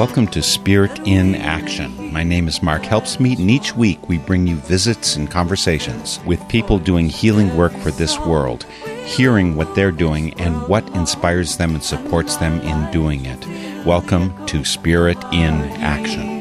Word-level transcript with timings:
Welcome 0.00 0.28
to 0.28 0.42
Spirit 0.42 0.98
in 1.06 1.34
Action. 1.34 2.10
My 2.10 2.24
name 2.24 2.48
is 2.48 2.62
Mark 2.62 2.84
Helpsmeet, 2.84 3.38
and 3.38 3.50
each 3.50 3.76
week 3.76 4.08
we 4.08 4.16
bring 4.16 4.46
you 4.46 4.56
visits 4.56 5.14
and 5.14 5.30
conversations 5.30 6.20
with 6.24 6.48
people 6.48 6.78
doing 6.78 7.10
healing 7.10 7.54
work 7.54 7.72
for 7.72 7.90
this 7.90 8.18
world, 8.20 8.64
hearing 9.04 9.56
what 9.56 9.74
they're 9.74 9.92
doing 9.92 10.32
and 10.40 10.66
what 10.68 10.88
inspires 10.96 11.58
them 11.58 11.74
and 11.74 11.84
supports 11.84 12.36
them 12.36 12.62
in 12.62 12.90
doing 12.90 13.26
it. 13.26 13.84
Welcome 13.84 14.46
to 14.46 14.64
Spirit 14.64 15.18
in 15.34 15.52
Action. 15.82 16.40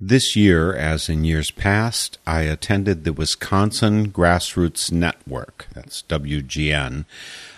This 0.00 0.34
year, 0.34 0.74
as 0.74 1.10
in 1.10 1.24
years 1.24 1.50
past, 1.50 2.16
I 2.26 2.44
attended 2.44 3.04
the 3.04 3.12
Wisconsin 3.12 4.10
Grassroots 4.10 4.90
Network, 4.90 5.66
that's 5.74 6.04
WGN. 6.08 7.04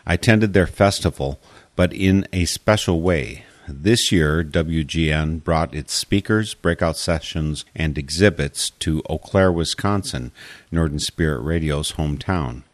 I 0.05 0.15
attended 0.15 0.55
their 0.55 0.67
festival 0.67 1.39
but 1.81 1.95
in 1.95 2.29
a 2.31 2.45
special 2.45 3.01
way. 3.01 3.43
This 3.67 4.13
year, 4.13 4.45
WGN 4.45 5.43
brought 5.43 5.75
its 5.75 5.95
speakers, 5.95 6.53
breakout 6.53 6.99
sessions, 6.99 7.65
and 7.75 7.97
exhibits 7.97 8.69
to 8.81 9.03
Eau 9.09 9.17
Claire, 9.17 9.51
Wisconsin, 9.51 10.31
Northern 10.71 10.99
Spirit 10.99 11.41
Radio's 11.41 11.93
hometown. 11.93 12.65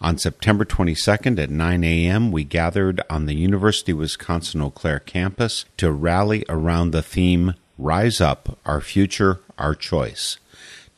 On 0.00 0.18
September 0.18 0.64
22nd 0.64 1.38
at 1.38 1.48
9 1.48 1.84
a.m., 1.84 2.32
we 2.32 2.42
gathered 2.42 3.00
on 3.08 3.26
the 3.26 3.36
University 3.36 3.92
of 3.92 3.98
Wisconsin 3.98 4.62
Eau 4.62 4.70
Claire 4.70 4.98
campus 4.98 5.64
to 5.76 5.92
rally 5.92 6.44
around 6.48 6.90
the 6.90 7.02
theme 7.02 7.54
Rise 7.78 8.20
Up, 8.20 8.58
Our 8.66 8.80
Future, 8.80 9.38
Our 9.58 9.76
Choice. 9.76 10.38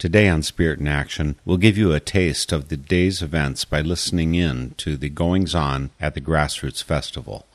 Today 0.03 0.29
on 0.29 0.43
Spirit 0.43 0.81
in 0.81 0.89
Action, 0.89 1.37
we'll 1.45 1.59
give 1.59 1.79
you 1.79 1.93
a 1.93 2.01
taste 2.01 2.51
of 2.51 2.71
the 2.71 2.77
day's 2.77 3.23
events 3.23 3.65
by 3.65 3.81
listening 3.83 4.35
in 4.35 4.75
to 4.79 4.97
the 4.97 5.09
goings 5.09 5.55
on 5.55 5.91
at 6.01 6.15
the 6.15 6.21
Grassroots 6.21 6.83
Festival. 6.83 7.47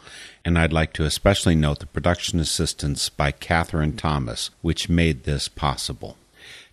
And 0.45 0.57
I'd 0.57 0.71
like 0.71 0.93
to 0.93 1.03
especially 1.03 1.55
note 1.55 1.79
the 1.79 1.87
production 1.87 2.39
assistance 2.39 3.09
by 3.09 3.31
Catherine 3.31 3.97
Thomas, 3.97 4.49
which 4.61 4.87
made 4.87 5.25
this 5.25 5.49
possible. 5.49 6.15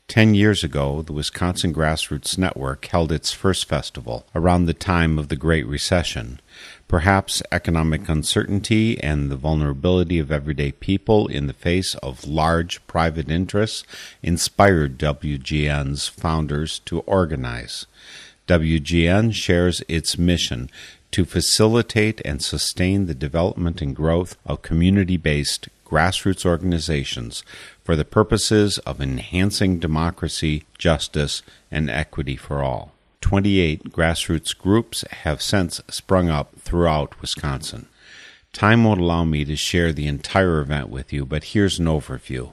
Ten 0.06 0.34
years 0.36 0.62
ago, 0.62 1.02
the 1.02 1.12
Wisconsin 1.12 1.74
Grassroots 1.74 2.38
Network 2.38 2.84
held 2.84 3.10
its 3.10 3.32
first 3.32 3.66
festival 3.68 4.26
around 4.32 4.66
the 4.66 4.74
time 4.74 5.18
of 5.18 5.28
the 5.28 5.34
Great 5.34 5.66
Recession. 5.66 6.38
Perhaps 6.88 7.42
economic 7.50 8.08
uncertainty 8.08 9.02
and 9.02 9.30
the 9.30 9.36
vulnerability 9.36 10.18
of 10.18 10.30
everyday 10.30 10.72
people 10.72 11.26
in 11.26 11.46
the 11.46 11.52
face 11.52 11.94
of 11.96 12.26
large 12.26 12.86
private 12.86 13.30
interests 13.30 13.84
inspired 14.22 14.98
WGN's 14.98 16.08
founders 16.08 16.78
to 16.80 17.00
organize. 17.00 17.86
WGN 18.46 19.32
shares 19.32 19.82
its 19.88 20.18
mission 20.18 20.70
to 21.10 21.24
facilitate 21.24 22.20
and 22.24 22.42
sustain 22.42 23.06
the 23.06 23.14
development 23.14 23.80
and 23.80 23.94
growth 23.94 24.36
of 24.44 24.62
community 24.62 25.16
based 25.16 25.68
grassroots 25.86 26.44
organizations 26.44 27.44
for 27.84 27.94
the 27.94 28.04
purposes 28.04 28.78
of 28.78 29.00
enhancing 29.00 29.78
democracy, 29.78 30.64
justice, 30.76 31.42
and 31.70 31.88
equity 31.88 32.36
for 32.36 32.62
all. 32.62 32.93
28 33.24 33.84
grassroots 33.84 34.56
groups 34.56 35.00
have 35.22 35.40
since 35.40 35.80
sprung 35.88 36.28
up 36.28 36.56
throughout 36.58 37.18
Wisconsin. 37.22 37.86
Time 38.52 38.84
won't 38.84 39.00
allow 39.00 39.24
me 39.24 39.46
to 39.46 39.56
share 39.56 39.94
the 39.94 40.06
entire 40.06 40.60
event 40.60 40.90
with 40.90 41.10
you, 41.10 41.24
but 41.24 41.44
here's 41.44 41.78
an 41.78 41.86
overview. 41.86 42.52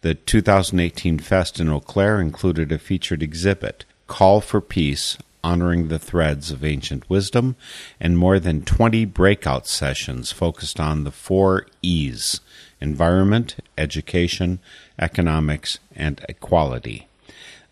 The 0.00 0.14
2018 0.14 1.18
Fest 1.18 1.60
in 1.60 1.68
Eau 1.68 1.80
Claire 1.80 2.18
included 2.18 2.72
a 2.72 2.78
featured 2.78 3.22
exhibit, 3.22 3.84
Call 4.06 4.40
for 4.40 4.62
Peace 4.62 5.18
honoring 5.44 5.88
the 5.88 5.98
threads 5.98 6.50
of 6.50 6.64
ancient 6.64 7.10
wisdom, 7.10 7.54
and 8.00 8.16
more 8.16 8.40
than 8.40 8.62
20 8.62 9.04
breakout 9.04 9.66
sessions 9.66 10.32
focused 10.32 10.80
on 10.80 11.04
the 11.04 11.12
four 11.12 11.66
E's 11.82 12.40
environment, 12.80 13.56
education, 13.76 14.60
economics, 14.98 15.78
and 15.94 16.24
equality. 16.26 17.09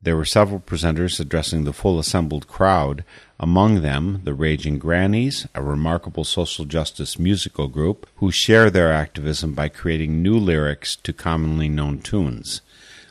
There 0.00 0.16
were 0.16 0.25
several 0.25 0.60
presenters 0.60 1.19
addressing 1.19 1.64
the 1.64 1.72
full 1.72 1.98
assembled 1.98 2.47
crowd, 2.47 3.04
among 3.41 3.82
them 3.82 4.20
the 4.22 4.32
Raging 4.32 4.78
Grannies, 4.78 5.48
a 5.54 5.62
remarkable 5.62 6.25
social 6.25 6.64
justice 6.64 7.19
musical 7.19 7.66
group 7.66 8.09
who 8.16 8.31
share 8.31 8.70
their 8.70 8.92
activism 8.92 9.54
by 9.54 9.69
creating 9.69 10.22
new 10.22 10.38
lyrics 10.38 10.94
to 10.97 11.12
commonly 11.12 11.69
known 11.69 11.98
tunes. 11.98 12.60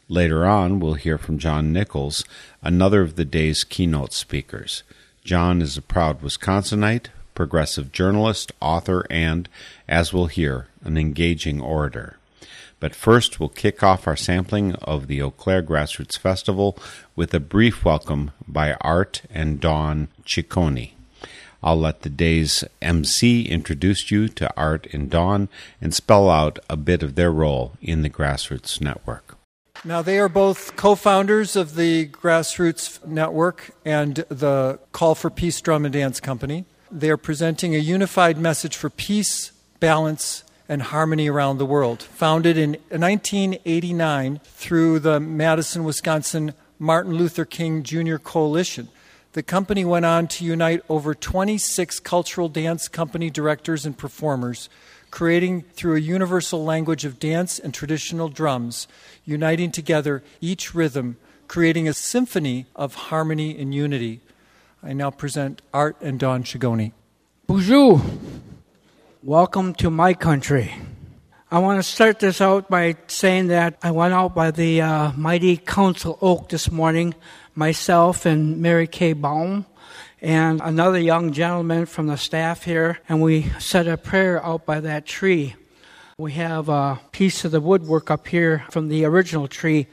Later 0.07 0.45
on, 0.45 0.79
we'll 0.79 0.93
hear 0.93 1.17
from 1.17 1.37
John 1.37 1.73
Nichols, 1.73 2.23
another 2.61 3.01
of 3.01 3.17
the 3.17 3.25
day's 3.25 3.65
keynote 3.65 4.13
speakers. 4.13 4.83
John 5.25 5.61
is 5.61 5.75
a 5.75 5.81
proud 5.81 6.21
Wisconsinite, 6.21 7.07
progressive 7.35 7.91
journalist, 7.91 8.53
author, 8.61 9.05
and, 9.09 9.49
as 9.89 10.13
we'll 10.13 10.27
hear, 10.27 10.67
an 10.83 10.97
engaging 10.97 11.59
orator. 11.59 12.17
But 12.79 12.93
first, 12.93 13.39
we'll 13.39 13.49
kick 13.49 13.81
off 13.81 14.07
our 14.07 14.15
sampling 14.15 14.75
of 14.75 15.07
the 15.07 15.21
Eau 15.21 15.31
Claire 15.31 15.63
Grassroots 15.63 16.17
Festival 16.17 16.77
with 17.15 17.33
a 17.33 17.39
brief 17.39 17.83
welcome 17.83 18.31
by 18.47 18.73
Art 18.81 19.23
and 19.31 19.59
Dawn 19.59 20.09
Ciccone. 20.23 20.91
I'll 21.63 21.79
let 21.79 22.01
the 22.01 22.09
day's 22.09 22.63
MC 22.81 23.47
introduce 23.47 24.11
you 24.11 24.27
to 24.29 24.53
Art 24.55 24.87
and 24.93 25.09
Dawn 25.09 25.49
and 25.81 25.93
spell 25.93 26.29
out 26.29 26.59
a 26.69 26.77
bit 26.77 27.01
of 27.01 27.15
their 27.15 27.31
role 27.31 27.73
in 27.81 28.03
the 28.03 28.11
Grassroots 28.11 28.79
Network. 28.79 29.37
Now, 29.83 30.01
they 30.01 30.19
are 30.19 30.29
both 30.29 30.75
co 30.75 30.95
founders 30.95 31.55
of 31.55 31.75
the 31.75 32.07
Grassroots 32.07 33.05
Network 33.05 33.71
and 33.85 34.15
the 34.29 34.79
Call 34.91 35.15
for 35.15 35.29
Peace 35.29 35.59
Drum 35.61 35.85
and 35.85 35.93
Dance 35.93 36.19
Company. 36.19 36.65
They 36.91 37.09
are 37.09 37.17
presenting 37.17 37.75
a 37.75 37.79
unified 37.79 38.37
message 38.37 38.75
for 38.75 38.89
peace, 38.89 39.51
balance, 39.79 40.43
and 40.69 40.81
harmony 40.81 41.29
around 41.29 41.57
the 41.57 41.65
world. 41.65 42.03
Founded 42.03 42.57
in 42.57 42.71
1989 42.89 44.39
through 44.43 44.99
the 44.99 45.19
Madison, 45.19 45.83
Wisconsin 45.83 46.53
Martin 46.79 47.15
Luther 47.15 47.45
King 47.45 47.83
Jr. 47.83 48.17
Coalition. 48.17 48.89
The 49.33 49.43
company 49.43 49.85
went 49.85 50.05
on 50.05 50.27
to 50.29 50.45
unite 50.45 50.81
over 50.89 51.13
26 51.13 51.99
cultural 51.99 52.49
dance 52.49 52.87
company 52.87 53.29
directors 53.29 53.85
and 53.85 53.97
performers 53.97 54.69
creating 55.11 55.61
through 55.73 55.95
a 55.95 55.99
universal 55.99 56.63
language 56.63 57.05
of 57.05 57.19
dance 57.19 57.59
and 57.59 57.73
traditional 57.73 58.29
drums, 58.29 58.87
uniting 59.25 59.71
together 59.71 60.23
each 60.41 60.75
rhythm, 60.75 61.17
creating 61.47 61.87
a 61.87 61.93
symphony 61.93 62.65
of 62.75 62.95
harmony 62.95 63.57
and 63.57 63.73
unity. 63.73 64.19
I 64.83 64.93
now 64.93 65.11
present 65.11 65.61
Art 65.73 65.97
and 66.01 66.19
Dawn 66.19 66.43
Ciccone. 66.43 66.91
Bonjour. 67.47 68.01
Welcome 69.23 69.73
to 69.75 69.89
my 69.89 70.13
country. 70.13 70.75
I 71.49 71.57
want 71.57 71.79
to 71.79 71.83
start 71.83 72.19
this 72.19 72.39
out 72.39 72.69
by 72.69 72.97
saying 73.07 73.47
that 73.47 73.79
I 73.81 73.89
went 73.89 74.13
out 74.13 74.35
by 74.35 74.51
the 74.51 74.81
uh, 74.81 75.11
mighty 75.13 75.57
Council 75.57 76.19
Oak 76.21 76.49
this 76.49 76.71
morning, 76.71 77.15
myself 77.55 78.27
and 78.27 78.61
Mary 78.61 78.85
Kay 78.85 79.13
Baum 79.13 79.65
and 80.21 80.61
another 80.63 80.99
young 80.99 81.33
gentleman 81.33 81.87
from 81.87 82.05
the 82.05 82.15
staff 82.15 82.63
here, 82.63 82.99
and 83.09 83.19
we 83.19 83.49
said 83.57 83.87
a 83.87 83.97
prayer 83.97 84.43
out 84.45 84.67
by 84.67 84.79
that 84.81 85.07
tree. 85.07 85.55
We 86.19 86.33
have 86.33 86.69
a 86.69 86.99
piece 87.11 87.43
of 87.43 87.51
the 87.51 87.59
woodwork 87.59 88.11
up 88.11 88.27
here 88.27 88.65
from 88.69 88.87
the 88.87 89.03
original 89.05 89.47
tree. 89.47 89.87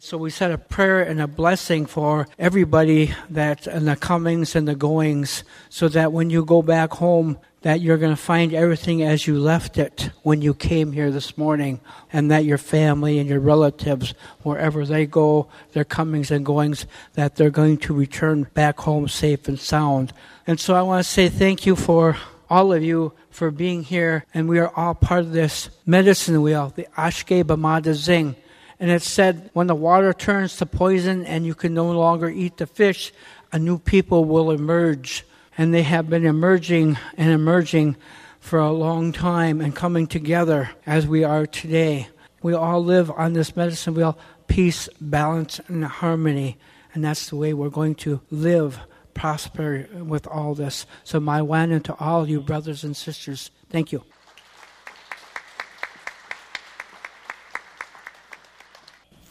So 0.00 0.18
we 0.18 0.30
said 0.30 0.50
a 0.50 0.58
prayer 0.58 1.00
and 1.00 1.20
a 1.20 1.26
blessing 1.28 1.86
for 1.86 2.26
everybody 2.38 3.14
that 3.30 3.66
and 3.66 3.86
the 3.86 3.96
comings 3.96 4.54
and 4.56 4.66
the 4.66 4.74
goings, 4.74 5.44
so 5.70 5.88
that 5.88 6.12
when 6.12 6.28
you 6.28 6.44
go 6.44 6.60
back 6.60 6.94
home, 6.94 7.38
that 7.64 7.80
you're 7.80 7.96
going 7.96 8.14
to 8.14 8.22
find 8.22 8.52
everything 8.52 9.02
as 9.02 9.26
you 9.26 9.38
left 9.38 9.78
it 9.78 10.10
when 10.22 10.42
you 10.42 10.52
came 10.52 10.92
here 10.92 11.10
this 11.10 11.38
morning, 11.38 11.80
and 12.12 12.30
that 12.30 12.44
your 12.44 12.58
family 12.58 13.18
and 13.18 13.26
your 13.26 13.40
relatives, 13.40 14.12
wherever 14.42 14.84
they 14.84 15.06
go, 15.06 15.48
their 15.72 15.82
comings 15.82 16.30
and 16.30 16.44
goings, 16.44 16.84
that 17.14 17.36
they're 17.36 17.48
going 17.48 17.78
to 17.78 17.94
return 17.94 18.42
back 18.52 18.78
home 18.80 19.08
safe 19.08 19.48
and 19.48 19.58
sound. 19.58 20.12
And 20.46 20.60
so 20.60 20.74
I 20.74 20.82
want 20.82 21.02
to 21.02 21.10
say 21.10 21.30
thank 21.30 21.64
you 21.64 21.74
for 21.74 22.18
all 22.50 22.70
of 22.70 22.82
you 22.82 23.14
for 23.30 23.50
being 23.50 23.82
here, 23.82 24.26
and 24.34 24.46
we 24.46 24.58
are 24.58 24.70
all 24.76 24.94
part 24.94 25.20
of 25.20 25.32
this 25.32 25.70
medicine 25.86 26.42
wheel, 26.42 26.70
the 26.76 26.86
Ashke 26.98 27.44
Bamada 27.44 27.94
Zing. 27.94 28.36
And 28.78 28.90
it 28.90 29.00
said, 29.00 29.48
when 29.54 29.68
the 29.68 29.74
water 29.74 30.12
turns 30.12 30.58
to 30.58 30.66
poison 30.66 31.24
and 31.24 31.46
you 31.46 31.54
can 31.54 31.72
no 31.72 31.90
longer 31.92 32.28
eat 32.28 32.58
the 32.58 32.66
fish, 32.66 33.10
a 33.52 33.58
new 33.58 33.78
people 33.78 34.26
will 34.26 34.50
emerge 34.50 35.24
and 35.56 35.72
they 35.72 35.82
have 35.82 36.08
been 36.08 36.26
emerging 36.26 36.98
and 37.16 37.30
emerging 37.30 37.96
for 38.40 38.58
a 38.58 38.72
long 38.72 39.12
time 39.12 39.60
and 39.60 39.74
coming 39.74 40.06
together 40.06 40.70
as 40.86 41.06
we 41.06 41.24
are 41.24 41.46
today. 41.46 42.08
We 42.42 42.52
all 42.52 42.84
live 42.84 43.10
on 43.10 43.32
this 43.32 43.56
medicine 43.56 43.94
wheel 43.94 44.18
peace, 44.46 44.88
balance, 45.00 45.60
and 45.68 45.84
harmony. 45.84 46.58
And 46.92 47.04
that's 47.04 47.28
the 47.28 47.36
way 47.36 47.54
we're 47.54 47.70
going 47.70 47.94
to 47.96 48.20
live, 48.30 48.78
prosper 49.14 49.88
with 49.94 50.26
all 50.26 50.54
this. 50.54 50.86
So, 51.02 51.18
my 51.18 51.42
one 51.42 51.72
and 51.72 51.84
to 51.86 51.94
all 51.98 52.28
you 52.28 52.40
brothers 52.40 52.84
and 52.84 52.96
sisters, 52.96 53.50
thank 53.70 53.92
you. 53.92 54.04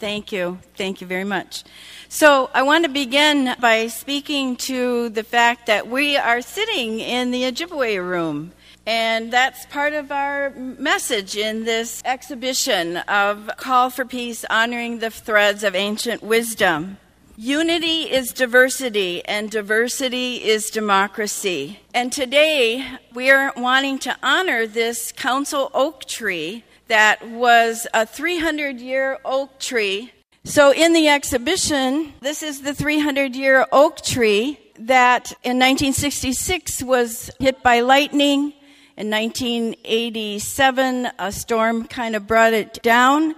Thank 0.03 0.33
you. 0.33 0.59
Thank 0.75 0.99
you 0.99 1.07
very 1.07 1.23
much. 1.23 1.63
So, 2.09 2.49
I 2.53 2.61
want 2.63 2.83
to 2.83 2.91
begin 2.91 3.55
by 3.61 3.87
speaking 3.87 4.57
to 4.57 5.07
the 5.07 5.23
fact 5.23 5.67
that 5.67 5.87
we 5.87 6.17
are 6.17 6.41
sitting 6.41 6.99
in 6.99 7.31
the 7.31 7.43
Ojibwe 7.43 8.05
room. 8.05 8.51
And 8.85 9.31
that's 9.31 9.65
part 9.67 9.93
of 9.93 10.11
our 10.11 10.49
message 10.49 11.37
in 11.37 11.63
this 11.63 12.01
exhibition 12.03 12.97
of 12.97 13.49
Call 13.55 13.89
for 13.89 14.03
Peace, 14.03 14.43
honoring 14.49 14.99
the 14.99 15.09
threads 15.09 15.63
of 15.63 15.73
ancient 15.73 16.21
wisdom. 16.21 16.97
Unity 17.37 18.11
is 18.11 18.33
diversity, 18.33 19.23
and 19.23 19.49
diversity 19.49 20.43
is 20.43 20.69
democracy. 20.69 21.79
And 21.93 22.11
today, 22.11 22.85
we 23.13 23.31
are 23.31 23.53
wanting 23.55 23.99
to 23.99 24.17
honor 24.21 24.67
this 24.67 25.13
council 25.13 25.71
oak 25.73 26.03
tree 26.03 26.65
that 26.87 27.27
was 27.29 27.87
a 27.93 28.05
300 28.05 28.79
year 28.79 29.17
oak 29.23 29.59
tree. 29.59 30.11
So, 30.43 30.73
in 30.73 30.93
the 30.93 31.07
exhibition, 31.07 32.13
this 32.21 32.43
is 32.43 32.61
the 32.61 32.73
300 32.73 33.35
year 33.35 33.65
oak 33.71 34.01
tree 34.01 34.59
that 34.79 35.31
in 35.43 35.59
1966 35.59 36.83
was 36.83 37.31
hit 37.39 37.63
by 37.63 37.79
lightning 37.79 38.53
in 38.95 39.09
1987, 39.09 41.09
a 41.17 41.31
storm 41.31 41.87
kind 41.87 42.15
of 42.15 42.27
brought 42.27 42.53
it 42.53 42.79
down. 42.83 43.33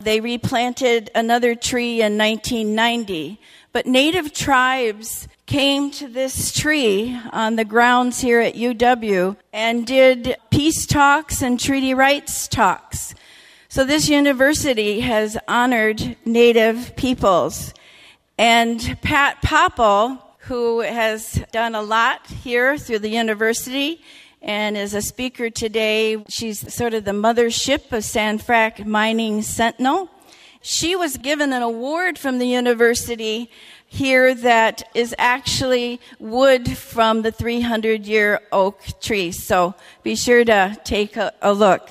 They 0.00 0.20
replanted 0.20 1.08
another 1.14 1.54
tree 1.54 2.02
in 2.02 2.18
1990. 2.18 3.40
But 3.72 3.86
native 3.86 4.32
tribes 4.32 5.28
came 5.48 5.90
to 5.90 6.06
this 6.06 6.52
tree 6.52 7.18
on 7.32 7.56
the 7.56 7.64
grounds 7.64 8.20
here 8.20 8.38
at 8.38 8.54
UW 8.54 9.34
and 9.50 9.86
did 9.86 10.36
peace 10.50 10.84
talks 10.84 11.40
and 11.40 11.58
treaty 11.58 11.94
rights 11.94 12.46
talks. 12.46 13.14
So 13.70 13.82
this 13.82 14.10
university 14.10 15.00
has 15.00 15.38
honored 15.48 16.16
native 16.26 16.94
peoples. 16.96 17.72
And 18.36 18.98
Pat 19.00 19.40
Popple, 19.40 20.22
who 20.40 20.80
has 20.80 21.42
done 21.50 21.74
a 21.74 21.82
lot 21.82 22.26
here 22.26 22.76
through 22.76 22.98
the 22.98 23.08
university, 23.08 24.02
and 24.42 24.76
is 24.76 24.92
a 24.92 25.00
speaker 25.00 25.48
today. 25.48 26.22
She's 26.28 26.72
sort 26.72 26.92
of 26.92 27.06
the 27.06 27.12
mothership 27.12 27.90
of 27.90 28.04
San 28.04 28.38
Frac 28.38 28.84
Mining 28.84 29.40
Sentinel. 29.40 30.10
She 30.60 30.94
was 30.94 31.16
given 31.16 31.52
an 31.52 31.62
award 31.62 32.18
from 32.18 32.38
the 32.38 32.46
university 32.46 33.50
here 33.88 34.34
that 34.34 34.88
is 34.94 35.14
actually 35.18 36.00
wood 36.18 36.76
from 36.76 37.22
the 37.22 37.32
300 37.32 38.06
year 38.06 38.40
oak 38.52 38.82
tree. 39.00 39.32
So 39.32 39.74
be 40.02 40.14
sure 40.14 40.44
to 40.44 40.78
take 40.84 41.16
a, 41.16 41.32
a 41.42 41.52
look. 41.52 41.88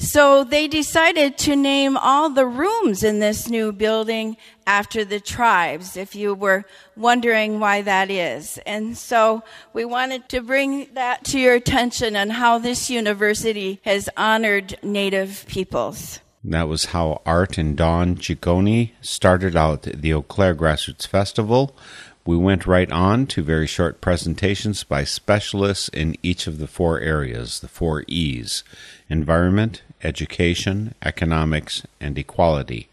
So 0.00 0.44
they 0.44 0.66
decided 0.66 1.36
to 1.38 1.54
name 1.54 1.98
all 1.98 2.30
the 2.30 2.46
rooms 2.46 3.02
in 3.02 3.18
this 3.18 3.50
new 3.50 3.70
building 3.70 4.38
after 4.66 5.04
the 5.04 5.20
tribes, 5.20 5.94
if 5.94 6.14
you 6.14 6.32
were 6.34 6.64
wondering 6.96 7.60
why 7.60 7.82
that 7.82 8.10
is. 8.10 8.58
And 8.64 8.96
so 8.96 9.42
we 9.74 9.84
wanted 9.84 10.26
to 10.30 10.40
bring 10.40 10.88
that 10.94 11.24
to 11.24 11.38
your 11.38 11.54
attention 11.54 12.16
and 12.16 12.32
how 12.32 12.58
this 12.58 12.88
university 12.88 13.78
has 13.84 14.08
honored 14.16 14.78
Native 14.82 15.44
peoples. 15.46 16.20
That 16.42 16.68
was 16.68 16.86
how 16.86 17.20
Art 17.26 17.58
and 17.58 17.76
Dawn 17.76 18.16
Ciccone 18.16 18.92
started 19.02 19.56
out 19.56 19.82
the 19.82 20.14
Eau 20.14 20.22
Claire 20.22 20.54
Grassroots 20.54 21.06
Festival. 21.06 21.76
We 22.24 22.36
went 22.36 22.66
right 22.66 22.90
on 22.90 23.26
to 23.28 23.42
very 23.42 23.66
short 23.66 24.00
presentations 24.00 24.82
by 24.82 25.04
specialists 25.04 25.90
in 25.90 26.16
each 26.22 26.46
of 26.46 26.58
the 26.58 26.66
four 26.66 26.98
areas, 26.98 27.60
the 27.60 27.68
four 27.68 28.04
E's 28.06 28.64
environment, 29.10 29.82
education, 30.02 30.94
economics, 31.02 31.82
and 32.00 32.16
equality, 32.16 32.88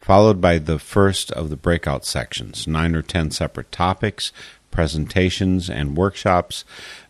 followed 0.00 0.40
by 0.40 0.56
the 0.56 0.78
first 0.78 1.30
of 1.32 1.50
the 1.50 1.56
breakout 1.56 2.06
sections, 2.06 2.66
nine 2.66 2.94
or 2.94 3.02
ten 3.02 3.30
separate 3.30 3.70
topics, 3.70 4.32
presentations, 4.70 5.68
and 5.68 5.96
workshops, 5.96 6.64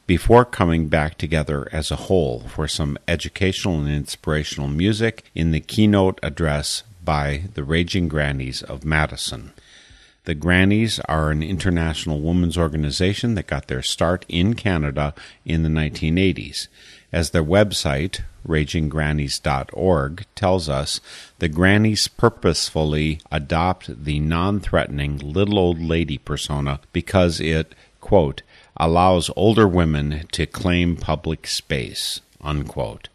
before 0.08 0.46
coming 0.46 0.88
back 0.88 1.18
together 1.18 1.68
as 1.70 1.90
a 1.90 1.96
whole 1.96 2.40
for 2.48 2.66
some 2.66 2.96
educational 3.06 3.78
and 3.78 3.90
inspirational 3.90 4.66
music 4.66 5.22
in 5.34 5.50
the 5.50 5.60
keynote 5.60 6.18
address 6.22 6.82
by 7.04 7.42
the 7.52 7.62
Raging 7.62 8.08
Grannies 8.08 8.62
of 8.62 8.86
Madison. 8.86 9.52
The 10.24 10.34
Grannies 10.34 10.98
are 11.00 11.30
an 11.30 11.42
international 11.42 12.22
women's 12.22 12.56
organization 12.56 13.34
that 13.34 13.46
got 13.46 13.68
their 13.68 13.82
start 13.82 14.24
in 14.30 14.54
Canada 14.54 15.12
in 15.44 15.62
the 15.62 15.68
1980s. 15.68 16.68
As 17.12 17.30
their 17.30 17.44
website, 17.44 18.22
raginggrannies.org, 18.46 20.24
tells 20.34 20.68
us, 20.70 21.00
the 21.38 21.48
Grannies 21.50 22.08
purposefully 22.08 23.20
adopt 23.30 24.04
the 24.04 24.20
non 24.20 24.60
threatening 24.60 25.18
little 25.18 25.58
old 25.58 25.82
lady 25.82 26.16
persona 26.16 26.80
because 26.94 27.40
it, 27.40 27.74
quote, 28.00 28.40
allows 28.78 29.30
older 29.36 29.66
women 29.66 30.26
to 30.32 30.46
claim 30.46 30.96
public 30.96 31.46
space, 31.46 32.20
unquote. 32.40 33.08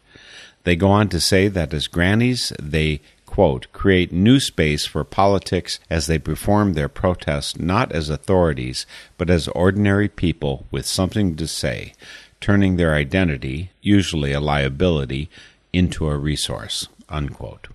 They 0.64 0.76
go 0.76 0.90
on 0.90 1.08
to 1.10 1.20
say 1.20 1.48
that 1.48 1.74
as 1.74 1.86
grannies, 1.86 2.52
they 2.60 3.00
quote, 3.34 3.66
create 3.72 4.12
new 4.12 4.38
space 4.38 4.86
for 4.86 5.02
politics 5.02 5.80
as 5.90 6.06
they 6.06 6.20
perform 6.20 6.74
their 6.74 6.88
protest 6.88 7.58
not 7.58 7.90
as 7.90 8.08
authorities, 8.08 8.86
but 9.18 9.28
as 9.28 9.48
ordinary 9.48 10.08
people 10.08 10.66
with 10.70 10.86
something 10.86 11.34
to 11.34 11.48
say, 11.48 11.92
turning 12.40 12.76
their 12.76 12.94
identity, 12.94 13.70
usually 13.82 14.32
a 14.32 14.38
liability, 14.38 15.28
into 15.72 16.08
a 16.08 16.16
resource, 16.16 16.86
unquote. 17.08 17.66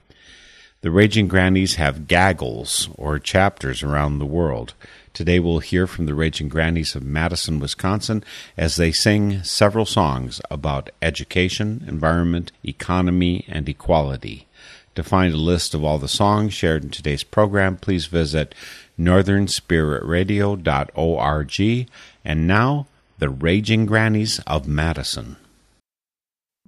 The 0.80 0.92
Raging 0.92 1.28
Grannies 1.28 1.76
have 1.76 2.08
gaggles, 2.08 2.88
or 2.96 3.20
chapters, 3.20 3.84
around 3.84 4.20
the 4.20 4.26
world. 4.26 4.76
Today 5.20 5.36
we'll 5.38 5.60
hear 5.60 5.86
from 5.86 6.06
the 6.06 6.16
Raging 6.16 6.48
Grannies 6.48 6.96
of 6.96 7.04
Madison, 7.04 7.60
Wisconsin, 7.60 8.24
as 8.56 8.78
they 8.78 8.94
sing 8.94 9.44
several 9.44 9.86
songs 9.86 10.40
about 10.50 10.92
education, 11.02 11.84
environment, 11.86 12.54
economy, 12.64 13.44
and 13.50 13.68
equality. 13.68 14.48
To 14.96 15.04
find 15.04 15.34
a 15.34 15.38
list 15.38 15.74
of 15.74 15.84
all 15.84 15.98
the 15.98 16.08
songs 16.08 16.54
shared 16.54 16.86
in 16.86 16.92
today's 16.92 17.26
program, 17.26 17.76
please 17.76 18.06
visit 18.06 18.56
northernspiritradio.org. 18.98 21.90
And 22.24 22.48
now, 22.48 22.88
the 23.18 23.30
Raging 23.30 23.86
Grannies 23.86 24.40
of 24.48 24.70
Madison. 24.70 25.36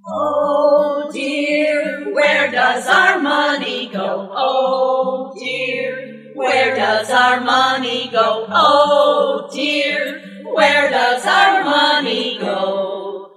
Oh 0.06 1.10
dear, 1.14 2.14
where 2.14 2.52
does 2.52 2.86
our 2.88 3.22
money 3.22 3.71
does 6.92 7.10
our 7.10 7.40
money 7.40 8.10
go? 8.12 8.46
Oh 8.50 9.50
dear, 9.54 10.44
where 10.54 10.90
does 10.90 11.26
our 11.26 11.64
money 11.64 12.38
go? 12.38 13.32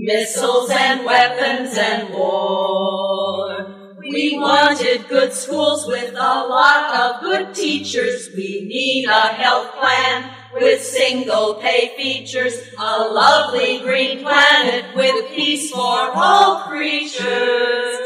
Missiles 0.00 0.70
and 0.70 1.06
weapons 1.06 1.76
and 1.78 2.12
war. 2.12 3.94
We 4.00 4.38
wanted 4.38 5.08
good 5.08 5.32
schools 5.32 5.86
with 5.86 6.12
a 6.12 6.34
lot 6.56 6.94
of 7.00 7.22
good 7.22 7.54
teachers. 7.54 8.28
We 8.36 8.66
need 8.66 9.06
a 9.06 9.28
health 9.28 9.72
plan 9.76 10.30
with 10.52 10.82
single 10.82 11.54
pay 11.54 11.96
features, 11.96 12.58
a 12.78 13.08
lovely 13.08 13.80
green 13.80 14.22
planet 14.22 14.94
with 14.94 15.30
peace 15.34 15.70
for 15.70 16.10
all 16.14 16.68
creatures. 16.68 17.98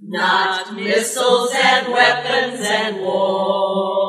Not 0.00 0.74
missiles 0.74 1.52
and 1.54 1.92
weapons 1.92 2.60
and 2.60 3.00
war. 3.00 4.05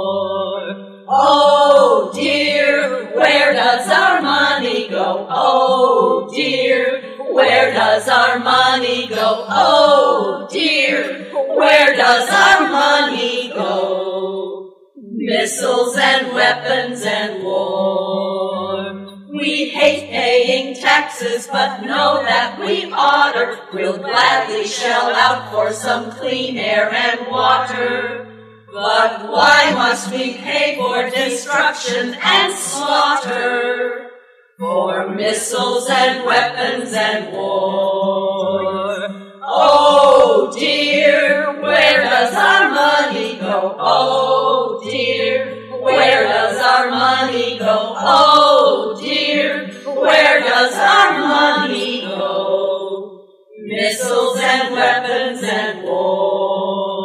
Oh 1.09 2.11
dear, 2.13 3.15
where 3.15 3.53
does 3.53 3.89
our 3.89 4.21
money 4.21 4.89
go? 4.89 5.25
Oh 5.29 6.29
dear, 6.33 7.15
where 7.31 7.71
does 7.71 8.09
our 8.09 8.39
money 8.39 9.07
go? 9.07 9.45
Oh 9.47 10.49
dear, 10.51 11.31
where 11.31 11.95
does 11.95 12.29
our 12.29 12.69
money 12.69 13.47
go? 13.49 14.73
Missiles 14.97 15.95
and 15.95 16.33
weapons 16.33 17.01
and 17.03 17.41
war. 17.41 19.27
We 19.31 19.69
hate 19.69 20.09
paying 20.09 20.75
taxes, 20.75 21.47
but 21.49 21.83
know 21.83 22.21
that 22.23 22.59
we 22.59 22.91
oughter. 22.91 23.59
We'll 23.73 23.97
gladly 23.97 24.67
shell 24.67 25.15
out 25.15 25.53
for 25.53 25.71
some 25.71 26.11
clean 26.11 26.57
air 26.57 26.91
and 26.91 27.31
water. 27.31 28.36
But 28.71 29.31
why 29.31 29.71
must 29.73 30.11
we 30.11 30.33
pay 30.33 30.75
for 30.75 31.09
destruction 31.09 32.13
and 32.21 32.53
slaughter? 32.53 34.11
For 34.59 35.07
missiles 35.09 35.87
and 35.89 36.25
weapons 36.25 36.91
and 36.91 37.31
war. 37.31 39.07
Oh 39.41 40.51
dear, 40.53 41.61
where 41.61 42.01
does 42.01 42.33
our 42.33 42.69
money 42.71 43.37
go? 43.39 43.75
Oh 43.79 44.81
dear, 44.83 45.79
where 45.81 46.23
does 46.23 46.59
our 46.59 46.89
money 46.89 47.57
go? 47.57 47.93
Oh 47.97 48.97
dear, 48.99 49.67
where 49.85 50.39
does 50.41 50.73
our 50.73 51.19
money 51.19 52.01
go? 52.01 53.25
Missiles 53.59 54.39
and 54.41 54.73
weapons 54.73 55.41
and 55.43 55.83
war. 55.83 56.96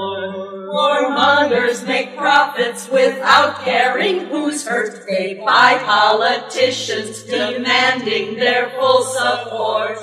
Warmongers 1.03 1.85
make 1.87 2.17
profits 2.17 2.89
without 2.89 3.65
caring 3.65 4.27
who's 4.27 4.65
hurt. 4.65 5.05
They 5.09 5.35
buy 5.35 5.79
politicians 5.85 7.25
demanding 7.25 8.37
their 8.37 8.71
full 8.71 9.03
support. 9.03 9.99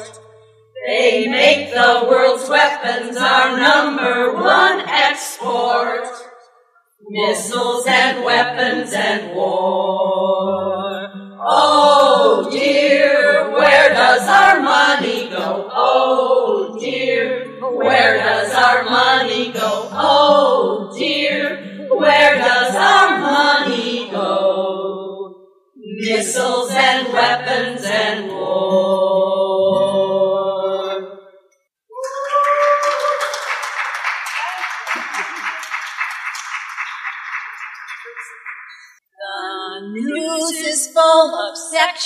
They 0.85 1.27
make 1.27 1.71
the 1.73 2.05
world's 2.09 2.49
weapons 2.49 3.15
our 3.15 3.57
number 3.57 4.33
one 4.33 4.81
export. 4.89 6.05
Missiles 7.09 7.85
and 7.87 8.25
weapons 8.25 8.91
and 8.91 9.33
war. 9.33 9.79
Oh 11.41 12.49
dear, 12.51 13.51
where 13.51 13.93
does 13.93 14.27
our 14.27 14.61
money 14.61 15.29
go? 15.29 15.69
Oh 15.71 16.77
dear, 16.77 17.45
where 17.73 18.17
does 18.17 18.53
our 18.53 18.83
money 18.83 19.51
go? 19.53 19.87
Oh 19.91 20.38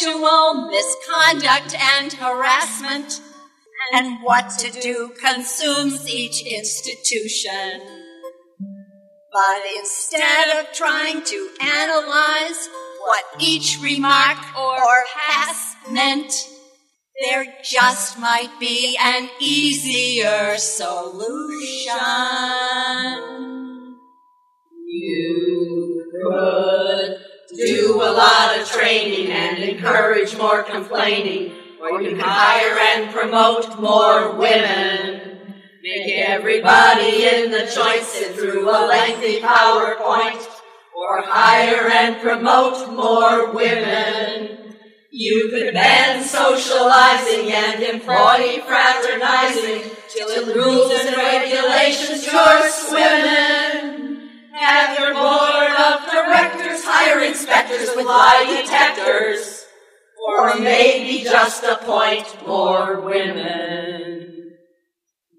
sexual 0.04 0.70
misconduct 0.70 1.76
and 1.76 2.12
harassment, 2.14 3.22
and 3.94 4.22
what 4.22 4.50
to 4.50 4.70
do 4.82 5.12
consumes 5.22 6.10
each 6.10 6.42
institution. 6.42 7.82
But 9.32 9.62
instead 9.78 10.58
of 10.58 10.74
trying 10.74 11.24
to 11.24 11.50
analyze 11.62 12.70
what 13.00 13.24
each 13.40 13.80
remark 13.82 14.38
or 14.58 15.04
pass 15.16 15.76
meant, 15.90 16.34
there 17.22 17.46
just 17.64 18.20
might 18.20 18.60
be 18.60 18.98
an 19.02 19.30
easier 19.40 20.58
solution. 20.58 21.98
You 24.86 26.12
could 26.12 27.13
do 27.56 28.02
a 28.02 28.12
lot 28.12 28.58
of 28.60 28.68
training 28.68 29.32
and 29.32 29.58
encourage 29.60 30.36
more 30.38 30.64
complaining, 30.64 31.54
or 31.80 32.02
you 32.02 32.10
could 32.10 32.20
hire 32.20 32.78
and 32.96 33.14
promote 33.14 33.80
more 33.80 34.36
women. 34.36 35.54
Make 35.84 36.14
everybody 36.14 37.26
in 37.26 37.52
the 37.52 37.70
joint 37.74 38.04
sit 38.04 38.36
through 38.36 38.70
a 38.70 38.88
lengthy 38.88 39.42
PowerPoint, 39.42 40.48
or 40.96 41.22
hire 41.22 41.90
and 41.90 42.22
promote 42.22 42.92
more 42.94 43.52
women. 43.52 44.76
You 45.12 45.50
could 45.50 45.74
ban 45.74 46.24
socializing 46.24 47.52
and 47.52 47.84
employee 47.84 48.62
fraternizing 48.62 49.92
till 50.10 50.46
the 50.46 50.54
rules 50.56 50.92
and 50.92 51.16
regulations 51.16 52.26
you're 52.26 52.70
swimming. 52.70 54.13
Your 54.64 55.14
board 55.14 55.72
of 55.78 56.10
directors 56.10 56.86
hire 56.86 57.20
inspectors 57.20 57.90
with 57.98 58.06
lie 58.06 58.62
detectors, 58.62 59.66
or 60.26 60.58
maybe 60.58 61.22
just 61.26 61.66
appoint 61.66 62.48
more 62.48 63.02
women. 63.02 64.54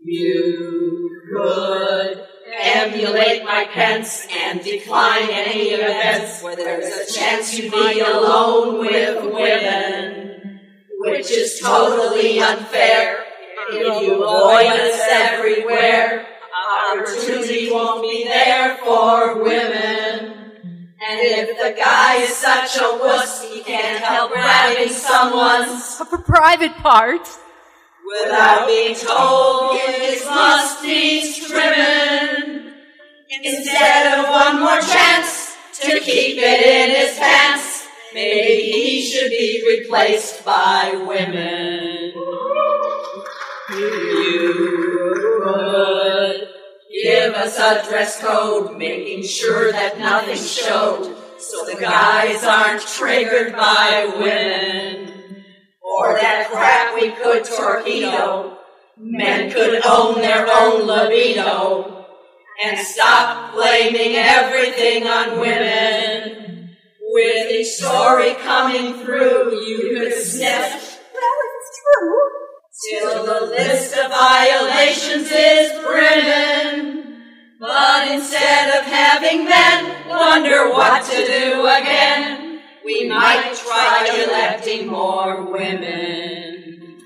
You 0.03 1.11
could 1.33 2.27
emulate 2.55 3.45
Mike 3.45 3.71
Pence 3.71 4.27
and 4.31 4.63
decline 4.63 5.31
any 5.31 5.71
events 5.71 6.43
where 6.43 6.57
there's 6.57 7.09
a 7.09 7.11
chance 7.19 7.59
you'd 7.59 7.73
be 7.73 8.01
alone 8.01 8.81
with 8.81 9.25
women, 9.25 10.61
which 10.99 11.31
is 11.31 11.59
totally 11.61 12.41
unfair. 12.41 13.25
If 13.71 14.03
you 14.03 14.23
avoid 14.23 14.67
us 14.67 15.01
everywhere, 15.11 16.27
opportunity 16.99 17.71
won't 17.71 18.03
be 18.03 18.25
there 18.25 18.77
for 18.79 19.43
women. 19.43 20.35
And 21.07 21.21
if 21.21 21.59
the 21.59 21.79
guy 21.79 22.17
is 22.17 22.35
such 22.35 22.77
a 22.79 22.97
wuss, 22.99 23.43
he 23.53 23.63
can't 23.63 24.03
help 24.03 24.33
grabbing 24.33 24.89
someone's 24.89 26.01
private 26.25 26.73
parts. 26.77 27.39
without 28.07 28.67
being 28.67 28.95
told 28.95 29.79
his 29.81 30.25
mustache 30.25 31.47
trimming. 31.49 32.73
Instead 33.43 34.19
of 34.19 34.29
one 34.31 34.61
more 34.61 34.81
chance 34.81 35.57
to 35.81 35.99
keep 36.01 36.39
it 36.39 36.67
in 36.67 36.97
his 36.97 37.19
pants, 37.19 37.87
maybe 38.15 38.63
he 38.71 39.03
should 39.03 39.31
be 39.31 39.65
replaced 39.67 40.45
by 40.45 40.93
women. 41.07 42.13
You 43.71 43.91
could 45.45 46.54
give 47.03 47.35
us 47.35 47.59
a 47.59 47.89
dress 47.89 48.21
code, 48.21 48.77
making 48.79 49.25
sure 49.25 49.73
that 49.73 49.99
nothing 49.99 50.37
showed, 50.37 51.17
so 51.39 51.65
the 51.67 51.77
guys 51.81 52.45
aren't 52.45 52.83
triggered 52.87 53.53
by 53.53 54.13
women. 54.17 55.45
Or 55.83 56.15
that 56.15 56.49
crap 56.51 56.95
we 56.95 57.11
could 57.11 57.45
torpedo. 57.45 58.59
Men 58.97 59.53
could 59.53 59.85
own 59.85 60.21
their 60.21 60.47
own 60.51 60.87
libido 60.87 62.07
and 62.65 62.79
stop 62.79 63.53
blaming 63.53 64.17
everything 64.17 65.07
on 65.07 65.41
women. 65.41 66.77
With 67.01 67.51
each 67.51 67.69
story 67.75 68.35
coming 68.35 68.95
through, 69.05 69.61
you 69.65 69.97
could 69.97 70.15
sniff. 70.15 71.01
Well, 71.13 71.37
it's 71.45 71.81
true. 71.81 72.34
Till 72.91 73.25
the 73.25 73.47
list 73.47 73.97
of 73.97 74.11
violations 74.11 75.31
is 75.31 75.73
brimming. 75.83 77.17
But 77.59 78.09
instead 78.09 78.79
of 78.79 78.85
having 78.85 79.45
men 79.45 80.09
wonder 80.09 80.71
what 80.71 81.03
to 81.05 81.27
do 81.27 81.67
again, 81.67 82.61
we 82.85 83.09
might 83.09 83.55
try 83.55 84.25
electing 84.27 84.89
more 84.89 85.51
women. 85.51 86.99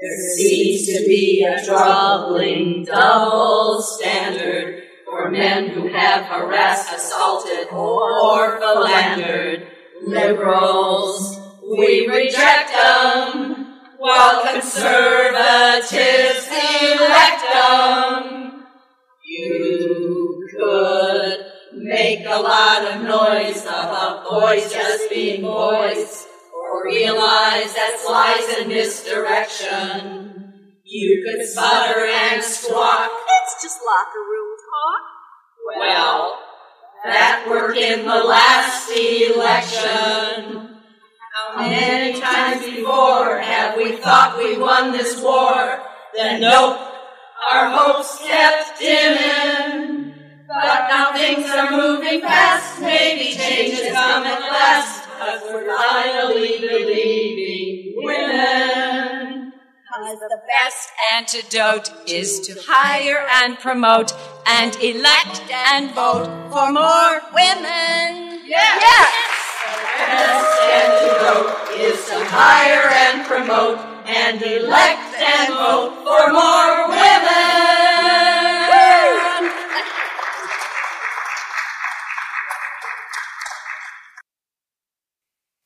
There 0.00 0.36
seems 0.36 0.86
to 0.86 1.04
be 1.06 1.44
a 1.44 1.64
troubling 1.64 2.84
double 2.84 3.82
standard 3.82 4.84
for 5.04 5.28
men 5.28 5.70
who 5.70 5.88
have 5.88 6.26
harassed, 6.26 6.92
assaulted, 6.94 7.66
or 7.72 8.60
philandered. 8.60 9.66
Liberals, 10.06 11.36
we 11.68 12.06
reject 12.06 12.70
them, 12.70 13.67
while 14.08 14.40
conservatives 14.54 16.48
elect 16.48 17.42
them. 17.52 18.64
You 19.22 20.48
could 20.58 21.38
make 21.74 22.24
a 22.24 22.40
lot 22.40 22.84
of 22.84 23.02
noise 23.02 23.62
about 23.64 24.24
boys 24.24 24.72
just 24.72 25.10
being 25.10 25.42
boys, 25.42 26.26
or 26.54 26.86
realize 26.86 27.74
that 27.74 28.02
lies 28.08 28.48
and 28.58 28.68
misdirection. 28.68 30.72
You 30.84 31.22
could 31.26 31.46
sputter 31.46 32.06
and 32.06 32.42
squawk. 32.42 33.10
It's 33.42 33.62
just 33.62 33.78
locker 33.84 34.24
room 34.26 34.56
talk. 34.72 35.02
Well, 35.76 36.38
that 37.04 37.44
worked 37.46 37.76
in 37.76 38.06
the 38.06 38.24
last 38.24 38.90
election. 38.90 40.77
How 41.38 41.56
many 41.56 42.18
times 42.20 42.64
before 42.64 43.38
have 43.38 43.76
we 43.76 43.96
thought 43.98 44.36
we 44.38 44.58
won 44.58 44.90
this 44.90 45.22
war? 45.22 45.80
Then 46.12 46.40
nope, 46.40 46.80
our 47.52 47.70
hopes 47.70 48.18
kept 48.26 48.80
dimming. 48.80 50.14
But 50.48 50.88
now 50.88 51.12
things 51.12 51.48
are 51.50 51.70
moving 51.70 52.22
fast, 52.22 52.80
maybe 52.80 53.36
change 53.36 53.78
has 53.78 53.92
come 53.92 54.24
at 54.24 54.40
last, 54.40 55.04
cause 55.16 55.42
we're 55.44 55.76
finally 55.76 56.58
believing 56.58 57.94
women. 57.98 59.52
Because 59.86 60.18
the 60.18 60.40
best 60.48 60.90
antidote 61.12 61.92
is 62.08 62.40
to 62.40 62.60
hire 62.66 63.24
and 63.44 63.56
promote 63.60 64.12
and 64.44 64.74
elect 64.82 65.42
and 65.50 65.92
vote 65.92 66.26
for 66.50 66.72
more 66.72 67.20
women. 67.32 68.40
Yes! 69.98 70.38
Best 70.38 70.60
antidote 70.80 71.50
is 71.80 71.98
to 72.08 72.24
hire 72.24 72.88
and 72.88 73.26
promote 73.26 73.78
and 74.06 74.42
elect 74.42 75.14
and 75.18 75.54
vote 75.54 75.94
for 76.04 76.32
more 76.32 76.88
women. 76.88 77.68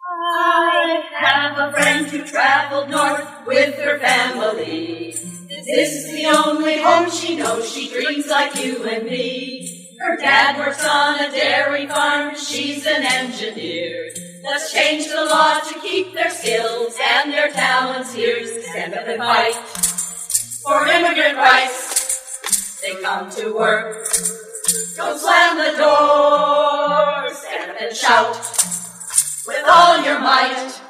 I 0.05 1.03
have 1.19 1.59
a 1.59 1.73
friend 1.73 2.07
who 2.07 2.25
traveled 2.25 2.91
north 2.91 3.47
with 3.47 3.77
her 3.77 3.99
family. 3.99 5.13
This 5.13 5.95
is 5.95 6.13
the 6.13 6.27
only 6.27 6.83
home 6.83 7.11
she 7.11 7.37
knows. 7.37 7.71
She 7.71 7.89
dreams 7.91 8.27
like 8.29 8.57
you 8.65 8.83
and 8.85 9.05
me. 9.05 9.82
Her 10.03 10.17
dad 10.17 10.59
works 10.59 10.85
on 10.85 11.21
a 11.21 11.31
dairy 11.31 11.87
farm. 11.87 12.35
She's 12.35 12.85
an 12.87 13.05
engineer. 13.05 14.11
Let's 14.43 14.73
change 14.73 15.07
the 15.07 15.25
law 15.25 15.61
to 15.61 15.79
keep 15.79 16.13
their 16.13 16.31
skills 16.31 16.99
and 17.01 17.33
their 17.33 17.51
talents 17.53 18.13
here. 18.13 18.45
Stand 18.45 18.95
up 18.95 19.07
and 19.07 19.19
fight 19.19 19.55
for 20.65 20.89
immigrant 20.89 21.37
rights. 21.37 22.81
They 22.83 23.01
come 23.01 23.31
to 23.31 23.55
work. 23.55 24.09
Don't 24.97 25.21
slam 25.21 25.59
the 25.59 25.79
door. 25.79 27.33
Stand 27.33 27.71
up 27.71 27.77
and 27.81 27.97
shout 27.97 28.35
with 29.47 29.65
all 29.69 30.03
your 30.03 30.19
might. 30.19 30.81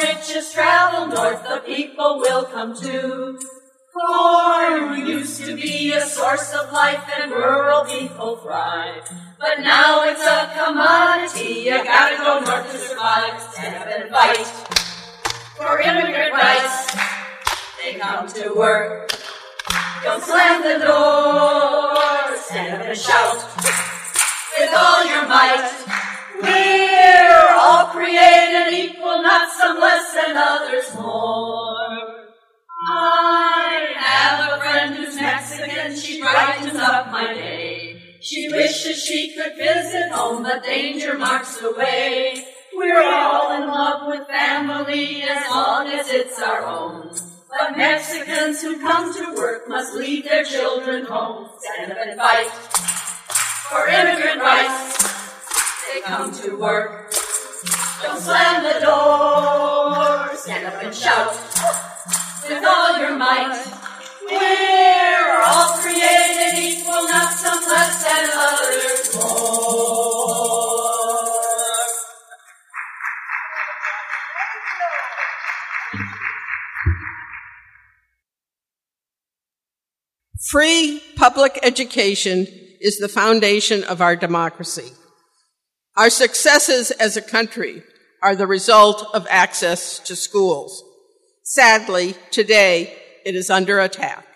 Riches 0.00 0.52
travel 0.52 1.08
north, 1.08 1.42
the 1.44 1.62
people 1.66 2.18
will 2.18 2.44
come 2.44 2.74
too. 2.74 3.38
Corn 3.92 5.06
used 5.06 5.44
to 5.44 5.56
be 5.56 5.92
a 5.92 6.00
source 6.00 6.54
of 6.54 6.72
life 6.72 7.04
and 7.18 7.32
rural 7.32 7.84
people 7.84 8.36
thrive. 8.36 9.02
But 9.38 9.60
now 9.60 10.04
it's 10.04 10.22
a 10.22 10.50
commodity, 10.56 11.64
you 11.66 11.84
gotta 11.84 12.16
go 12.16 12.40
north 12.40 12.70
to 12.70 12.78
survive. 12.78 13.40
Stand 13.40 13.90
and 13.90 14.10
fight 14.10 14.46
for 15.56 15.80
immigrant 15.80 16.32
rights. 16.32 16.96
They 17.82 17.94
come 17.98 18.28
to 18.28 18.54
work. 18.54 19.12
Don't 20.02 20.22
slam 20.22 20.62
the 20.62 20.84
door. 20.84 22.36
Stand 22.36 22.80
up 22.80 22.88
and 22.88 22.98
shout 22.98 23.38
with 24.58 24.70
all 24.74 25.04
your 25.04 25.26
might. 25.28 25.68
We're 26.42 27.49
all 27.70 27.86
created 27.86 28.72
equal, 28.72 29.22
not 29.22 29.48
some 29.52 29.78
less 29.78 30.16
and 30.26 30.36
others 30.36 30.92
more. 30.96 32.26
I 32.88 33.86
have 33.96 34.54
a 34.54 34.60
friend 34.60 34.94
who's 34.96 35.14
Mexican, 35.14 35.96
she 35.96 36.20
brightens 36.20 36.74
up 36.74 37.12
my 37.12 37.32
day. 37.32 38.18
She 38.20 38.48
wishes 38.48 39.04
she 39.04 39.34
could 39.34 39.56
visit 39.56 40.10
home, 40.10 40.42
but 40.42 40.64
danger 40.64 41.16
marks 41.16 41.58
the 41.60 41.72
way. 41.72 42.44
We're 42.74 43.02
all 43.02 43.62
in 43.62 43.68
love 43.68 44.08
with 44.08 44.26
family 44.26 45.22
as 45.22 45.48
long 45.48 45.86
as 45.86 46.10
it's 46.10 46.40
our 46.40 46.64
own. 46.64 47.14
But 47.50 47.76
Mexicans 47.76 48.62
who 48.62 48.80
come 48.80 49.14
to 49.14 49.34
work 49.36 49.68
must 49.68 49.94
leave 49.94 50.24
their 50.24 50.44
children 50.44 51.04
home. 51.04 51.48
Stand 51.58 51.92
up 51.92 51.98
and 52.00 52.18
fight 52.18 52.50
for 53.70 53.86
immigrant 53.86 54.40
rights. 54.40 55.92
They 55.92 56.00
come 56.00 56.32
to 56.32 56.56
work. 56.56 57.19
Don't 58.02 58.20
slam 58.20 58.62
the 58.64 58.80
door. 58.80 60.36
Stand 60.36 60.66
up 60.66 60.82
and 60.82 60.94
shout 60.94 61.32
with 62.48 62.64
all 62.64 62.98
your 62.98 63.16
might. 63.18 63.62
We're 64.26 65.42
all 65.46 65.76
created 65.78 66.58
equal, 66.58 67.04
not 67.08 67.32
some 67.32 67.62
less 67.68 68.04
than 68.04 68.30
others 68.32 69.14
more. 69.16 69.90
Free 80.50 81.02
public 81.16 81.58
education 81.62 82.46
is 82.80 82.98
the 82.98 83.08
foundation 83.08 83.84
of 83.84 84.00
our 84.00 84.16
democracy. 84.16 84.90
Our 85.96 86.08
successes 86.08 86.90
as 86.92 87.16
a 87.16 87.22
country 87.22 87.82
are 88.22 88.36
the 88.36 88.46
result 88.46 89.06
of 89.14 89.26
access 89.30 89.98
to 90.00 90.14
schools. 90.14 90.84
Sadly, 91.42 92.14
today 92.30 92.96
it 93.24 93.34
is 93.34 93.50
under 93.50 93.80
attack. 93.80 94.26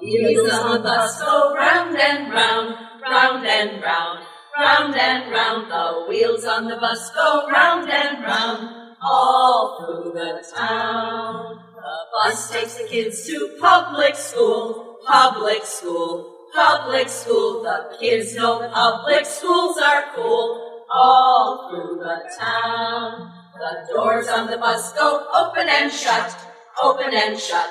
Wheels 0.00 0.52
on 0.52 0.82
the 0.82 1.14
go 1.20 1.54
round 1.54 1.96
and 1.96 2.32
round, 2.32 2.76
round 3.02 3.46
and 3.46 3.82
round, 3.82 4.26
round 4.58 4.94
and 4.94 5.32
round. 5.32 5.70
The 5.70 6.06
wheels 6.08 6.44
on 6.44 6.66
the 6.66 6.76
bus 6.76 7.10
go 7.14 7.48
round 7.50 7.90
and 7.90 8.22
round, 8.22 8.96
all 9.00 9.78
through 9.78 10.12
the 10.12 10.44
town. 10.54 11.58
The 11.74 11.96
bus 12.12 12.50
takes 12.50 12.74
the 12.76 12.86
kids 12.86 13.26
to 13.26 13.56
public 13.60 14.16
school, 14.16 14.98
public 15.06 15.64
school, 15.64 16.48
public 16.54 17.08
school. 17.08 17.62
The 17.62 17.96
kids 17.98 18.36
know 18.36 18.68
public 18.70 19.24
schools 19.24 19.78
are 19.78 20.04
cool, 20.14 20.73
all 20.94 21.68
through 21.68 21.98
the 21.98 22.22
town. 22.38 23.32
The 23.58 23.92
doors 23.92 24.28
on 24.28 24.50
the 24.50 24.58
bus 24.58 24.92
go 24.92 25.26
open 25.34 25.68
and 25.68 25.92
shut, 25.92 26.36
open 26.82 27.12
and 27.12 27.38
shut, 27.38 27.70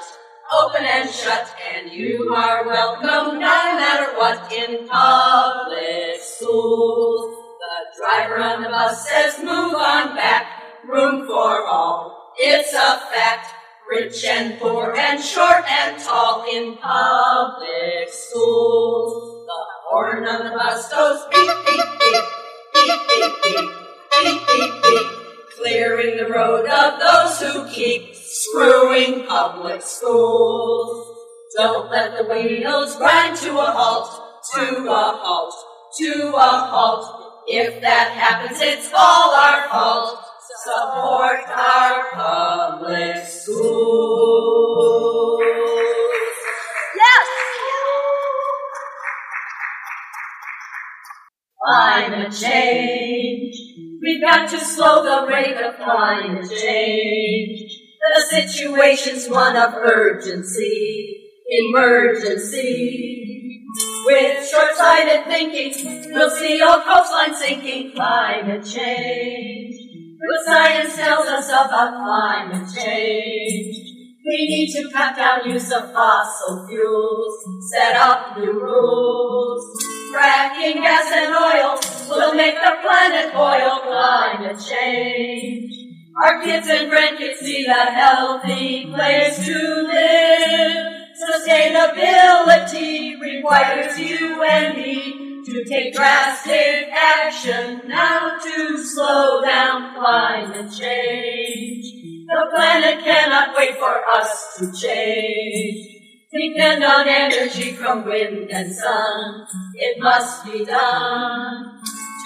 open 0.51 0.83
and 0.83 1.09
shut, 1.09 1.47
and 1.73 1.91
you 1.91 2.33
are 2.35 2.65
welcome 2.65 3.39
no 3.39 3.39
matter 3.39 4.17
what 4.17 4.51
in 4.51 4.87
public 4.87 6.21
schools. 6.21 7.35
The 7.59 7.97
driver 7.97 8.39
on 8.39 8.63
the 8.63 8.69
bus 8.69 9.09
says, 9.09 9.39
move 9.39 9.73
on 9.73 10.15
back, 10.15 10.45
room 10.87 11.25
for 11.25 11.65
all. 11.65 12.33
It's 12.37 12.73
a 12.73 12.99
fact, 13.13 13.47
rich 13.89 14.25
and 14.25 14.59
poor 14.59 14.95
and 14.97 15.21
short 15.21 15.63
and 15.69 16.01
tall 16.01 16.45
in 16.51 16.77
public 16.77 18.09
schools. 18.09 19.45
The 19.45 19.65
horn 19.89 20.25
on 20.25 20.43
the 20.45 20.57
bus 20.57 20.91
goes 20.91 21.25
beep, 21.31 21.51
beep, 21.65 21.99
beep, 21.99 22.42
beep, 22.83 23.01
beep, 23.09 23.69
beep, 24.23 24.47
beep, 24.47 24.83
beep, 24.83 25.07
clearing 25.57 26.17
the 26.17 26.27
road 26.27 26.67
of 26.67 26.99
those 26.99 27.39
who 27.41 27.67
keep 27.69 28.15
screwing 28.15 29.25
public 29.27 29.81
schools. 29.81 31.07
Don't 31.55 31.89
let 31.91 32.17
the 32.17 32.23
wheels 32.23 32.95
grind 32.95 33.37
to 33.37 33.57
a 33.57 33.65
halt, 33.65 34.09
to 34.53 34.87
a 34.87 35.17
halt, 35.21 35.53
to 35.99 36.33
a 36.35 36.39
halt. 36.39 37.05
If 37.47 37.81
that 37.81 38.11
happens, 38.11 38.59
it's 38.61 38.91
all 38.97 39.33
our 39.33 39.69
fault. 39.69 40.19
Support 40.63 41.47
our 41.49 42.09
public 42.13 43.25
schools. 43.27 44.63
Climate 51.65 52.33
change. 52.33 53.55
We've 54.01 54.21
got 54.21 54.49
to 54.49 54.59
slow 54.59 55.03
the 55.03 55.31
rate 55.31 55.55
of 55.55 55.77
climate 55.77 56.49
change. 56.49 57.79
The 58.15 58.21
situation's 58.29 59.29
one 59.29 59.55
of 59.55 59.73
urgency, 59.75 61.31
emergency. 61.47 63.09
With 64.05 64.49
short-sighted 64.49 65.25
thinking, 65.25 66.11
we'll 66.13 66.29
see 66.31 66.61
our 66.61 66.83
coastline 66.83 67.33
sinking. 67.33 67.93
Climate 67.95 68.65
change. 68.65 69.75
What 70.19 70.45
science 70.45 70.95
tells 70.97 71.27
us 71.27 71.47
about 71.47 71.93
climate 71.93 72.67
change. 72.75 73.77
We 74.25 74.47
need 74.47 74.73
to 74.73 74.89
cut 74.89 75.15
down 75.15 75.49
use 75.49 75.71
of 75.71 75.93
fossil 75.93 76.67
fuels, 76.67 77.45
set 77.71 77.95
up 77.95 78.37
new 78.37 78.51
rules. 78.51 79.92
Fracking 80.13 80.75
gas 80.75 81.11
and 81.11 81.33
oil 81.33 81.79
will 82.07 82.35
make 82.35 82.53
the 82.53 82.73
planet 82.83 83.33
boil. 83.33 83.79
Climate 83.81 84.61
change. 84.63 85.73
Our 86.21 86.43
kids 86.43 86.67
and 86.69 86.91
grandkids 86.91 87.41
need 87.41 87.65
a 87.65 87.89
healthy 87.89 88.85
place 88.93 89.43
to 89.43 89.89
live. 89.91 90.93
Sustainability 91.17 93.19
requires 93.19 93.97
you 93.97 94.43
and 94.43 94.77
me 94.77 95.41
to 95.45 95.65
take 95.65 95.95
drastic 95.95 96.89
action 96.93 97.81
now 97.87 98.37
to 98.37 98.83
slow 98.83 99.41
down 99.41 99.95
climate 99.95 100.71
change. 100.71 101.91
The 102.27 102.51
planet 102.53 103.03
cannot 103.03 103.57
wait 103.57 103.79
for 103.79 103.99
us 104.15 104.57
to 104.59 104.71
change. 104.79 106.02
Depend 106.33 106.83
on 106.83 107.07
energy 107.07 107.73
from 107.73 108.05
wind 108.05 108.49
and 108.49 108.73
sun. 108.73 109.45
It 109.75 110.01
must 110.01 110.43
be 110.45 110.65
done. 110.65 111.79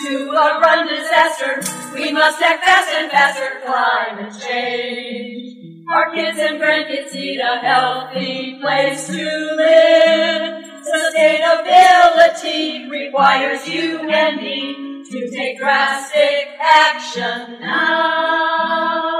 To 0.03 0.33
outrun 0.37 0.87
disaster, 0.87 1.59
we 1.93 2.13
must 2.13 2.41
act 2.41 2.63
fast 2.63 2.89
and 2.95 3.11
faster. 3.11 3.59
Climate 3.65 4.33
change. 4.39 5.83
Our 5.93 6.13
kids 6.15 6.37
and 6.39 6.61
grandkids 6.61 7.13
need 7.13 7.41
a 7.41 7.59
healthy 7.59 8.57
place 8.61 9.07
to 9.07 9.55
live. 9.57 10.63
Sustainability 10.87 12.89
requires 12.89 13.67
you 13.67 13.99
and 14.09 14.37
me 14.37 15.03
to 15.09 15.29
take 15.31 15.57
drastic 15.57 16.47
action 16.61 17.59
now. 17.59 19.16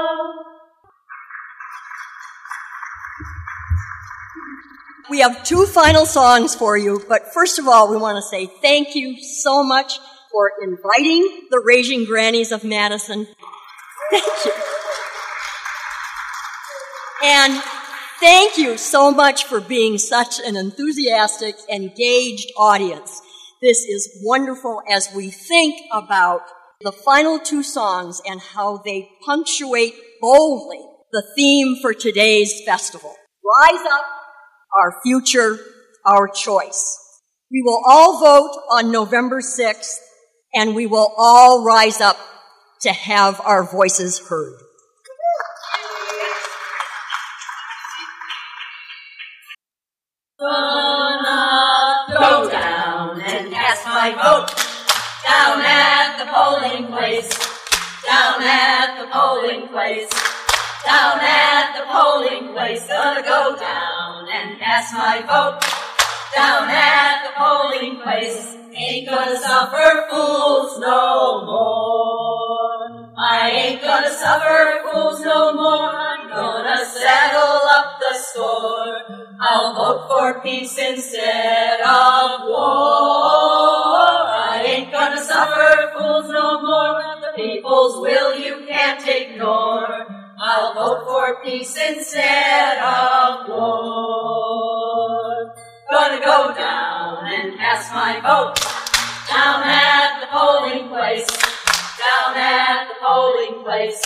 We 5.10 5.20
have 5.20 5.42
two 5.42 5.64
final 5.64 6.04
songs 6.04 6.54
for 6.54 6.76
you, 6.76 7.02
but 7.08 7.32
first 7.32 7.58
of 7.58 7.66
all, 7.66 7.90
we 7.90 7.96
want 7.96 8.16
to 8.16 8.22
say 8.22 8.46
thank 8.60 8.94
you 8.94 9.18
so 9.18 9.64
much 9.64 9.98
for 10.30 10.52
inviting 10.62 11.48
the 11.50 11.62
Raging 11.64 12.04
Grannies 12.04 12.52
of 12.52 12.62
Madison. 12.62 13.26
Thank 14.10 14.44
you. 14.44 14.52
And 17.24 17.62
thank 18.20 18.58
you 18.58 18.76
so 18.76 19.10
much 19.10 19.44
for 19.44 19.60
being 19.60 19.96
such 19.96 20.40
an 20.40 20.56
enthusiastic, 20.56 21.56
engaged 21.72 22.52
audience. 22.58 23.20
This 23.62 23.78
is 23.78 24.20
wonderful 24.22 24.82
as 24.90 25.08
we 25.14 25.30
think 25.30 25.80
about 25.92 26.42
the 26.80 26.92
final 26.92 27.38
two 27.38 27.62
songs 27.62 28.20
and 28.26 28.40
how 28.40 28.82
they 28.84 29.08
punctuate 29.24 29.94
boldly 30.20 30.84
the 31.12 31.24
theme 31.34 31.76
for 31.80 31.94
today's 31.94 32.62
festival. 32.64 33.16
Rise 33.42 33.86
up, 33.90 34.04
our 34.78 35.00
future, 35.02 35.58
our 36.04 36.28
choice. 36.28 36.98
We 37.50 37.62
will 37.62 37.82
all 37.86 38.20
vote 38.20 38.60
on 38.70 38.92
November 38.92 39.40
6th 39.40 39.96
and 40.54 40.74
we 40.74 40.86
will 40.86 41.12
all 41.16 41.64
rise 41.64 42.00
up 42.00 42.18
to 42.82 42.92
have 42.92 43.40
our 43.40 43.64
voices 43.64 44.18
heard. 44.28 44.54
Go 50.38 50.46
down 52.50 53.20
and 53.20 53.52
cast 53.52 53.84
my 53.86 54.12
vote 54.12 54.54
down 55.26 55.60
at 55.60 56.16
the 56.18 56.26
polling 56.32 56.86
place, 56.86 57.28
down 58.06 58.42
at 58.42 59.00
the 59.00 59.06
polling 59.10 59.66
place, 59.68 60.08
down 60.84 61.18
at 61.20 61.72
the 61.76 61.84
polling 61.90 62.52
place. 62.52 62.86
Gonna 62.86 63.22
go 63.22 63.56
down 63.58 63.97
and 64.38 64.58
cast 64.58 64.94
my 64.94 65.18
vote 65.26 65.58
down 66.34 66.70
at 66.70 67.26
the 67.26 67.32
polling 67.36 68.00
place. 68.00 68.56
Ain't 68.72 69.08
gonna 69.08 69.36
suffer 69.36 70.06
fools 70.08 70.78
no 70.78 71.44
more. 71.44 73.12
I 73.18 73.50
ain't 73.50 73.82
gonna 73.82 74.10
suffer 74.10 74.78
fools 74.92 75.20
no 75.22 75.52
more. 75.54 75.90
I'm 75.90 76.28
gonna 76.28 76.84
settle 76.86 77.60
up 77.76 77.98
the 77.98 78.14
score. 78.14 79.28
I'll 79.40 79.74
vote 79.74 80.06
for 80.08 80.40
peace 80.40 80.78
instead 80.78 81.80
of 81.80 82.46
war. 82.46 84.22
I 84.30 84.62
ain't 84.64 84.92
gonna 84.92 85.20
suffer 85.20 85.98
fools 85.98 86.30
no 86.30 86.62
more. 86.62 87.02
The 87.22 87.32
people's 87.34 88.00
will 88.00 88.38
you 88.38 88.64
can't 88.68 89.02
ignore. 89.08 89.87
I'll 90.60 90.74
vote 90.74 91.06
for 91.06 91.40
peace 91.44 91.76
instead 91.76 92.78
of 92.78 93.48
war. 93.48 94.74
Gonna 95.88 96.18
go 96.18 96.52
down 96.52 97.26
and 97.32 97.56
cast 97.56 97.94
my 97.94 98.18
vote 98.18 98.58
down 99.28 99.62
at 99.62 100.18
the 100.18 100.26
polling 100.26 100.88
place, 100.88 101.28
down 102.02 102.36
at 102.36 102.88
the 102.88 102.94
polling 103.00 103.62
place, 103.62 104.02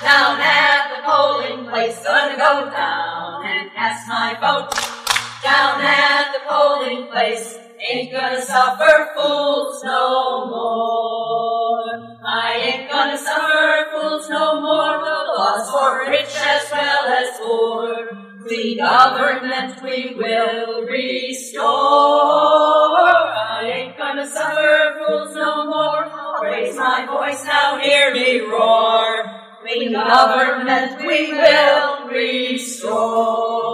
down 0.00 0.38
at 0.40 0.94
the 0.94 1.02
polling 1.02 1.66
place. 1.68 1.98
Gonna 2.04 2.36
go 2.36 2.70
down 2.70 3.44
and 3.44 3.72
cast 3.72 4.06
my 4.06 4.36
vote 4.38 5.09
down 5.42 5.80
at 5.80 6.32
the 6.32 6.40
polling 6.48 7.06
place. 7.08 7.58
Ain't 7.88 8.12
gonna 8.12 8.42
suffer 8.42 9.08
fools 9.16 9.82
no 9.82 10.46
more. 10.46 12.18
I 12.26 12.52
ain't 12.62 12.90
gonna 12.90 13.16
suffer 13.16 13.86
fools 13.92 14.28
no 14.28 14.60
more. 14.60 14.98
The 14.98 15.32
laws 15.38 15.70
for 15.70 16.10
rich 16.10 16.36
as 16.36 16.70
well 16.70 17.06
as 17.06 17.38
poor. 17.40 18.08
The 18.46 18.76
government 18.76 19.82
we 19.82 20.14
will 20.14 20.82
restore. 20.86 21.64
I 21.66 23.62
ain't 23.64 23.96
gonna 23.96 24.28
suffer 24.28 24.96
fools 24.98 25.34
no 25.34 25.64
more. 25.64 26.04
Raise 26.42 26.76
my 26.76 27.06
voice 27.06 27.44
now, 27.44 27.78
hear 27.78 28.12
me 28.12 28.40
roar. 28.40 29.24
The 29.64 29.92
government 29.92 31.00
we 31.06 31.32
will 31.32 32.08
restore. 32.08 33.70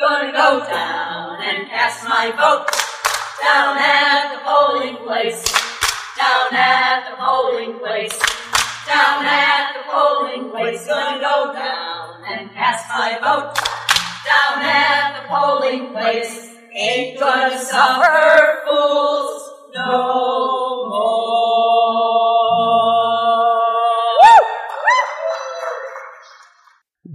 Gonna 0.00 0.30
go 0.30 0.60
down 0.60 1.42
and 1.42 1.68
cast 1.68 2.04
my 2.04 2.30
vote 2.30 2.70
down 3.42 3.76
at 3.78 4.32
the 4.32 4.40
polling 4.44 4.96
place. 5.04 5.42
Down 6.16 6.54
at 6.54 7.10
the 7.10 7.16
polling 7.16 7.80
place. 7.80 8.16
Down 8.86 9.26
at 9.26 9.72
the 9.74 9.90
polling 9.90 10.50
place. 10.52 10.86
Gonna 10.86 11.18
go 11.18 11.52
down 11.52 12.22
and 12.30 12.48
cast 12.52 12.88
my 12.90 13.18
vote 13.18 13.56
down 14.24 14.62
at 14.62 15.20
the 15.20 15.28
polling 15.28 15.90
place. 15.90 16.48
Ain't 16.72 17.18
gonna 17.18 17.58
suffer 17.58 18.62
fools 18.68 19.50
no 19.74 20.47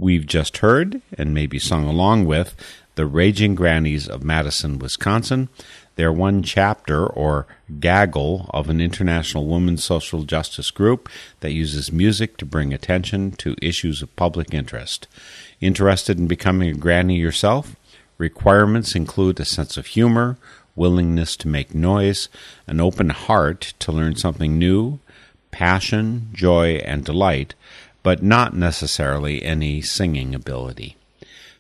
We've 0.04 0.28
just 0.28 0.58
heard, 0.58 1.02
and 1.18 1.34
maybe 1.34 1.58
sung 1.60 1.88
along 1.88 2.26
with, 2.26 2.56
the 2.96 3.06
Raging 3.06 3.56
Grannies 3.56 4.06
of 4.06 4.22
Madison, 4.22 4.78
Wisconsin. 4.78 5.48
They're 5.96 6.12
one 6.12 6.44
chapter 6.44 7.08
or 7.08 7.48
gaggle 7.80 8.50
of 8.54 8.70
an 8.70 8.82
international 8.82 9.48
women's 9.48 9.86
social 9.86 10.24
justice 10.24 10.72
group 10.72 11.08
that 11.40 11.54
uses 11.54 11.94
music 11.94 12.36
to 12.36 12.46
bring 12.46 12.74
attention 12.74 13.32
to 13.38 13.56
issues 13.62 14.02
of 14.02 14.14
public 14.18 14.54
interest. 14.54 15.08
Interested 15.62 16.20
in 16.20 16.28
becoming 16.28 16.70
a 16.70 16.74
granny 16.74 17.16
yourself? 17.16 17.78
Requirements 18.18 18.96
include 18.96 19.40
a 19.40 19.46
sense 19.46 19.78
of 19.78 19.86
humor, 19.86 20.38
willingness 20.76 21.38
to 21.38 21.48
make 21.48 21.74
noise, 21.74 22.28
an 22.68 22.82
open 22.82 23.12
heart 23.12 23.74
to 23.80 23.94
learn 23.94 24.18
something 24.18 24.60
new, 24.60 25.00
passion, 25.52 26.28
joy, 26.34 26.82
and 26.84 27.06
delight, 27.06 27.56
but 28.04 28.22
not 28.22 28.54
necessarily 28.54 29.44
any 29.44 29.82
singing 29.82 30.36
ability. 30.36 30.98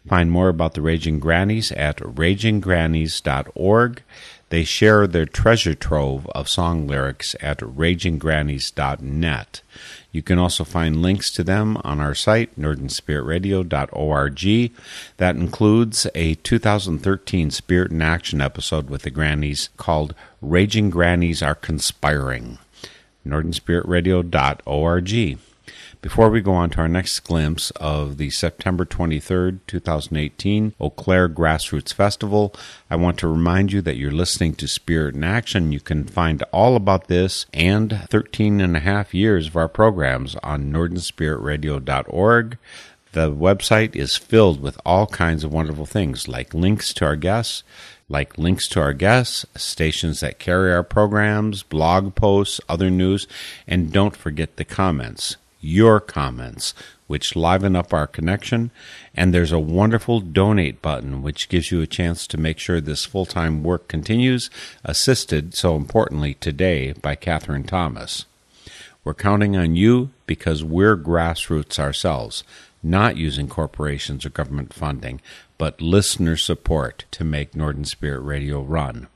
Find 0.07 0.29
more 0.29 0.49
about 0.49 0.73
the 0.73 0.81
Raging 0.81 1.19
Grannies 1.19 1.71
at 1.71 1.95
raginggrannies.org. 1.97 4.03
They 4.49 4.65
share 4.65 5.07
their 5.07 5.25
treasure 5.25 5.73
trove 5.73 6.27
of 6.35 6.49
song 6.49 6.85
lyrics 6.85 7.35
at 7.41 7.57
raginggrannies.net. 7.59 9.61
You 10.11 10.21
can 10.21 10.37
also 10.37 10.63
find 10.63 11.01
links 11.01 11.31
to 11.31 11.43
them 11.43 11.77
on 11.83 11.99
our 11.99 12.13
site, 12.13 12.55
northernspiritradio.org. 12.59 14.71
That 15.17 15.35
includes 15.37 16.05
a 16.13 16.35
2013 16.35 17.49
Spirit 17.49 17.89
in 17.91 18.03
Action 18.03 18.41
episode 18.41 18.91
with 18.91 19.01
the 19.03 19.09
Grannies 19.09 19.69
called 19.77 20.13
Raging 20.41 20.89
Grannies 20.91 21.41
Are 21.41 21.55
Conspiring. 21.55 22.59
northernspiritradio.org. 23.25 25.39
Before 26.03 26.29
we 26.29 26.41
go 26.41 26.51
on 26.51 26.69
to 26.71 26.79
our 26.79 26.89
next 26.89 27.21
glimpse 27.21 27.71
of 27.77 28.17
the 28.17 28.29
September 28.29 28.83
23rd, 28.83 29.59
2018 29.67 30.73
Eau 30.77 30.89
Claire 30.89 31.29
Grassroots 31.29 31.93
Festival, 31.93 32.53
I 32.89 32.97
want 32.97 33.17
to 33.19 33.27
remind 33.29 33.71
you 33.71 33.81
that 33.83 33.95
you're 33.95 34.11
listening 34.11 34.55
to 34.55 34.67
Spirit 34.67 35.15
in 35.15 35.23
Action. 35.23 35.71
You 35.71 35.79
can 35.79 36.03
find 36.03 36.43
all 36.51 36.75
about 36.75 37.07
this 37.07 37.45
and 37.53 38.01
13 38.09 38.59
and 38.59 38.75
a 38.75 38.81
half 38.81 39.13
years 39.13 39.47
of 39.47 39.55
our 39.55 39.69
programs 39.69 40.35
on 40.43 40.73
northernspiritradio.org. 40.73 42.57
The 43.13 43.31
website 43.31 43.95
is 43.95 44.17
filled 44.17 44.61
with 44.61 44.77
all 44.85 45.07
kinds 45.07 45.45
of 45.45 45.53
wonderful 45.53 45.85
things 45.85 46.27
like 46.27 46.53
links 46.53 46.93
to 46.95 47.05
our 47.05 47.15
guests, 47.15 47.63
like 48.09 48.37
links 48.37 48.67
to 48.67 48.81
our 48.81 48.91
guests, 48.91 49.45
stations 49.55 50.19
that 50.19 50.37
carry 50.37 50.73
our 50.73 50.83
programs, 50.83 51.63
blog 51.63 52.13
posts, 52.13 52.59
other 52.67 52.89
news, 52.89 53.25
and 53.65 53.93
don't 53.93 54.17
forget 54.17 54.57
the 54.57 54.65
comments 54.65 55.37
your 55.63 55.99
comments, 55.99 56.73
which 57.07 57.35
liven 57.35 57.75
up 57.75 57.93
our 57.93 58.07
connection. 58.07 58.71
And 59.15 59.33
there's 59.33 59.51
a 59.51 59.59
wonderful 59.59 60.19
donate 60.19 60.81
button, 60.81 61.21
which 61.21 61.49
gives 61.49 61.71
you 61.71 61.81
a 61.81 61.87
chance 61.87 62.27
to 62.27 62.37
make 62.37 62.59
sure 62.59 62.81
this 62.81 63.05
full 63.05 63.25
time 63.25 63.63
work 63.63 63.87
continues, 63.87 64.49
assisted, 64.83 65.53
so 65.53 65.75
importantly, 65.75 66.33
today 66.35 66.91
by 66.93 67.15
Catherine 67.15 67.63
Thomas. 67.63 68.25
We're 69.03 69.13
counting 69.13 69.57
on 69.57 69.75
you 69.75 70.11
because 70.25 70.63
we're 70.63 70.95
grassroots 70.95 71.77
ourselves, 71.77 72.43
not 72.81 73.17
using 73.17 73.47
corporations 73.47 74.25
or 74.25 74.29
government 74.29 74.73
funding, 74.73 75.21
but 75.57 75.81
listener 75.81 76.37
support 76.37 77.05
to 77.11 77.23
make 77.23 77.55
Northern 77.55 77.85
Spirit 77.85 78.21
Radio 78.21 78.61
run. 78.61 79.07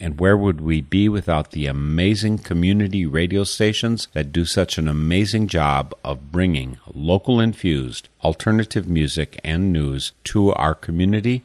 And 0.00 0.18
where 0.18 0.36
would 0.36 0.60
we 0.60 0.80
be 0.80 1.08
without 1.08 1.52
the 1.52 1.66
amazing 1.66 2.38
community 2.38 3.06
radio 3.06 3.44
stations 3.44 4.08
that 4.12 4.32
do 4.32 4.44
such 4.44 4.76
an 4.76 4.88
amazing 4.88 5.48
job 5.48 5.94
of 6.04 6.32
bringing 6.32 6.78
local 6.92 7.40
infused 7.40 8.08
alternative 8.22 8.88
music 8.88 9.40
and 9.44 9.72
news 9.72 10.12
to 10.24 10.52
our 10.52 10.74
community? 10.74 11.42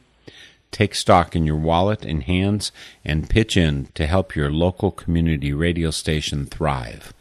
Take 0.70 0.94
stock 0.94 1.34
in 1.34 1.46
your 1.46 1.56
wallet 1.56 2.04
and 2.04 2.22
hands 2.22 2.70
and 3.04 3.30
pitch 3.30 3.56
in 3.56 3.86
to 3.94 4.06
help 4.06 4.36
your 4.36 4.50
local 4.50 4.90
community 4.90 5.52
radio 5.52 5.90
station 5.90 6.46
thrive. 6.46 7.12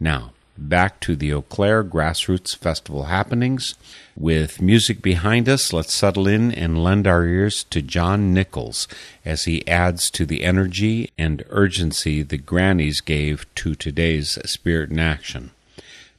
Now, 0.00 0.32
back 0.58 1.00
to 1.00 1.16
the 1.16 1.32
Eau 1.32 1.42
Claire 1.42 1.84
Grassroots 1.84 2.56
Festival 2.56 3.04
happenings. 3.04 3.74
With 4.16 4.62
music 4.62 5.02
behind 5.02 5.48
us, 5.48 5.72
let's 5.72 5.94
settle 5.94 6.26
in 6.26 6.52
and 6.52 6.82
lend 6.82 7.06
our 7.06 7.24
ears 7.24 7.64
to 7.64 7.82
John 7.82 8.32
Nichols 8.32 8.88
as 9.24 9.44
he 9.44 9.66
adds 9.66 10.10
to 10.10 10.24
the 10.24 10.42
energy 10.42 11.10
and 11.18 11.44
urgency 11.50 12.22
the 12.22 12.38
grannies 12.38 13.00
gave 13.00 13.46
to 13.56 13.74
today's 13.74 14.38
Spirit 14.44 14.90
in 14.90 14.98
Action. 14.98 15.50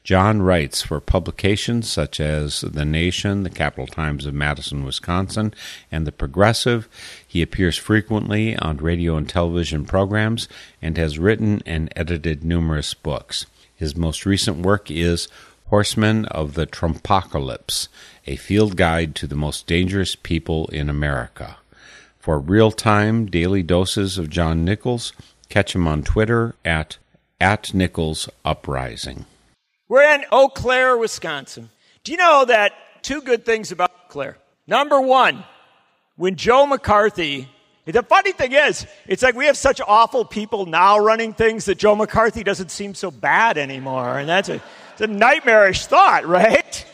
John 0.08 0.42
writes 0.42 0.82
for 0.84 1.02
publications 1.02 1.92
such 1.92 2.22
as 2.22 2.62
The 2.62 2.86
Nation, 2.86 3.44
the 3.44 3.50
Capital 3.50 3.88
Times 3.88 4.26
of 4.26 4.34
Madison, 4.34 4.86
Wisconsin, 4.86 5.54
and 5.92 6.08
The 6.08 6.14
Progressive. 6.14 6.88
He 7.28 7.42
appears 7.42 7.78
frequently 7.78 8.56
on 8.56 8.78
radio 8.78 9.18
and 9.18 9.28
television 9.28 9.84
programs 9.84 10.48
and 10.82 10.98
has 10.98 11.20
written 11.20 11.62
and 11.66 11.92
edited 11.94 12.46
numerous 12.46 12.94
books. 12.94 13.48
His 13.78 13.96
most 13.96 14.26
recent 14.26 14.58
work 14.58 14.92
is 14.92 15.30
Horsemen 15.68 16.26
of 16.26 16.56
the 16.56 16.66
Trumpocalypse, 16.66 17.88
a 18.26 18.36
field 18.36 18.76
guide 18.76 19.14
to 19.16 19.28
the 19.28 19.36
most 19.36 19.68
dangerous 19.68 20.16
people 20.16 20.68
in 20.70 20.90
America. 20.90 21.58
For 22.20 22.40
real 22.40 22.72
time 22.72 23.28
daily 23.28 23.64
doses 23.64 24.18
of 24.18 24.32
John 24.32 24.66
Nichols, 24.66 25.14
catch 25.48 25.76
him 25.76 25.88
on 25.88 26.04
Twitter 26.04 26.56
at, 26.66 26.98
at 27.40 27.74
Nichols 27.74 28.28
Uprising. 28.44 29.26
We're 29.88 30.12
in 30.16 30.26
Eau 30.32 30.50
Claire, 30.50 30.98
Wisconsin. 30.98 31.70
Do 32.04 32.12
you 32.12 32.18
know 32.18 32.46
that 32.46 32.74
two 33.04 33.22
good 33.22 33.46
things 33.46 33.72
about 33.72 33.92
Eau 33.92 34.10
Claire? 34.10 34.38
Number 34.66 35.00
one, 35.00 35.44
when 36.16 36.36
Joe 36.36 36.66
McCarthy, 36.66 37.48
the 37.94 38.04
funny 38.04 38.34
thing 38.34 38.52
is, 38.52 38.86
it's 39.08 39.24
like 39.24 39.36
we 39.36 39.46
have 39.46 39.58
such 39.58 39.80
awful 39.86 40.26
people 40.26 40.66
now 40.66 41.00
running 41.00 41.34
things 41.34 41.66
that 41.66 41.78
Joe 41.78 41.96
McCarthy 41.96 42.44
doesn't 42.44 42.70
seem 42.70 42.94
so 42.94 43.12
bad 43.12 43.58
anymore. 43.58 44.20
And 44.20 44.28
that's 44.28 44.50
a, 44.50 44.62
it's 44.92 45.02
a 45.02 45.08
nightmarish 45.08 45.86
thought, 45.86 46.26
right? 46.28 46.86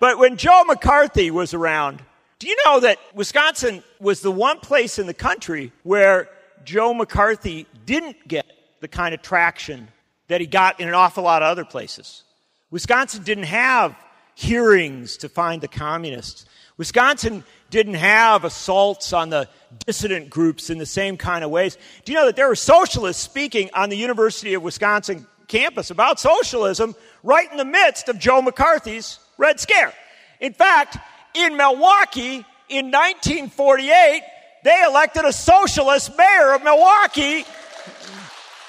But 0.00 0.18
when 0.18 0.36
Joe 0.36 0.64
McCarthy 0.64 1.30
was 1.30 1.54
around, 1.54 2.02
do 2.38 2.48
you 2.48 2.56
know 2.66 2.80
that 2.80 2.98
Wisconsin 3.14 3.82
was 4.00 4.20
the 4.20 4.30
one 4.30 4.58
place 4.58 4.98
in 4.98 5.06
the 5.06 5.14
country 5.14 5.72
where 5.82 6.28
Joe 6.64 6.92
McCarthy 6.92 7.66
didn't 7.86 8.26
get 8.26 8.44
the 8.80 8.88
kind 8.88 9.14
of 9.14 9.22
traction 9.22 9.88
that 10.28 10.40
he 10.40 10.46
got 10.46 10.80
in 10.80 10.88
an 10.88 10.94
awful 10.94 11.22
lot 11.22 11.42
of 11.42 11.48
other 11.48 11.64
places? 11.64 12.24
Wisconsin 12.70 13.22
didn't 13.22 13.44
have 13.44 13.96
hearings 14.34 15.16
to 15.18 15.28
find 15.28 15.62
the 15.62 15.68
communists. 15.68 16.44
Wisconsin 16.76 17.44
didn't 17.74 17.94
have 17.94 18.44
assaults 18.44 19.12
on 19.12 19.30
the 19.30 19.48
dissident 19.84 20.30
groups 20.30 20.70
in 20.70 20.78
the 20.78 20.86
same 20.86 21.16
kind 21.16 21.42
of 21.42 21.50
ways. 21.50 21.76
Do 22.04 22.12
you 22.12 22.18
know 22.18 22.26
that 22.26 22.36
there 22.36 22.46
were 22.46 22.54
socialists 22.54 23.20
speaking 23.20 23.68
on 23.74 23.88
the 23.88 23.96
University 23.96 24.54
of 24.54 24.62
Wisconsin 24.62 25.26
campus 25.48 25.90
about 25.90 26.20
socialism 26.20 26.94
right 27.24 27.50
in 27.50 27.56
the 27.56 27.64
midst 27.64 28.08
of 28.08 28.16
Joe 28.16 28.40
McCarthy's 28.42 29.18
Red 29.38 29.58
Scare? 29.58 29.92
In 30.38 30.52
fact, 30.52 30.98
in 31.34 31.56
Milwaukee 31.56 32.46
in 32.68 32.92
1948, 32.92 34.22
they 34.62 34.82
elected 34.86 35.24
a 35.24 35.32
socialist 35.32 36.16
mayor 36.16 36.54
of 36.54 36.62
Milwaukee 36.62 37.44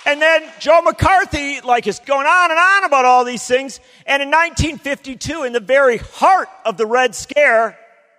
and 0.08 0.20
then 0.20 0.44
Joe 0.60 0.82
McCarthy, 0.82 1.62
like, 1.62 1.86
is 1.86 2.00
going 2.00 2.26
on 2.26 2.50
and 2.50 2.60
on 2.60 2.84
about 2.86 3.06
all 3.06 3.24
these 3.24 3.46
things. 3.46 3.80
And 4.08 4.24
in 4.24 4.30
1952, 4.30 5.44
in 5.44 5.54
the 5.54 5.60
very 5.60 5.98
heart 5.98 6.50
of 6.64 6.78
the 6.78 6.88
Red 6.88 7.14
Scare, 7.14 7.78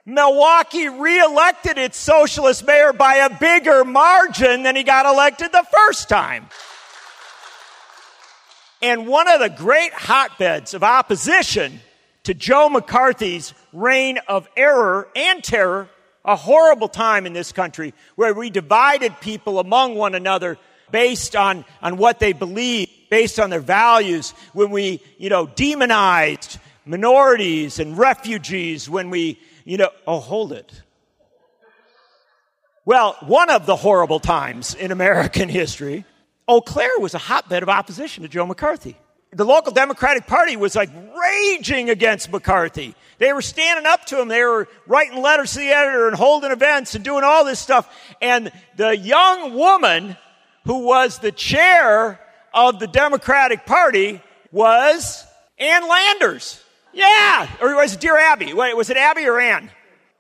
Milwaukee 0.09 0.89
reelected 0.89 1.79
its 1.79 1.99
socialist 1.99 2.65
mayor 2.65 2.93
by 2.93 3.17
a 3.17 3.39
bigger 3.39 3.85
margin 3.85 4.63
than 4.63 4.77
he 4.77 4.85
got 4.85 5.05
elected 5.05 5.51
the 5.51 5.67
first 5.71 6.09
time. 6.09 6.47
And 8.81 9.09
one 9.09 9.27
of 9.27 9.41
the 9.41 9.51
great 9.51 9.93
hotbeds 9.93 10.75
of 10.75 10.85
opposition 10.85 11.81
to 12.23 12.35
Joe 12.35 12.69
McCarthy's 12.69 13.53
reign 13.73 14.19
of 14.29 14.49
error 14.57 15.09
and 15.17 15.43
terror, 15.43 15.89
a 16.25 16.37
horrible 16.37 16.89
time 16.89 17.27
in 17.27 17.33
this 17.33 17.51
country 17.51 17.93
where 18.15 18.33
we 18.33 18.49
divided 18.49 19.21
people 19.21 19.59
among 19.59 19.97
one 19.97 20.15
another 20.15 20.57
based 20.93 21.35
on, 21.35 21.65
on 21.83 21.97
what 21.97 22.21
they 22.21 22.33
believe, 22.33 22.89
based 23.11 23.41
on 23.41 23.51
their 23.51 23.61
values, 23.61 24.31
when 24.53 24.71
we, 24.71 25.03
you 25.19 25.31
know, 25.31 25.47
demonized 25.47 26.59
minorities 26.85 27.81
and 27.81 27.99
refugees, 27.99 28.89
when 28.89 29.11
we, 29.11 29.41
you 29.67 29.77
know, 29.77 29.91
oh, 30.07 30.21
hold 30.21 30.53
it. 30.53 30.83
Well, 32.87 33.17
one 33.21 33.51
of 33.51 33.67
the 33.67 33.77
horrible 33.77 34.21
times 34.21 34.75
in 34.75 34.93
American 34.93 35.49
history, 35.51 36.07
Eau 36.49 36.63
Claire 36.63 36.99
was 36.99 37.13
a 37.13 37.19
hotbed 37.19 37.63
of 37.63 37.69
opposition 37.69 38.23
to 38.23 38.29
Joe 38.29 38.47
McCarthy. 38.47 38.97
The 39.33 39.45
local 39.45 39.73
Democratic 39.73 40.27
Party 40.27 40.57
was 40.57 40.75
like 40.75 40.89
raging 41.21 41.91
against 41.91 42.33
McCarthy. 42.33 42.95
They 43.19 43.35
were 43.35 43.43
standing 43.43 43.85
up 43.85 44.07
to 44.07 44.21
him. 44.21 44.29
They 44.29 44.43
were 44.45 44.69
writing 44.87 45.21
letters 45.21 45.53
to 45.53 45.59
the 45.59 45.69
editor 45.69 46.07
and 46.07 46.17
holding 46.17 46.53
events 46.53 46.95
and 46.95 47.05
doing 47.05 47.25
all 47.25 47.45
this 47.45 47.59
stuff. 47.59 47.93
And 48.23 48.51
the 48.77 48.97
young 48.97 49.53
woman 49.53 50.17
who 50.67 50.81
was 50.81 51.19
the 51.19 51.33
chair 51.33 52.21
of 52.53 52.79
the 52.79 52.87
Democratic 52.87 53.67
Party, 53.67 54.21
was 54.51 55.25
Ann 55.59 55.89
Landers. 55.89 56.63
Yeah, 56.97 57.51
or 57.61 57.77
was 57.77 57.93
it 57.93 58.01
Dear 58.01 58.17
Abby? 58.17 58.55
Wait, 58.55 58.75
was 58.75 58.89
it 58.89 58.97
Abby 58.97 59.27
or 59.27 59.39
Ann? 59.39 59.71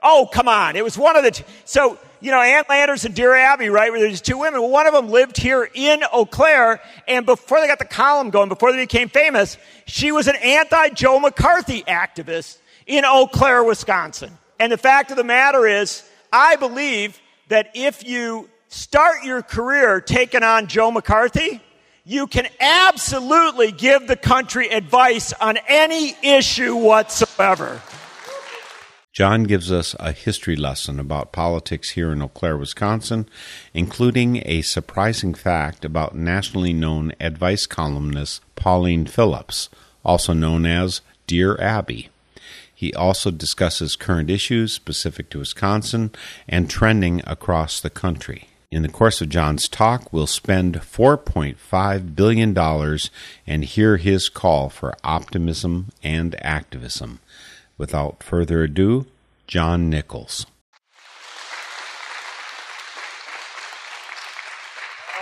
Oh, 0.03 0.29
come 0.31 0.47
on. 0.47 0.77
It 0.77 0.85
was 0.85 0.99
one 0.99 1.17
of 1.17 1.25
the, 1.25 1.43
so, 1.65 1.99
you 2.21 2.31
know, 2.31 2.43
Ann 2.43 2.65
Landers 2.69 3.07
and 3.07 3.15
Dear 3.15 3.35
Abby, 3.35 3.71
right? 3.71 3.91
Where 3.91 3.99
there's 3.99 4.21
two 4.21 4.37
women. 4.37 4.61
Well, 4.61 4.71
one 4.71 4.87
of 4.87 4.93
them 4.93 5.09
lived 5.09 5.39
here 5.39 5.67
in 5.73 6.05
Eau 6.13 6.27
Claire, 6.27 6.83
and 7.09 7.25
before 7.25 7.63
they 7.63 7.67
got 7.67 7.79
the 7.79 7.87
column 7.87 8.29
going, 8.29 8.51
before 8.51 8.73
they 8.73 8.79
became 8.79 9.09
famous, 9.09 9.57
she 9.87 10.13
was 10.13 10.29
an 10.29 10.37
anti-Joe 10.37 11.19
McCarthy 11.19 11.83
activist 11.85 12.59
in 12.87 13.07
Eau 13.07 13.27
Claire, 13.27 13.65
Wisconsin. 13.65 14.37
And 14.61 14.71
the 14.71 14.77
fact 14.77 15.11
of 15.11 15.17
the 15.17 15.25
matter 15.25 15.67
is, 15.67 16.07
I 16.31 16.57
believe 16.57 17.19
that 17.49 17.71
if 17.75 18.07
you 18.07 18.51
start 18.69 19.25
your 19.25 19.41
career 19.41 20.03
taking 20.03 20.43
on 20.43 20.67
Joe 20.67 20.91
McCarthy, 20.91 21.63
you 22.09 22.29
can 22.29 22.47
absolutely 22.61 23.73
give 23.73 24.07
the 24.07 24.15
country 24.15 24.69
advice 24.69 25.33
on 25.41 25.59
any 25.67 26.17
issue 26.23 26.77
whatsoever. 26.77 27.83
John 29.13 29.43
gives 29.43 29.73
us 29.73 29.97
a 29.99 30.13
history 30.13 30.55
lesson 30.55 31.01
about 31.01 31.33
politics 31.33 31.91
here 31.91 32.13
in 32.13 32.23
Eau 32.23 32.29
Claire, 32.29 32.59
Wisconsin, 32.59 33.29
including 33.75 34.41
a 34.47 34.63
surprising 34.63 35.35
fact 35.35 35.85
about 35.85 36.15
nationally 36.15 36.73
known 36.73 37.13
advice 37.19 37.67
columnist 37.67 38.41
Pauline 38.55 39.07
Phillips, 39.07 39.69
also 40.05 40.33
known 40.33 40.65
as 40.65 41.01
Dear 41.27 41.61
Abby. 41.61 42.11
He 42.73 42.95
also 42.95 43.33
discusses 43.33 43.97
current 43.97 44.31
issues 44.31 44.73
specific 44.73 45.29
to 45.31 45.41
Wisconsin 45.41 46.13
and 46.47 46.71
trending 46.71 47.21
across 47.27 47.81
the 47.81 47.91
country. 47.91 48.47
In 48.69 48.83
the 48.83 48.89
course 48.89 49.21
of 49.21 49.29
John's 49.29 49.69
talk, 49.69 50.13
we'll 50.13 50.27
spend 50.27 50.75
$4.5 50.81 52.17
billion 52.17 52.59
and 53.47 53.65
hear 53.65 53.97
his 53.97 54.29
call 54.29 54.69
for 54.69 54.97
optimism 55.05 55.91
and 56.03 56.35
activism. 56.45 57.21
Without 57.79 58.23
further 58.25 58.65
ado, 58.65 59.07
John 59.47 59.89
Nichols. 59.89 60.47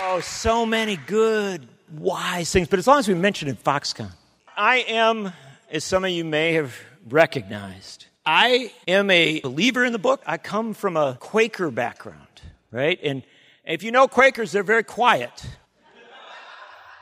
Oh, 0.01 0.21
so 0.21 0.65
many 0.65 0.97
good, 0.97 1.69
wise 1.93 2.51
things. 2.51 2.69
But 2.69 2.79
as 2.79 2.87
long 2.87 2.99
as 2.99 3.09
we 3.09 3.15
mention 3.15 3.49
in 3.49 3.57
Foxconn, 3.57 4.13
I 4.57 4.79
am, 4.89 5.33
as 5.71 5.85
some 5.85 6.05
of 6.05 6.11
you 6.11 6.25
may 6.25 6.55
have 6.55 6.75
recognized, 7.09 8.07
I 8.25 8.73
am 8.89 9.11
a 9.11 9.41
believer 9.41 9.85
in 9.85 9.93
the 9.93 9.99
book. 9.99 10.23
I 10.27 10.39
come 10.39 10.73
from 10.73 10.97
a 10.97 11.19
Quaker 11.21 11.71
background, 11.71 12.41
right? 12.71 12.99
And 13.03 13.23
if 13.65 13.83
you 13.83 13.91
know 13.91 14.09
Quakers, 14.09 14.53
they're 14.53 14.63
very 14.63 14.85
quiet, 14.85 15.47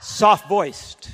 soft 0.00 0.48
voiced. 0.48 1.10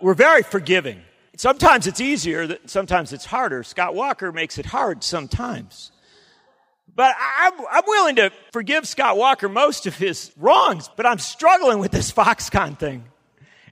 We're 0.00 0.14
very 0.14 0.42
forgiving. 0.42 1.00
Sometimes 1.36 1.86
it's 1.86 2.00
easier, 2.00 2.58
sometimes 2.66 3.12
it's 3.12 3.24
harder. 3.24 3.62
Scott 3.62 3.94
Walker 3.94 4.32
makes 4.32 4.58
it 4.58 4.66
hard 4.66 5.02
sometimes. 5.02 5.90
But 6.94 7.14
I'm, 7.38 7.52
I'm, 7.70 7.82
willing 7.86 8.16
to 8.16 8.30
forgive 8.52 8.88
Scott 8.88 9.18
Walker 9.18 9.50
most 9.50 9.86
of 9.86 9.96
his 9.96 10.32
wrongs, 10.38 10.88
but 10.96 11.04
I'm 11.04 11.18
struggling 11.18 11.78
with 11.78 11.90
this 11.90 12.10
Foxconn 12.10 12.78
thing. 12.78 13.04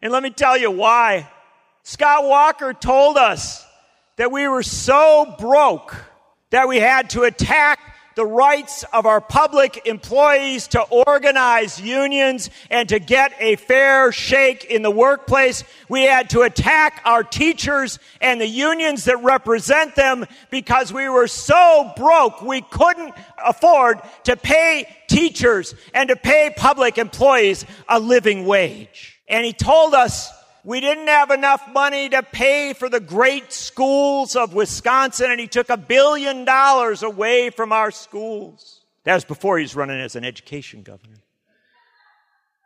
And 0.03 0.13
let 0.13 0.23
me 0.23 0.29
tell 0.29 0.59
you 0.59 0.71
why. 0.71 1.31
Scott 1.85 2.25
Walker 2.25 2.75
told 2.75 3.17
us 3.17 3.65
that 4.17 4.31
we 4.31 4.47
were 4.47 4.63
so 4.63 5.35
broke 5.39 5.97
that 6.51 6.69
we 6.69 6.79
had 6.79 7.11
to 7.11 7.23
attack 7.23 7.94
the 8.15 8.25
rights 8.25 8.85
of 8.93 9.07
our 9.07 9.21
public 9.21 9.87
employees 9.87 10.69
to 10.69 10.83
organize 10.83 11.81
unions 11.81 12.51
and 12.71 12.89
to 12.89 12.99
get 12.99 13.33
a 13.41 13.57
fair 13.57 14.13
shake 14.13 14.65
in 14.65 14.83
the 14.83 14.91
workplace. 14.91 15.65
We 15.89 16.05
had 16.05 16.31
to 16.31 16.43
attack 16.43 17.03
our 17.05 17.23
teachers 17.23 17.99
and 18.21 18.41
the 18.41 18.47
unions 18.47 19.05
that 19.05 19.23
represent 19.23 19.95
them 19.97 20.27
because 20.51 20.93
we 20.93 21.09
were 21.09 21.27
so 21.27 21.93
broke 21.97 22.43
we 22.43 22.61
couldn't 22.63 23.15
afford 23.45 24.01
to 24.25 24.37
pay 24.37 24.87
teachers 25.09 25.75
and 25.93 26.09
to 26.09 26.17
pay 26.17 26.53
public 26.57 26.99
employees 26.99 27.65
a 27.89 27.99
living 27.99 28.47
wage. 28.47 29.21
And 29.29 29.45
he 29.45 29.53
told 29.53 29.95
us 29.95 30.31
we 30.65 30.81
didn't 30.81 31.09
have 31.09 31.31
enough 31.31 31.63
money 31.73 32.09
to 32.09 32.23
pay 32.23 32.73
for 32.73 32.89
the 32.89 33.01
great 33.01 33.53
schools 33.53 34.35
of 34.35 34.55
Wisconsin, 34.55 35.31
and 35.31 35.39
he 35.39 35.47
took 35.47 35.69
a 35.69 35.77
billion 35.77 36.45
dollars 36.45 37.03
away 37.03 37.51
from 37.51 37.71
our 37.71 37.91
schools. 37.91 38.81
That 39.05 39.15
was 39.15 39.25
before 39.25 39.59
he 39.59 39.63
was 39.63 39.77
running 39.77 40.01
as 40.01 40.17
an 40.17 40.25
education 40.25 40.83
governor. 40.83 41.21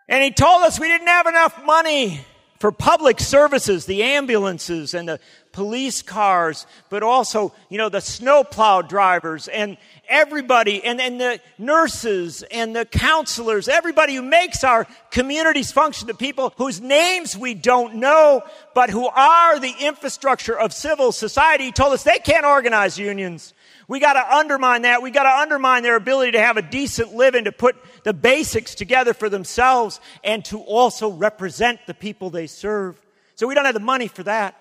And 0.09 0.23
he 0.23 0.31
told 0.31 0.63
us 0.63 0.79
we 0.79 0.89
didn't 0.89 1.09
have 1.09 1.27
enough 1.27 1.65
money 1.65 2.21
for 2.59 2.73
public 2.73 3.21
services, 3.21 3.87
the 3.87 4.03
ambulances 4.03 4.95
and 4.95 5.09
the 5.09 5.21
police 5.53 6.03
cars, 6.03 6.67
but 6.91 7.03
also, 7.03 7.53
you 7.69 7.79
know, 7.79 7.89
the 7.89 8.01
snowplow 8.01 8.83
drivers 8.83 9.49
and 9.49 9.77
everybody, 10.09 10.83
and, 10.85 11.01
and 11.01 11.21
the 11.21 11.41
nurses 11.59 12.43
and 12.51 12.75
the 12.75 12.85
counselors, 12.85 13.69
everybody 13.69 14.15
who 14.15 14.23
makes 14.23 14.65
our 14.65 14.87
communities 15.11 15.71
function, 15.71 16.07
the 16.07 16.15
people 16.15 16.53
whose 16.57 16.81
names 16.81 17.37
we 17.37 17.55
don't 17.55 17.97
know, 17.97 18.43
but 18.75 18.91
who 18.91 19.07
are 19.07 19.59
the 19.59 19.75
infrastructure 19.81 20.59
of 20.59 20.73
civil 20.73 21.13
society, 21.13 21.73
told 21.73 21.93
us 21.93 22.03
they 22.03 22.19
can't 22.19 22.47
organize 22.47 22.99
unions. 22.99 23.55
We 23.87 24.01
got 24.01 24.15
to 24.15 24.37
undermine 24.37 24.83
that. 24.83 25.03
We 25.03 25.11
got 25.11 25.23
to 25.23 25.41
undermine 25.41 25.83
their 25.83 25.97
ability 25.97 26.33
to 26.33 26.41
have 26.41 26.57
a 26.57 26.63
decent 26.63 27.15
living, 27.15 27.45
to 27.45 27.53
put 27.53 27.77
the 28.05 28.13
basics 28.13 28.75
together 28.75 29.15
for 29.15 29.29
themselves, 29.29 30.01
and 30.23 30.45
to 30.47 30.59
also 30.59 31.11
represent 31.11 31.81
the 31.87 31.95
people 31.95 32.31
they 32.31 32.47
serve. 32.47 33.01
So 33.35 33.47
we 33.47 33.55
don't 33.55 33.65
have 33.65 33.75
the 33.75 33.81
money 33.81 34.09
for 34.09 34.23
that. 34.25 34.61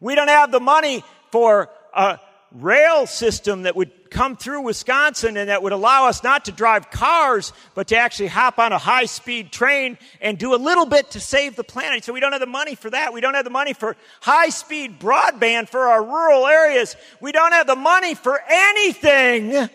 We 0.00 0.14
don't 0.14 0.28
have 0.28 0.52
the 0.52 0.60
money 0.60 1.02
for 1.32 1.70
a 1.92 2.20
rail 2.52 3.06
system 3.06 3.62
that 3.62 3.76
would 3.76 4.10
come 4.10 4.36
through 4.36 4.62
Wisconsin 4.62 5.36
and 5.36 5.50
that 5.50 5.62
would 5.62 5.72
allow 5.72 6.06
us 6.06 6.22
not 6.22 6.46
to 6.46 6.52
drive 6.52 6.90
cars, 6.90 7.52
but 7.74 7.88
to 7.88 7.96
actually 7.96 8.28
hop 8.28 8.58
on 8.58 8.72
a 8.72 8.78
high 8.78 9.04
speed 9.04 9.52
train 9.52 9.98
and 10.20 10.38
do 10.38 10.54
a 10.54 10.56
little 10.56 10.86
bit 10.86 11.10
to 11.10 11.20
save 11.20 11.56
the 11.56 11.64
planet. 11.64 12.04
So 12.04 12.12
we 12.12 12.20
don't 12.20 12.32
have 12.32 12.40
the 12.40 12.46
money 12.46 12.74
for 12.74 12.90
that. 12.90 13.12
We 13.12 13.20
don't 13.20 13.34
have 13.34 13.44
the 13.44 13.50
money 13.50 13.74
for 13.74 13.96
high 14.20 14.48
speed 14.48 14.98
broadband 14.98 15.68
for 15.68 15.80
our 15.80 16.02
rural 16.02 16.46
areas. 16.46 16.96
We 17.20 17.32
don't 17.32 17.52
have 17.52 17.66
the 17.66 17.76
money 17.76 18.14
for 18.14 18.40
anything. 18.48 19.68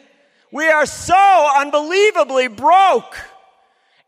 We 0.51 0.67
are 0.67 0.85
so 0.85 1.51
unbelievably 1.57 2.49
broke. 2.49 3.17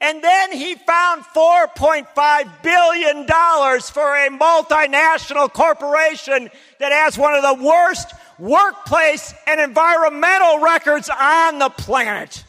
And 0.05 0.23
then 0.23 0.51
he 0.51 0.75
found 0.75 1.23
$4.5 1.23 2.61
billion 2.61 3.25
for 3.25 4.15
a 4.15 4.29
multinational 4.29 5.51
corporation 5.51 6.51
that 6.79 6.91
has 6.91 7.17
one 7.17 7.33
of 7.33 7.41
the 7.41 7.63
worst 7.63 8.13
workplace 8.37 9.33
and 9.47 9.59
environmental 9.59 10.59
records 10.59 11.09
on 11.09 11.57
the 11.57 11.69
planet. 11.69 12.43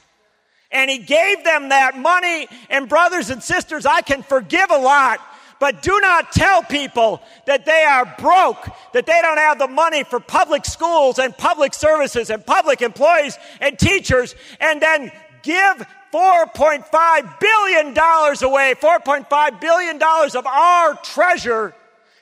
And 0.70 0.90
he 0.90 0.98
gave 0.98 1.44
them 1.44 1.70
that 1.70 1.96
money. 1.96 2.46
And 2.68 2.90
brothers 2.90 3.30
and 3.30 3.42
sisters, 3.42 3.86
I 3.86 4.02
can 4.02 4.22
forgive 4.22 4.70
a 4.70 4.76
lot, 4.76 5.18
but 5.58 5.80
do 5.80 5.98
not 6.02 6.32
tell 6.32 6.62
people 6.62 7.22
that 7.46 7.64
they 7.64 7.84
are 7.84 8.04
broke, 8.18 8.68
that 8.92 9.06
they 9.06 9.18
don't 9.22 9.38
have 9.38 9.58
the 9.58 9.68
money 9.68 10.04
for 10.04 10.20
public 10.20 10.66
schools 10.66 11.18
and 11.18 11.34
public 11.34 11.72
services 11.72 12.28
and 12.28 12.44
public 12.44 12.82
employees 12.82 13.38
and 13.62 13.78
teachers, 13.78 14.34
and 14.60 14.82
then 14.82 15.10
give 15.42 15.86
$4.5 16.16 17.40
billion 17.40 17.88
away, 17.88 18.74
$4.5 18.74 19.61
billion 19.61 20.02
of 20.02 20.46
our 20.46 20.94
treasure 21.02 21.74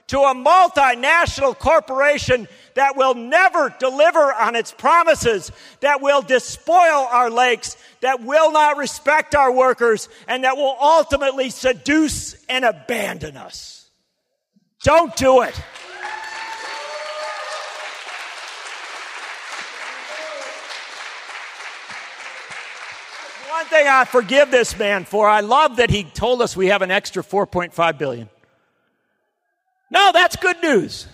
to 0.09 0.18
a 0.18 0.35
multinational 0.35 1.57
corporation 1.57 2.48
that 2.74 2.96
will 2.96 3.14
never 3.14 3.72
deliver 3.78 4.35
on 4.35 4.57
its 4.57 4.72
promises, 4.72 5.52
that 5.80 6.02
will 6.02 6.22
despoil 6.22 7.09
our 7.11 7.30
lakes, 7.30 7.76
that 8.00 8.20
will 8.20 8.50
not 8.50 8.76
respect 8.76 9.37
our 9.37 9.52
workers, 9.52 10.09
and 10.26 10.42
that 10.42 10.57
will 10.57 10.76
ultimately 10.80 11.50
seduce 11.50 12.35
and 12.46 12.64
abandon 12.64 13.37
us. 13.37 13.88
Don't 14.83 15.14
do 15.14 15.42
it. 15.42 15.54
One 23.64 23.70
thing 23.70 23.88
I 23.88 24.05
forgive 24.05 24.50
this 24.50 24.79
man 24.79 25.07
for, 25.07 25.27
I 25.27 25.40
love 25.40 25.77
that 25.77 25.88
he 25.88 26.05
told 26.05 26.42
us 26.42 26.55
we 26.55 26.66
have 26.66 26.83
an 26.83 26.90
extra 26.90 27.22
4.5 27.22 27.96
billion. 27.96 28.29
No, 29.90 30.11
that's 30.12 30.37
good 30.37 30.61
news. 30.62 31.07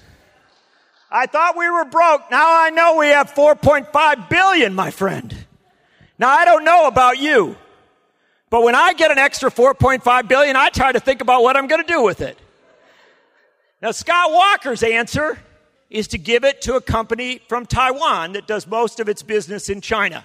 I 1.13 1.27
thought 1.27 1.57
we 1.57 1.71
were 1.71 1.85
broke. 1.85 2.29
Now 2.29 2.61
I 2.61 2.71
know 2.71 2.97
we 2.97 3.07
have 3.07 3.33
4.5 3.35 4.29
billion, 4.29 4.75
my 4.75 4.91
friend. 4.91 5.33
Now 6.19 6.31
I 6.31 6.45
don't 6.45 6.65
know 6.65 6.89
about 6.89 7.19
you, 7.19 7.55
but 8.51 8.65
when 8.65 8.75
I 8.75 8.95
get 8.95 9.13
an 9.13 9.19
extra 9.19 9.49
4.5 9.49 10.27
billion, 10.27 10.57
I 10.57 10.71
try 10.71 10.91
to 10.91 10.99
think 10.99 11.21
about 11.21 11.45
what 11.45 11.57
I'm 11.57 11.69
going 11.69 11.83
to 11.83 11.93
do 11.93 12.03
with 12.03 12.21
it. 12.21 12.37
Now 13.81 13.93
Scott 13.93 14.33
Walker's 14.33 14.83
answer 14.83 15.39
is 15.89 16.09
to 16.09 16.19
give 16.19 16.43
it 16.43 16.63
to 16.63 16.75
a 16.75 16.81
company 16.81 17.43
from 17.49 17.65
Taiwan 17.65 18.33
that 18.33 18.49
does 18.49 18.67
most 18.67 18.99
of 18.99 19.09
its 19.09 19.23
business 19.23 19.69
in 19.69 19.81
China. 19.81 20.25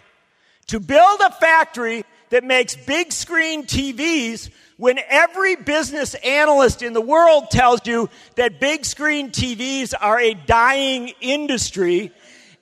To 0.70 0.80
build 0.80 1.22
a 1.22 1.30
factory 1.30 2.04
that 2.30 2.44
makes 2.44 2.76
big 2.76 3.12
screen 3.12 3.66
TVs 3.66 4.50
when 4.78 5.00
every 5.10 5.56
business 5.56 6.16
analyst 6.16 6.82
in 6.82 6.94
the 6.94 7.02
world 7.02 7.50
tells 7.50 7.86
you 7.86 8.10
that 8.36 8.60
big 8.60 8.86
screen 8.86 9.32
TVs 9.32 9.94
are 10.00 10.20
a 10.20 10.34
dying 10.34 11.14
industry 11.22 12.12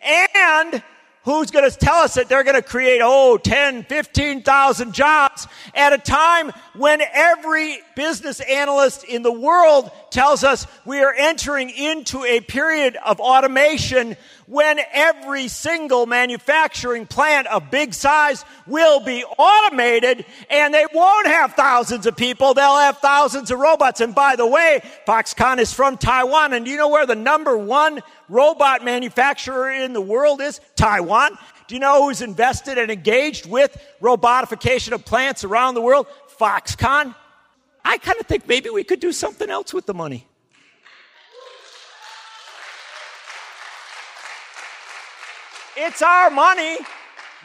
and 0.03 0.83
who's 1.23 1.51
going 1.51 1.69
to 1.69 1.75
tell 1.75 1.95
us 1.95 2.15
that 2.15 2.27
they're 2.29 2.43
going 2.43 2.55
to 2.55 2.61
create, 2.61 3.01
oh, 3.03 3.37
10, 3.37 3.83
15,000 3.83 4.93
jobs 4.93 5.47
at 5.73 5.93
a 5.93 5.97
time 5.97 6.51
when 6.75 7.01
every 7.13 7.79
business 7.95 8.39
analyst 8.39 9.03
in 9.03 9.21
the 9.21 9.31
world 9.31 9.91
tells 10.09 10.43
us 10.43 10.65
we 10.85 10.99
are 10.99 11.13
entering 11.13 11.69
into 11.69 12.23
a 12.23 12.39
period 12.41 12.97
of 13.05 13.19
automation 13.19 14.15
when 14.47 14.79
every 14.91 15.47
single 15.47 16.05
manufacturing 16.05 17.05
plant 17.05 17.47
of 17.47 17.71
big 17.71 17.93
size 17.93 18.43
will 18.67 18.99
be 18.99 19.23
automated 19.23 20.25
and 20.49 20.73
they 20.73 20.85
won't 20.93 21.27
have 21.27 21.53
thousands 21.53 22.05
of 22.05 22.15
people, 22.15 22.53
they'll 22.53 22.77
have 22.77 22.97
thousands 22.97 23.51
of 23.51 23.59
robots. 23.59 24.01
And 24.01 24.13
by 24.13 24.35
the 24.35 24.47
way, 24.47 24.81
Foxconn 25.07 25.59
is 25.59 25.73
from 25.73 25.97
Taiwan, 25.97 26.53
and 26.53 26.65
do 26.65 26.71
you 26.71 26.77
know 26.77 26.89
where 26.89 27.05
the 27.05 27.15
number 27.15 27.57
one 27.57 28.01
robot 28.29 28.83
manufacturer 28.83 29.71
in 29.71 29.93
the 29.93 30.01
world 30.01 30.41
is? 30.41 30.59
Taiwan. 30.75 31.37
Do 31.67 31.75
you 31.75 31.79
know 31.79 32.05
who's 32.05 32.21
invested 32.21 32.77
and 32.77 32.91
engaged 32.91 33.45
with 33.45 33.75
robotification 34.01 34.91
of 34.91 35.05
plants 35.05 35.43
around 35.43 35.75
the 35.75 35.81
world? 35.81 36.07
Foxconn. 36.43 37.15
I 37.85 37.97
kind 37.97 38.19
of 38.19 38.27
think 38.27 38.49
maybe 38.49 38.69
we 38.69 38.83
could 38.83 38.99
do 38.99 39.13
something 39.13 39.49
else 39.49 39.73
with 39.73 39.85
the 39.85 39.93
money. 39.93 40.27
It's 45.77 46.01
our 46.01 46.29
money. 46.29 46.77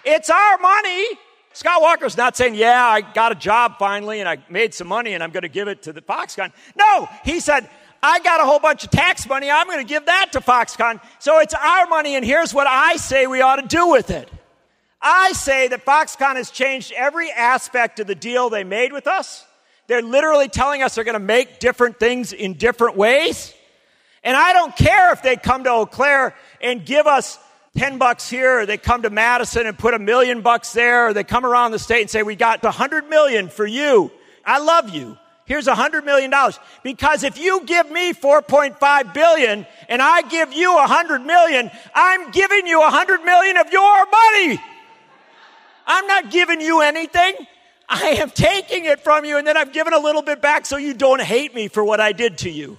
It's 0.04 0.30
our 0.30 0.58
money. 0.58 1.06
Scott 1.52 1.80
Walker's 1.80 2.16
not 2.16 2.36
saying, 2.36 2.56
yeah, 2.56 2.84
I 2.84 3.00
got 3.00 3.30
a 3.30 3.36
job 3.36 3.78
finally 3.78 4.18
and 4.18 4.28
I 4.28 4.38
made 4.50 4.74
some 4.74 4.88
money 4.88 5.14
and 5.14 5.22
I'm 5.22 5.30
going 5.30 5.42
to 5.42 5.48
give 5.48 5.68
it 5.68 5.82
to 5.84 5.92
the 5.92 6.02
Foxconn. 6.02 6.52
No, 6.76 7.08
he 7.24 7.38
said, 7.38 7.70
I 8.02 8.18
got 8.18 8.40
a 8.40 8.44
whole 8.44 8.60
bunch 8.60 8.82
of 8.84 8.90
tax 8.90 9.28
money. 9.28 9.48
I'm 9.48 9.66
going 9.66 9.78
to 9.78 9.88
give 9.88 10.06
that 10.06 10.32
to 10.32 10.40
Foxconn. 10.40 11.00
So 11.20 11.38
it's 11.38 11.54
our 11.54 11.86
money 11.86 12.16
and 12.16 12.24
here's 12.24 12.52
what 12.52 12.66
I 12.66 12.96
say 12.96 13.28
we 13.28 13.42
ought 13.42 13.56
to 13.56 13.66
do 13.66 13.88
with 13.88 14.10
it. 14.10 14.28
I 15.00 15.32
say 15.32 15.68
that 15.68 15.84
Foxconn 15.84 16.36
has 16.36 16.50
changed 16.50 16.92
every 16.92 17.30
aspect 17.30 18.00
of 18.00 18.06
the 18.06 18.14
deal 18.14 18.50
they 18.50 18.64
made 18.64 18.92
with 18.92 19.06
us. 19.06 19.44
They're 19.86 20.02
literally 20.02 20.48
telling 20.48 20.82
us 20.82 20.94
they're 20.94 21.04
going 21.04 21.14
to 21.14 21.18
make 21.18 21.60
different 21.60 21.98
things 21.98 22.32
in 22.32 22.54
different 22.54 22.96
ways. 22.96 23.54
And 24.22 24.36
I 24.36 24.52
don't 24.52 24.76
care 24.76 25.12
if 25.12 25.22
they 25.22 25.36
come 25.36 25.64
to 25.64 25.70
Eau 25.70 25.86
Claire 25.86 26.34
and 26.60 26.84
give 26.84 27.06
us 27.06 27.38
10 27.76 27.98
bucks 27.98 28.28
here, 28.28 28.60
or 28.60 28.66
they 28.66 28.76
come 28.76 29.02
to 29.02 29.10
Madison 29.10 29.66
and 29.66 29.78
put 29.78 29.94
a 29.94 29.98
million 29.98 30.42
bucks 30.42 30.72
there, 30.72 31.08
or 31.08 31.12
they 31.14 31.24
come 31.24 31.46
around 31.46 31.70
the 31.70 31.78
state 31.78 32.00
and 32.00 32.10
say, 32.10 32.22
we 32.22 32.34
got 32.34 32.64
a 32.64 32.70
hundred 32.70 33.08
million 33.08 33.48
for 33.48 33.66
you. 33.66 34.10
I 34.44 34.58
love 34.58 34.90
you. 34.90 35.16
Here's 35.44 35.66
hundred 35.66 36.04
million 36.04 36.30
dollars. 36.30 36.58
Because 36.82 37.24
if 37.24 37.38
you 37.38 37.64
give 37.64 37.90
me 37.90 38.12
4.5 38.12 39.14
billion 39.14 39.66
and 39.88 40.02
I 40.02 40.22
give 40.22 40.52
you 40.52 40.76
a 40.76 40.86
hundred 40.86 41.20
million, 41.20 41.70
I'm 41.94 42.30
giving 42.32 42.66
you 42.66 42.82
a 42.82 42.90
hundred 42.90 43.22
million 43.22 43.56
of 43.56 43.72
your 43.72 44.06
money. 44.10 44.60
I'm 45.88 46.06
not 46.06 46.30
giving 46.30 46.60
you 46.60 46.82
anything. 46.82 47.34
I 47.88 48.10
am 48.20 48.30
taking 48.30 48.84
it 48.84 49.00
from 49.00 49.24
you 49.24 49.38
and 49.38 49.46
then 49.46 49.56
I've 49.56 49.72
given 49.72 49.94
a 49.94 49.98
little 49.98 50.20
bit 50.20 50.42
back 50.42 50.66
so 50.66 50.76
you 50.76 50.92
don't 50.92 51.22
hate 51.22 51.54
me 51.54 51.68
for 51.68 51.82
what 51.82 51.98
I 52.00 52.12
did 52.12 52.38
to 52.38 52.50
you. 52.50 52.76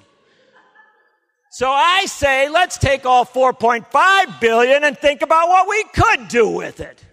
So 1.49 1.68
I 1.68 2.05
say, 2.05 2.47
let's 2.47 2.78
take 2.78 3.07
all 3.07 3.26
4.5 3.26 4.39
billion 4.39 4.84
and 4.84 4.95
think 4.95 5.24
about 5.24 5.49
what 5.49 5.68
we 5.68 5.84
could 5.86 6.28
do 6.28 6.47
with 6.47 6.80
it. 6.80 7.03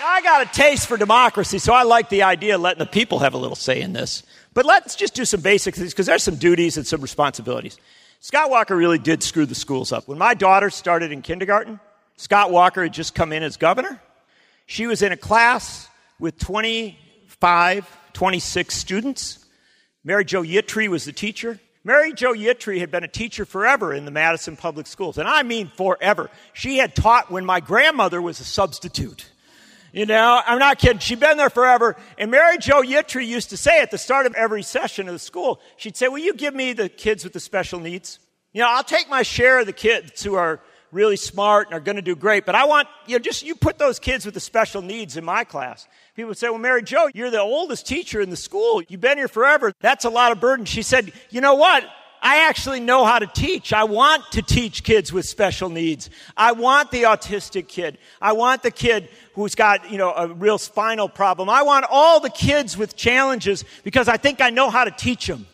Now 0.00 0.08
I 0.08 0.22
got 0.22 0.42
a 0.44 0.50
taste 0.50 0.88
for 0.88 0.96
democracy, 0.96 1.58
so 1.58 1.72
I 1.72 1.84
like 1.84 2.08
the 2.08 2.24
idea 2.24 2.56
of 2.56 2.62
letting 2.62 2.80
the 2.80 2.86
people 2.86 3.20
have 3.20 3.34
a 3.34 3.38
little 3.38 3.54
say 3.54 3.80
in 3.80 3.92
this. 3.92 4.24
But 4.54 4.64
let's 4.64 4.96
just 4.96 5.14
do 5.14 5.24
some 5.24 5.42
basic 5.42 5.76
things 5.76 5.92
because 5.92 6.06
there's 6.06 6.22
some 6.22 6.36
duties 6.36 6.76
and 6.76 6.86
some 6.86 7.00
responsibilities. 7.00 7.78
Scott 8.20 8.50
Walker 8.50 8.76
really 8.76 8.98
did 8.98 9.22
screw 9.22 9.46
the 9.46 9.54
schools 9.54 9.92
up. 9.92 10.06
When 10.06 10.18
my 10.18 10.34
daughter 10.34 10.68
started 10.68 11.10
in 11.10 11.22
kindergarten, 11.22 11.80
Scott 12.16 12.50
Walker 12.50 12.82
had 12.82 12.92
just 12.92 13.14
come 13.14 13.32
in 13.32 13.42
as 13.42 13.56
governor. 13.56 13.98
She 14.66 14.86
was 14.86 15.00
in 15.00 15.10
a 15.10 15.16
class 15.16 15.88
with 16.18 16.38
25 16.38 17.96
26 18.12 18.74
students. 18.74 19.46
Mary 20.04 20.24
Jo 20.24 20.42
Yittrey 20.42 20.88
was 20.88 21.06
the 21.06 21.12
teacher. 21.12 21.58
Mary 21.82 22.12
Jo 22.12 22.34
Yittrey 22.34 22.78
had 22.78 22.90
been 22.90 23.04
a 23.04 23.08
teacher 23.08 23.46
forever 23.46 23.94
in 23.94 24.04
the 24.04 24.10
Madison 24.10 24.54
Public 24.54 24.86
Schools, 24.86 25.16
and 25.16 25.26
I 25.26 25.42
mean 25.42 25.72
forever. 25.74 26.28
She 26.52 26.76
had 26.76 26.94
taught 26.94 27.30
when 27.30 27.46
my 27.46 27.60
grandmother 27.60 28.20
was 28.20 28.38
a 28.38 28.44
substitute. 28.44 29.29
You 29.92 30.06
know, 30.06 30.40
I'm 30.44 30.58
not 30.58 30.78
kidding. 30.78 30.98
She'd 30.98 31.20
been 31.20 31.36
there 31.36 31.50
forever. 31.50 31.96
And 32.16 32.30
Mary 32.30 32.58
Jo 32.58 32.82
Yittry 32.82 33.26
used 33.26 33.50
to 33.50 33.56
say 33.56 33.80
at 33.80 33.90
the 33.90 33.98
start 33.98 34.26
of 34.26 34.34
every 34.34 34.62
session 34.62 35.08
of 35.08 35.14
the 35.14 35.18
school, 35.18 35.60
she'd 35.76 35.96
say, 35.96 36.08
Will 36.08 36.18
you 36.18 36.34
give 36.34 36.54
me 36.54 36.72
the 36.72 36.88
kids 36.88 37.24
with 37.24 37.32
the 37.32 37.40
special 37.40 37.80
needs? 37.80 38.18
You 38.52 38.62
know, 38.62 38.68
I'll 38.68 38.84
take 38.84 39.08
my 39.08 39.22
share 39.22 39.60
of 39.60 39.66
the 39.66 39.72
kids 39.72 40.22
who 40.22 40.34
are 40.34 40.60
really 40.92 41.16
smart 41.16 41.68
and 41.68 41.74
are 41.74 41.80
going 41.80 41.96
to 41.96 42.02
do 42.02 42.16
great, 42.16 42.44
but 42.44 42.56
I 42.56 42.64
want, 42.64 42.88
you 43.06 43.14
know, 43.14 43.20
just 43.20 43.44
you 43.44 43.54
put 43.54 43.78
those 43.78 44.00
kids 44.00 44.24
with 44.24 44.34
the 44.34 44.40
special 44.40 44.82
needs 44.82 45.16
in 45.16 45.24
my 45.24 45.44
class. 45.44 45.86
People 46.16 46.30
would 46.30 46.38
say, 46.38 46.48
Well, 46.48 46.58
Mary 46.58 46.82
Jo, 46.82 47.08
you're 47.14 47.30
the 47.30 47.40
oldest 47.40 47.86
teacher 47.86 48.20
in 48.20 48.30
the 48.30 48.36
school. 48.36 48.82
You've 48.88 49.00
been 49.00 49.18
here 49.18 49.28
forever. 49.28 49.72
That's 49.80 50.04
a 50.04 50.10
lot 50.10 50.32
of 50.32 50.40
burden. 50.40 50.64
She 50.64 50.82
said, 50.82 51.12
You 51.30 51.40
know 51.40 51.54
what? 51.54 51.84
I 52.22 52.48
actually 52.48 52.80
know 52.80 53.04
how 53.04 53.18
to 53.18 53.26
teach. 53.26 53.72
I 53.72 53.84
want 53.84 54.24
to 54.32 54.42
teach 54.42 54.84
kids 54.84 55.12
with 55.12 55.24
special 55.24 55.70
needs. 55.70 56.10
I 56.36 56.52
want 56.52 56.90
the 56.90 57.04
autistic 57.04 57.66
kid. 57.66 57.98
I 58.20 58.32
want 58.32 58.62
the 58.62 58.70
kid 58.70 59.08
who's 59.34 59.54
got, 59.54 59.90
you 59.90 59.96
know, 59.96 60.12
a 60.12 60.28
real 60.28 60.58
spinal 60.58 61.08
problem. 61.08 61.48
I 61.48 61.62
want 61.62 61.86
all 61.88 62.20
the 62.20 62.30
kids 62.30 62.76
with 62.76 62.94
challenges 62.94 63.64
because 63.84 64.06
I 64.06 64.18
think 64.18 64.40
I 64.40 64.50
know 64.50 64.68
how 64.68 64.84
to 64.84 64.90
teach 64.90 65.26
them. 65.26 65.46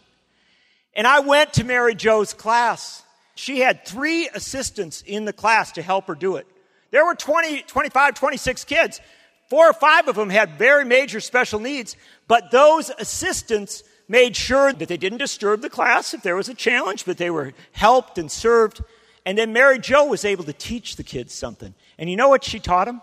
And 0.95 1.07
I 1.07 1.21
went 1.21 1.53
to 1.55 1.65
Mary 1.65 1.95
Jo's 1.95 2.35
class. 2.35 3.03
She 3.37 3.61
had 3.61 3.85
three 3.85 4.29
assistants 4.35 5.03
in 5.07 5.25
the 5.25 5.33
class 5.33 5.73
to 5.73 5.83
help 5.83 6.07
her 6.09 6.15
do 6.15 6.37
it. 6.37 6.47
There 6.91 7.05
were 7.05 7.15
20, 7.15 7.63
25, 7.63 8.15
26 8.15 8.65
kids. 8.65 9.01
Four 9.49 9.69
or 9.69 9.73
five 9.73 10.09
of 10.09 10.17
them 10.17 10.31
had 10.31 10.59
very 10.59 10.85
major 10.85 11.21
special 11.21 11.61
needs, 11.61 11.97
but 12.27 12.51
those 12.51 12.91
assistants 12.91 13.85
made 14.09 14.37
sure 14.37 14.73
that 14.73 14.89
they 14.89 14.97
didn't 14.97 15.19
disturb 15.19 15.61
the 15.61 15.71
class 15.71 16.15
if 16.15 16.23
there 16.23 16.37
was 16.37 16.49
a 16.49 16.55
challenge, 16.55 17.05
but 17.05 17.19
they 17.19 17.31
were 17.31 17.53
helped 17.73 18.19
and 18.19 18.31
served. 18.31 18.83
And 19.25 19.37
then 19.37 19.53
Mary 19.53 19.79
Jo 19.79 20.07
was 20.07 20.25
able 20.25 20.45
to 20.45 20.53
teach 20.53 20.97
the 20.97 21.03
kids 21.03 21.35
something. 21.35 21.75
And 21.99 22.09
you 22.09 22.17
know 22.17 22.29
what 22.29 22.45
she 22.45 22.61
taught 22.61 22.87
them? 22.87 23.03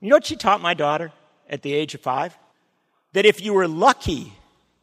You 0.00 0.10
know 0.10 0.16
what 0.16 0.26
she 0.26 0.36
taught 0.36 0.60
my 0.60 0.74
daughter 0.74 1.12
at 1.48 1.62
the 1.62 1.72
age 1.74 1.94
of 1.94 2.00
five? 2.00 2.36
That 3.12 3.26
if 3.26 3.42
you 3.42 3.52
were 3.52 3.68
lucky, 3.68 4.32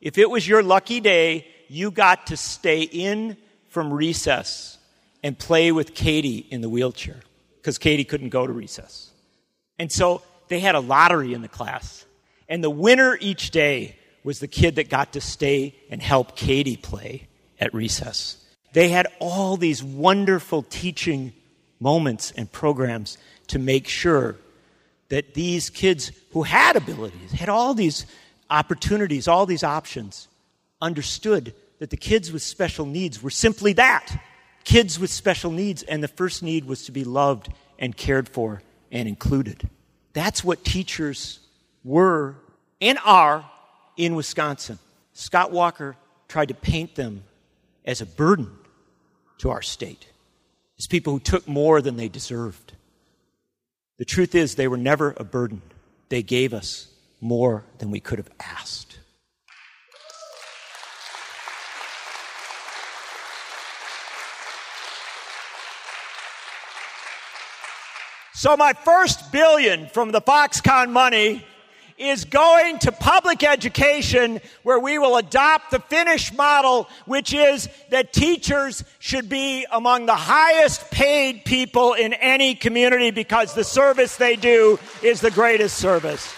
if 0.01 0.18
it 0.18 0.30
was 0.30 0.47
your 0.47 0.61
lucky 0.61 0.99
day, 0.99 1.47
you 1.68 1.89
got 1.89 2.28
to 2.28 2.38
stay 2.38 2.82
in 2.82 3.38
from 3.70 3.91
recess 3.91 4.78
and 5.24 5.38
play 5.38 5.72
with 5.72 5.95
Katie 5.95 6.45
in 6.49 6.61
the 6.61 6.70
wheelchair 6.70 7.20
because 7.57 7.78
Katie 7.78 8.03
couldn't 8.03 8.30
go 8.30 8.45
to 8.45 8.53
recess. 8.53 9.09
And 9.80 9.91
so 9.91 10.22
they 10.47 10.59
had 10.59 10.76
a 10.76 10.80
lottery 10.80 11.34
in 11.34 11.41
the 11.41 11.47
class. 11.47 12.05
And 12.47 12.63
the 12.63 12.70
winner 12.70 13.18
each 13.20 13.49
day 13.49 13.97
was 14.26 14.40
the 14.40 14.48
kid 14.48 14.76
that 14.76 14.90
got 14.90 15.14
to 15.14 15.22
stay 15.22 15.76
and 15.90 16.02
help 16.02 16.36
Katie 16.36 16.76
play 16.76 17.28
at 17.60 17.74
recess. 17.74 18.44
They 18.74 18.90
had 18.90 19.08
all 19.20 19.56
these 19.56 19.82
wonderful 19.82 20.64
teaching 20.64 21.32
moments 21.80 22.32
and 22.36 22.52
programs 22.52 23.18
to 23.48 23.60
make 23.60 23.88
sure 23.88 24.36
that 25.10 25.34
these 25.34 25.70
kids 25.70 26.12
who 26.32 26.44
had 26.44 26.76
abilities, 26.76 27.32
had 27.32 27.48
all 27.48 27.74
these 27.74 28.06
opportunities, 28.50 29.28
all 29.28 29.46
these 29.46 29.64
options, 29.64 30.28
understood 30.82 31.54
that 31.80 31.90
the 31.90 31.98
kids 31.98 32.32
with 32.32 32.42
special 32.42 32.86
needs 32.86 33.24
were 33.24 33.30
simply 33.30 33.72
that 33.74 34.20
kids 34.66 35.00
with 35.00 35.12
special 35.12 35.52
needs, 35.52 35.84
and 35.84 36.04
the 36.04 36.10
first 36.10 36.44
need 36.44 36.66
was 36.66 36.86
to 36.86 36.92
be 36.92 37.06
loved 37.06 37.48
and 37.80 37.96
cared 37.96 38.28
for 38.28 38.62
and 38.92 39.08
included. 39.08 39.70
That's 40.12 40.44
what 40.44 40.66
teachers 40.66 41.40
were 41.84 42.36
and 42.82 43.00
are 43.06 43.50
in 43.98 44.16
Wisconsin. 44.16 44.80
Scott 45.14 45.52
Walker 45.52 45.96
tried 46.28 46.50
to 46.50 46.54
paint 46.54 46.96
them 46.96 47.24
as 47.86 48.02
a 48.02 48.06
burden 48.06 48.52
to 49.38 49.50
our 49.50 49.62
state, 49.62 50.08
as 50.78 50.88
people 50.88 51.14
who 51.14 51.20
took 51.20 51.48
more 51.48 51.82
than 51.82 51.98
they 51.98 52.10
deserved. 52.10 52.74
The 53.98 54.06
truth 54.06 54.36
is, 54.36 54.56
they 54.56 54.68
were 54.68 54.78
never 54.78 55.14
a 55.18 55.24
burden. 55.24 55.62
They 56.10 56.22
gave 56.22 56.54
us 56.54 56.88
more 57.22 57.64
than 57.78 57.91
we 57.91 58.00
could 58.00 58.20
have 58.20 58.30
asked. 58.39 59.00
So, 68.34 68.58
my 68.58 68.74
first 68.74 69.32
billion 69.32 69.88
from 69.88 70.12
the 70.12 70.22
Foxconn 70.22 70.91
money 70.91 71.43
is 71.98 72.26
going 72.26 72.78
to 72.80 72.91
public 72.91 73.43
education 73.43 74.41
where 74.64 74.80
we 74.80 75.00
will 75.00 75.16
adopt 75.18 75.72
the 75.72 75.80
Finnish 75.80 76.34
model, 76.34 76.89
which 77.06 77.34
is 77.34 77.70
that 77.89 78.12
teachers 78.12 78.84
should 79.00 79.30
be 79.30 79.66
among 79.72 80.06
the 80.06 80.16
highest 80.16 80.91
paid 80.91 81.46
people 81.46 81.93
in 81.93 82.14
any 82.14 82.54
community 82.54 83.12
because 83.12 83.54
the 83.54 83.64
service 83.64 84.18
they 84.18 84.36
do 84.36 84.78
is 85.02 85.22
the 85.22 85.32
greatest 85.32 85.78
service. 85.78 86.34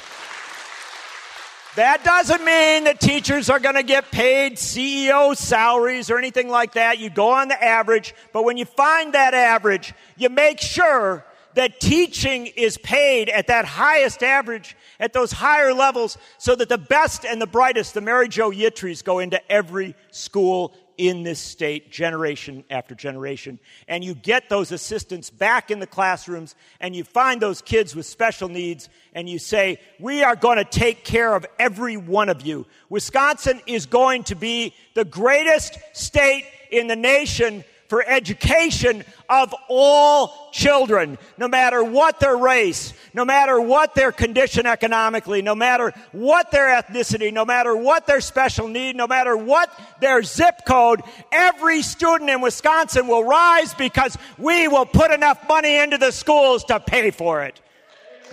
That 1.75 2.03
doesn't 2.03 2.43
mean 2.43 2.85
that 2.85 2.99
teachers 2.99 3.51
are 3.51 3.59
going 3.59 3.75
to 3.75 3.83
get 3.83 4.09
paid 4.09 4.53
CEO 4.53 5.37
salaries 5.37 6.09
or 6.09 6.17
anything 6.17 6.49
like 6.49 6.73
that. 6.73 6.97
You 6.97 7.11
go 7.11 7.29
on 7.33 7.49
the 7.49 7.63
average, 7.63 8.15
but 8.33 8.43
when 8.43 8.57
you 8.57 8.65
find 8.65 9.13
that 9.13 9.35
average, 9.35 9.93
you 10.17 10.29
make 10.29 10.59
sure 10.59 11.23
that 11.57 11.79
teaching 11.79 12.45
is 12.45 12.77
paid 12.77 13.29
at 13.29 13.47
that 13.47 13.65
highest 13.65 14.21
average, 14.21 14.77
at 14.99 15.11
those 15.11 15.31
higher 15.31 15.73
levels, 15.73 16.15
so 16.37 16.55
that 16.55 16.69
the 16.69 16.77
best 16.77 17.25
and 17.25 17.41
the 17.41 17.47
brightest, 17.47 17.95
the 17.95 18.01
Mary 18.01 18.29
Jo 18.29 18.51
Yittrys, 18.51 19.03
go 19.03 19.17
into 19.17 19.41
every 19.51 19.95
school 20.11 20.75
in 20.97 21.23
this 21.23 21.39
state 21.39 21.91
generation 21.91 22.63
after 22.69 22.93
generation. 22.93 23.59
And 23.87 24.03
you 24.03 24.13
get 24.13 24.49
those 24.49 24.71
assistants 24.71 25.31
back 25.31 25.71
in 25.71 25.79
the 25.79 25.87
classrooms 25.87 26.55
and 26.79 26.95
you 26.95 27.03
find 27.03 27.41
those 27.41 27.61
kids 27.61 27.95
with 27.95 28.05
special 28.05 28.49
needs 28.49 28.87
and 29.13 29.27
you 29.27 29.39
say, 29.39 29.79
we 29.99 30.23
are 30.23 30.35
going 30.35 30.57
to 30.57 30.63
take 30.63 31.03
care 31.03 31.35
of 31.35 31.45
every 31.57 31.97
one 31.97 32.29
of 32.29 32.45
you. 32.45 32.67
Wisconsin 32.89 33.61
is 33.65 33.87
going 33.87 34.23
to 34.25 34.35
be 34.35 34.75
the 34.93 35.05
greatest 35.05 35.77
state 35.93 36.45
in 36.71 36.87
the 36.87 36.95
nation 36.95 37.63
for 37.87 38.03
education 38.05 39.03
of 39.29 39.53
all 39.69 40.49
children, 40.51 41.17
no 41.37 41.47
matter 41.47 41.83
what 41.83 42.19
their 42.19 42.35
race, 42.35 42.93
no 43.13 43.23
matter 43.23 43.59
what 43.59 43.95
their 43.95 44.11
condition 44.11 44.65
economically, 44.65 45.41
no 45.41 45.55
matter 45.55 45.93
what 46.11 46.51
their 46.51 46.67
ethnicity, 46.81 47.31
no 47.31 47.45
matter 47.45 47.75
what 47.75 48.05
their 48.05 48.21
special 48.21 48.67
need, 48.67 48.95
no 48.95 49.07
matter 49.07 49.35
what 49.35 49.71
their 50.01 50.21
zip 50.23 50.65
code, 50.67 51.01
every 51.31 51.81
student 51.81 52.29
in 52.29 52.41
Wisconsin 52.41 53.07
will 53.07 53.23
rise 53.23 53.73
because 53.73 54.17
we 54.37 54.67
will 54.67 54.85
put 54.85 55.11
enough 55.11 55.47
money 55.47 55.77
into 55.77 55.97
the 55.97 56.11
schools 56.11 56.63
to 56.65 56.79
pay 56.79 57.11
for 57.11 57.43
it. 57.43 57.59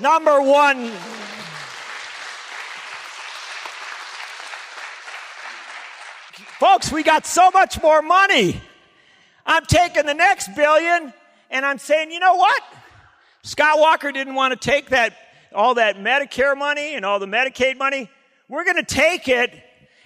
Number 0.01 0.41
one, 0.41 0.91
Folks, 6.59 6.91
we 6.91 7.03
got 7.03 7.27
so 7.27 7.51
much 7.51 7.83
more 7.83 8.01
money. 8.01 8.61
I'm 9.47 9.65
taking 9.67 10.07
the 10.07 10.15
next 10.15 10.55
billion 10.55 11.13
and 11.51 11.67
I'm 11.67 11.79
saying, 11.79 12.11
you 12.11 12.19
know 12.19 12.37
what? 12.37 12.63
Scott 13.43 13.79
Walker 13.79 14.11
didn't 14.11 14.35
want 14.35 14.53
to 14.53 14.57
take 14.57 14.91
that, 14.91 15.15
all 15.55 15.75
that 15.75 15.97
Medicare 15.97 16.57
money 16.57 16.95
and 16.95 17.05
all 17.05 17.19
the 17.19 17.27
Medicaid 17.27 17.77
money. 17.77 18.11
We're 18.49 18.65
going 18.65 18.77
to 18.77 18.83
take 18.83 19.29
it 19.29 19.53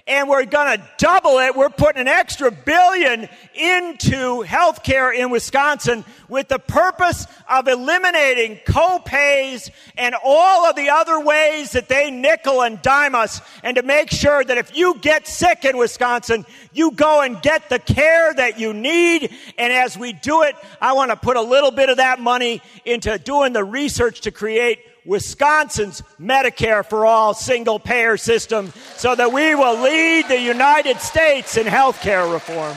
and 0.08 0.28
we're 0.28 0.46
going 0.46 0.78
to 0.78 0.84
double 0.96 1.38
it. 1.38 1.54
We're 1.54 1.68
putting 1.68 2.00
an 2.00 2.08
extra 2.08 2.50
billion 2.50 3.28
into 3.54 4.42
healthcare 4.42 5.14
in 5.14 5.30
Wisconsin 5.30 6.04
with 6.28 6.48
the 6.48 6.58
purpose 6.58 7.26
of 7.48 7.68
eliminating 7.68 8.58
co-pays 8.66 9.70
and 9.96 10.14
all 10.24 10.66
of 10.66 10.76
the 10.76 10.88
other 10.88 11.20
ways 11.20 11.72
that 11.72 11.88
they 11.88 12.10
nickel 12.10 12.62
and 12.62 12.80
dime 12.80 13.14
us 13.14 13.40
and 13.62 13.76
to 13.76 13.82
make 13.82 14.10
sure 14.10 14.42
that 14.42 14.58
if 14.58 14.76
you 14.76 14.98
get 15.00 15.26
sick 15.26 15.64
in 15.64 15.76
Wisconsin, 15.76 16.46
you 16.72 16.92
go 16.92 17.20
and 17.20 17.40
get 17.42 17.68
the 17.68 17.78
care 17.78 18.32
that 18.34 18.58
you 18.58 18.72
need. 18.72 19.34
And 19.58 19.72
as 19.72 19.96
we 19.98 20.14
do 20.14 20.42
it, 20.42 20.56
I 20.80 20.94
want 20.94 21.10
to 21.10 21.16
put 21.16 21.36
a 21.36 21.42
little 21.42 21.70
bit 21.70 21.90
of 21.90 21.98
that 21.98 22.18
money 22.18 22.62
into 22.84 23.18
doing 23.18 23.52
the 23.52 23.64
research 23.64 24.22
to 24.22 24.30
create 24.30 24.80
Wisconsin's 25.08 26.02
Medicare 26.20 26.84
for 26.84 27.06
All 27.06 27.32
single 27.32 27.80
payer 27.80 28.18
system 28.18 28.72
so 28.96 29.14
that 29.14 29.32
we 29.32 29.54
will 29.54 29.80
lead 29.80 30.28
the 30.28 30.38
United 30.38 31.00
States 31.00 31.56
in 31.56 31.66
health 31.66 32.00
care 32.02 32.26
reform. 32.28 32.76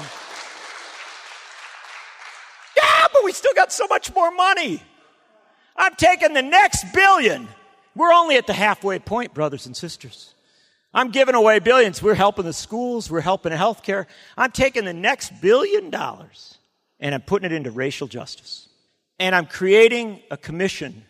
Yeah, 2.78 3.08
but 3.12 3.26
we 3.26 3.34
still 3.34 3.54
got 3.54 3.74
so 3.74 3.86
much 3.88 4.16
more 4.16 4.32
money. 4.32 4.82
I'm 5.76 5.94
taking 5.96 6.34
the 6.34 6.42
next 6.42 6.86
billion. 6.94 7.50
We're 7.96 8.14
only 8.14 8.38
at 8.38 8.48
the 8.48 8.54
halfway 8.54 9.00
point, 9.00 9.34
brothers 9.34 9.66
and 9.66 9.76
sisters. 9.76 10.34
I'm 10.94 11.12
giving 11.12 11.36
away 11.36 11.60
billions. 11.60 12.02
We're 12.02 12.16
helping 12.16 12.46
the 12.46 12.54
schools. 12.54 13.12
We're 13.12 13.20
helping 13.20 13.52
healthcare. 13.52 14.06
I'm 14.38 14.52
taking 14.52 14.86
the 14.86 14.94
next 14.94 15.42
billion 15.42 15.90
dollars 15.90 16.58
and 16.98 17.14
I'm 17.14 17.22
putting 17.22 17.52
it 17.52 17.54
into 17.54 17.72
racial 17.72 18.08
justice. 18.08 18.70
And 19.20 19.36
I'm 19.36 19.48
creating 19.48 20.22
a 20.32 20.38
commission 20.38 21.04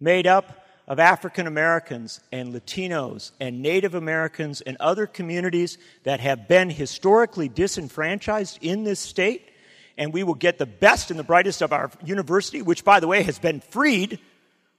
made 0.00 0.26
up 0.26 0.66
of 0.88 1.00
African 1.00 1.46
Americans 1.46 2.20
and 2.30 2.54
Latinos 2.54 3.32
and 3.40 3.60
Native 3.60 3.94
Americans 3.94 4.60
and 4.60 4.76
other 4.78 5.06
communities 5.06 5.78
that 6.04 6.20
have 6.20 6.46
been 6.46 6.70
historically 6.70 7.48
disenfranchised 7.48 8.58
in 8.62 8.84
this 8.84 9.00
state. 9.00 9.50
And 9.98 10.12
we 10.12 10.22
will 10.22 10.34
get 10.34 10.58
the 10.58 10.66
best 10.66 11.10
and 11.10 11.18
the 11.18 11.24
brightest 11.24 11.62
of 11.62 11.72
our 11.72 11.90
university, 12.04 12.62
which, 12.62 12.84
by 12.84 13.00
the 13.00 13.08
way, 13.08 13.22
has 13.22 13.38
been 13.38 13.60
freed 13.60 14.20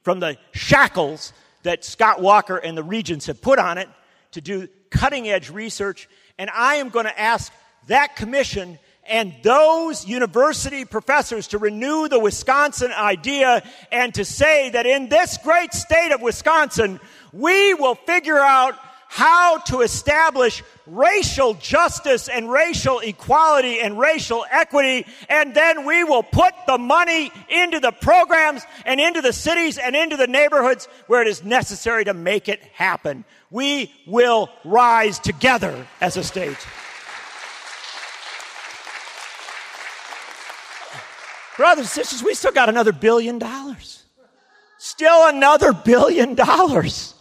from 0.04 0.20
the 0.20 0.38
shackles 0.54 1.34
that 1.64 1.84
Scott 1.84 2.22
Walker 2.22 2.58
and 2.58 2.78
the 2.78 2.84
Regents 2.84 3.26
have 3.26 3.42
put 3.42 3.60
on 3.60 3.78
it 3.78 3.90
to 4.32 4.42
do 4.42 4.70
cutting 4.90 5.28
edge 5.28 5.50
research. 5.50 6.08
And 6.38 6.50
I 6.52 6.76
am 6.76 6.90
going 6.90 7.06
to 7.06 7.20
ask 7.20 7.52
that 7.88 8.16
commission 8.16 8.80
and 9.10 9.34
those 9.44 10.06
university 10.08 10.86
professors 10.86 11.48
to 11.48 11.58
renew 11.58 12.08
the 12.08 12.20
Wisconsin 12.20 12.92
idea 12.92 13.64
and 13.92 14.14
to 14.16 14.26
say 14.26 14.70
that 14.72 14.86
in 14.86 15.10
this 15.10 15.38
great 15.44 15.74
state 15.74 16.12
of 16.12 16.22
Wisconsin, 16.22 17.00
we 17.34 17.74
will 17.74 17.96
figure 17.96 18.40
out 18.40 18.76
how 19.10 19.58
to 19.60 19.82
establish 19.82 20.64
racial 20.86 21.54
justice 21.56 22.28
and 22.28 22.52
racial 22.52 23.00
equality 23.00 23.80
and 23.80 23.98
racial 23.98 24.46
equity, 24.52 25.06
and 25.30 25.56
then 25.56 25.86
we 25.86 26.04
will 26.04 26.24
put 26.24 26.54
the 26.66 26.78
money 26.78 27.32
into 27.50 27.80
the 27.80 27.92
programs 27.92 28.64
and 28.86 29.00
into 29.00 29.22
the 29.22 29.34
cities 29.34 29.78
and 29.78 29.96
into 29.96 30.18
the 30.18 30.28
neighborhoods 30.28 30.88
where 31.08 31.22
it 31.22 31.28
is 31.28 31.44
necessary 31.44 32.04
to 32.06 32.14
make 32.14 32.50
it 32.50 32.62
happen. 32.74 33.24
We 33.50 33.94
will 34.06 34.50
rise 34.66 35.20
together 35.20 35.88
as 36.02 36.18
a 36.18 36.24
state. 36.24 36.58
Brothers 41.58 41.86
and 41.86 41.90
sisters, 41.90 42.24
we 42.24 42.36
still 42.36 42.52
got 42.52 42.70
another 42.70 42.92
billion 42.92 43.40
dollars. 43.40 44.04
Still 44.78 45.28
another 45.28 45.74
billion 45.74 46.36
dollars. 46.36 47.16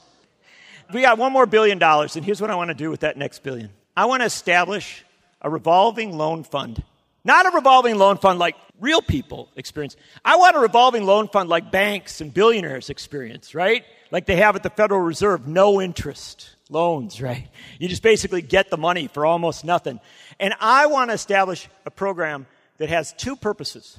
We 0.93 1.01
got 1.01 1.19
one 1.19 1.33
more 1.33 1.47
billion 1.47 1.79
dollars, 1.79 2.17
and 2.17 2.25
here's 2.25 2.41
what 2.41 2.51
I 2.51 2.55
want 2.55 2.69
to 2.69 2.75
do 2.75 2.91
with 2.91 3.01
that 3.01 3.17
next 3.17 3.43
billion. 3.43 3.71
I 3.97 4.05
want 4.05 4.21
to 4.21 4.27
establish 4.27 5.05
a 5.41 5.51
revolving 5.51 6.17
loan 6.17 6.45
fund. 6.45 6.83
Not 7.25 7.47
a 7.47 7.57
revolving 7.57 7.97
loan 7.97 8.19
fund 8.19 8.39
like 8.39 8.55
real 8.79 9.03
people 9.03 9.49
experience. 9.57 9.97
I 10.25 10.37
want 10.37 10.55
a 10.55 10.61
revolving 10.61 11.05
loan 11.05 11.29
fund 11.29 11.49
like 11.49 11.73
banks 11.73 12.21
and 12.21 12.33
billionaires 12.33 12.91
experience, 12.91 13.55
right? 13.55 13.85
Like 14.11 14.27
they 14.27 14.37
have 14.37 14.55
at 14.55 14.63
the 14.63 14.71
Federal 14.71 15.01
Reserve, 15.01 15.49
no 15.49 15.81
interest 15.81 16.51
loans, 16.69 17.21
right? 17.21 17.49
You 17.79 17.89
just 17.89 18.03
basically 18.03 18.43
get 18.43 18.71
the 18.71 18.77
money 18.77 19.09
for 19.09 19.27
almost 19.27 19.65
nothing. 19.65 19.99
And 20.39 20.55
I 20.61 20.87
want 20.87 21.11
to 21.11 21.15
establish 21.15 21.69
a 21.85 21.91
program 21.91 22.47
that 22.79 22.91
has 22.91 23.13
two 23.15 23.35
purposes. 23.35 23.99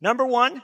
Number 0.00 0.26
one, 0.26 0.62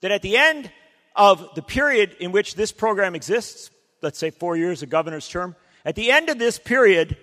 that 0.00 0.10
at 0.10 0.22
the 0.22 0.36
end 0.36 0.70
of 1.16 1.54
the 1.54 1.62
period 1.62 2.16
in 2.20 2.32
which 2.32 2.54
this 2.54 2.72
program 2.72 3.14
exists, 3.14 3.70
let's 4.02 4.18
say 4.18 4.30
four 4.30 4.56
years, 4.56 4.82
a 4.82 4.86
governor's 4.86 5.28
term, 5.28 5.56
at 5.84 5.96
the 5.96 6.10
end 6.10 6.28
of 6.28 6.38
this 6.38 6.58
period, 6.58 7.16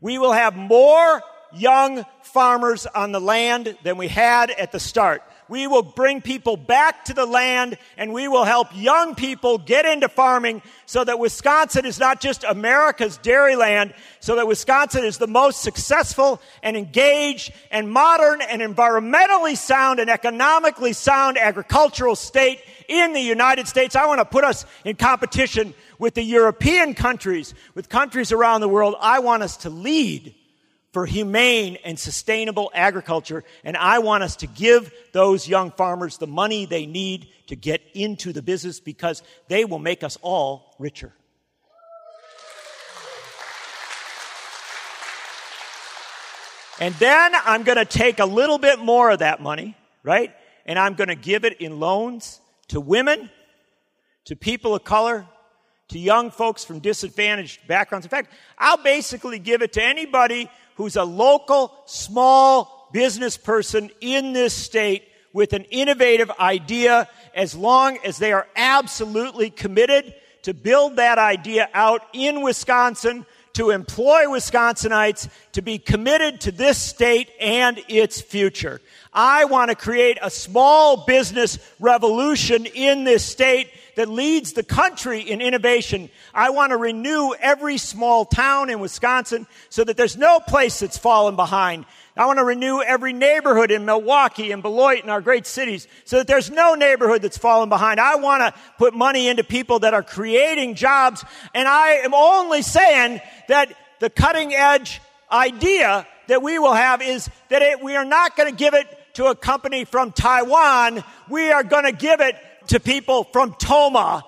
we 0.00 0.18
will 0.18 0.32
have 0.32 0.56
more 0.56 1.22
young 1.52 2.04
farmers 2.22 2.86
on 2.86 3.12
the 3.12 3.20
land 3.20 3.76
than 3.84 3.96
we 3.96 4.08
had 4.08 4.50
at 4.50 4.72
the 4.72 4.80
start. 4.80 5.22
We 5.48 5.68
will 5.68 5.82
bring 5.82 6.22
people 6.22 6.56
back 6.56 7.04
to 7.04 7.14
the 7.14 7.26
land 7.26 7.78
and 7.96 8.12
we 8.12 8.26
will 8.26 8.44
help 8.44 8.68
young 8.74 9.14
people 9.14 9.58
get 9.58 9.86
into 9.86 10.08
farming 10.08 10.62
so 10.86 11.04
that 11.04 11.18
Wisconsin 11.18 11.86
is 11.86 12.00
not 12.00 12.20
just 12.20 12.42
America's 12.42 13.16
dairy 13.18 13.54
land, 13.54 13.94
so 14.18 14.36
that 14.36 14.48
Wisconsin 14.48 15.04
is 15.04 15.18
the 15.18 15.28
most 15.28 15.60
successful 15.60 16.40
and 16.62 16.76
engaged 16.76 17.52
and 17.70 17.90
modern 17.90 18.40
and 18.40 18.60
environmentally 18.60 19.56
sound 19.56 20.00
and 20.00 20.10
economically 20.10 20.92
sound 20.92 21.38
agricultural 21.38 22.16
state 22.16 22.60
in 22.88 23.12
the 23.12 23.20
United 23.20 23.68
States. 23.68 23.94
I 23.94 24.06
want 24.06 24.18
to 24.18 24.24
put 24.24 24.42
us 24.42 24.64
in 24.84 24.96
competition 24.96 25.74
with 25.98 26.14
the 26.14 26.22
European 26.22 26.94
countries, 26.94 27.54
with 27.74 27.88
countries 27.88 28.32
around 28.32 28.62
the 28.62 28.68
world. 28.68 28.96
I 29.00 29.20
want 29.20 29.44
us 29.44 29.58
to 29.58 29.70
lead 29.70 30.34
for 30.96 31.04
humane 31.04 31.76
and 31.84 31.98
sustainable 31.98 32.70
agriculture. 32.72 33.44
And 33.64 33.76
I 33.76 33.98
want 33.98 34.22
us 34.22 34.36
to 34.36 34.46
give 34.46 34.90
those 35.12 35.46
young 35.46 35.70
farmers 35.70 36.16
the 36.16 36.26
money 36.26 36.64
they 36.64 36.86
need 36.86 37.28
to 37.48 37.54
get 37.54 37.82
into 37.92 38.32
the 38.32 38.40
business 38.40 38.80
because 38.80 39.22
they 39.46 39.66
will 39.66 39.78
make 39.78 40.02
us 40.02 40.16
all 40.22 40.74
richer. 40.78 41.12
And 46.80 46.94
then 46.94 47.32
I'm 47.44 47.62
going 47.62 47.76
to 47.76 47.84
take 47.84 48.18
a 48.18 48.24
little 48.24 48.56
bit 48.56 48.78
more 48.78 49.10
of 49.10 49.18
that 49.18 49.42
money, 49.42 49.76
right? 50.02 50.34
And 50.64 50.78
I'm 50.78 50.94
going 50.94 51.08
to 51.08 51.14
give 51.14 51.44
it 51.44 51.60
in 51.60 51.78
loans 51.78 52.40
to 52.68 52.80
women, 52.80 53.28
to 54.24 54.34
people 54.34 54.74
of 54.74 54.82
color, 54.82 55.26
to 55.88 55.98
young 55.98 56.30
folks 56.30 56.64
from 56.64 56.78
disadvantaged 56.78 57.66
backgrounds. 57.68 58.06
In 58.06 58.10
fact, 58.10 58.32
I'll 58.56 58.82
basically 58.82 59.38
give 59.38 59.60
it 59.60 59.74
to 59.74 59.84
anybody 59.84 60.48
who's 60.76 60.96
a 60.96 61.04
local 61.04 61.72
small 61.86 62.88
business 62.92 63.36
person 63.36 63.90
in 64.00 64.32
this 64.32 64.54
state 64.54 65.08
with 65.32 65.52
an 65.52 65.64
innovative 65.64 66.30
idea 66.40 67.08
as 67.34 67.54
long 67.54 67.98
as 68.04 68.16
they 68.16 68.32
are 68.32 68.46
absolutely 68.56 69.50
committed 69.50 70.14
to 70.42 70.54
build 70.54 70.96
that 70.96 71.18
idea 71.18 71.68
out 71.74 72.02
in 72.12 72.40
Wisconsin, 72.40 73.26
to 73.52 73.70
employ 73.70 74.24
Wisconsinites, 74.26 75.28
to 75.52 75.60
be 75.60 75.78
committed 75.78 76.40
to 76.42 76.52
this 76.52 76.78
state 76.78 77.28
and 77.40 77.82
its 77.88 78.20
future. 78.20 78.80
I 79.12 79.46
want 79.46 79.70
to 79.70 79.74
create 79.74 80.18
a 80.22 80.30
small 80.30 81.04
business 81.04 81.58
revolution 81.80 82.66
in 82.66 83.04
this 83.04 83.24
state 83.24 83.70
that 83.96 84.08
leads 84.08 84.52
the 84.52 84.62
country 84.62 85.20
in 85.20 85.40
innovation. 85.40 86.10
I 86.32 86.50
want 86.50 86.70
to 86.70 86.76
renew 86.76 87.32
every 87.40 87.78
small 87.78 88.24
town 88.24 88.70
in 88.70 88.78
Wisconsin 88.78 89.46
so 89.70 89.82
that 89.84 89.96
there's 89.96 90.16
no 90.16 90.38
place 90.38 90.80
that's 90.80 90.98
fallen 90.98 91.34
behind. 91.34 91.86
I 92.16 92.26
want 92.26 92.38
to 92.38 92.44
renew 92.44 92.80
every 92.80 93.12
neighborhood 93.12 93.70
in 93.70 93.84
Milwaukee 93.84 94.52
and 94.52 94.62
Beloit 94.62 95.02
and 95.02 95.10
our 95.10 95.20
great 95.20 95.46
cities 95.46 95.88
so 96.04 96.18
that 96.18 96.26
there's 96.26 96.50
no 96.50 96.74
neighborhood 96.74 97.22
that's 97.22 97.38
fallen 97.38 97.68
behind. 97.68 97.98
I 97.98 98.16
want 98.16 98.42
to 98.42 98.60
put 98.78 98.94
money 98.94 99.28
into 99.28 99.44
people 99.44 99.80
that 99.80 99.92
are 99.92 100.02
creating 100.02 100.74
jobs. 100.74 101.24
And 101.54 101.66
I 101.66 102.02
am 102.04 102.14
only 102.14 102.62
saying 102.62 103.20
that 103.48 103.72
the 103.98 104.10
cutting 104.10 104.54
edge 104.54 105.00
idea 105.32 106.06
that 106.28 106.42
we 106.42 106.58
will 106.58 106.74
have 106.74 107.00
is 107.02 107.30
that 107.48 107.62
it, 107.62 107.82
we 107.82 107.96
are 107.96 108.04
not 108.04 108.36
going 108.36 108.50
to 108.50 108.56
give 108.56 108.74
it 108.74 108.86
to 109.14 109.26
a 109.26 109.34
company 109.34 109.86
from 109.86 110.12
Taiwan. 110.12 111.02
We 111.30 111.50
are 111.50 111.64
going 111.64 111.84
to 111.84 111.92
give 111.92 112.20
it 112.20 112.36
to 112.68 112.80
people 112.80 113.24
from 113.24 113.54
Tomah, 113.54 114.24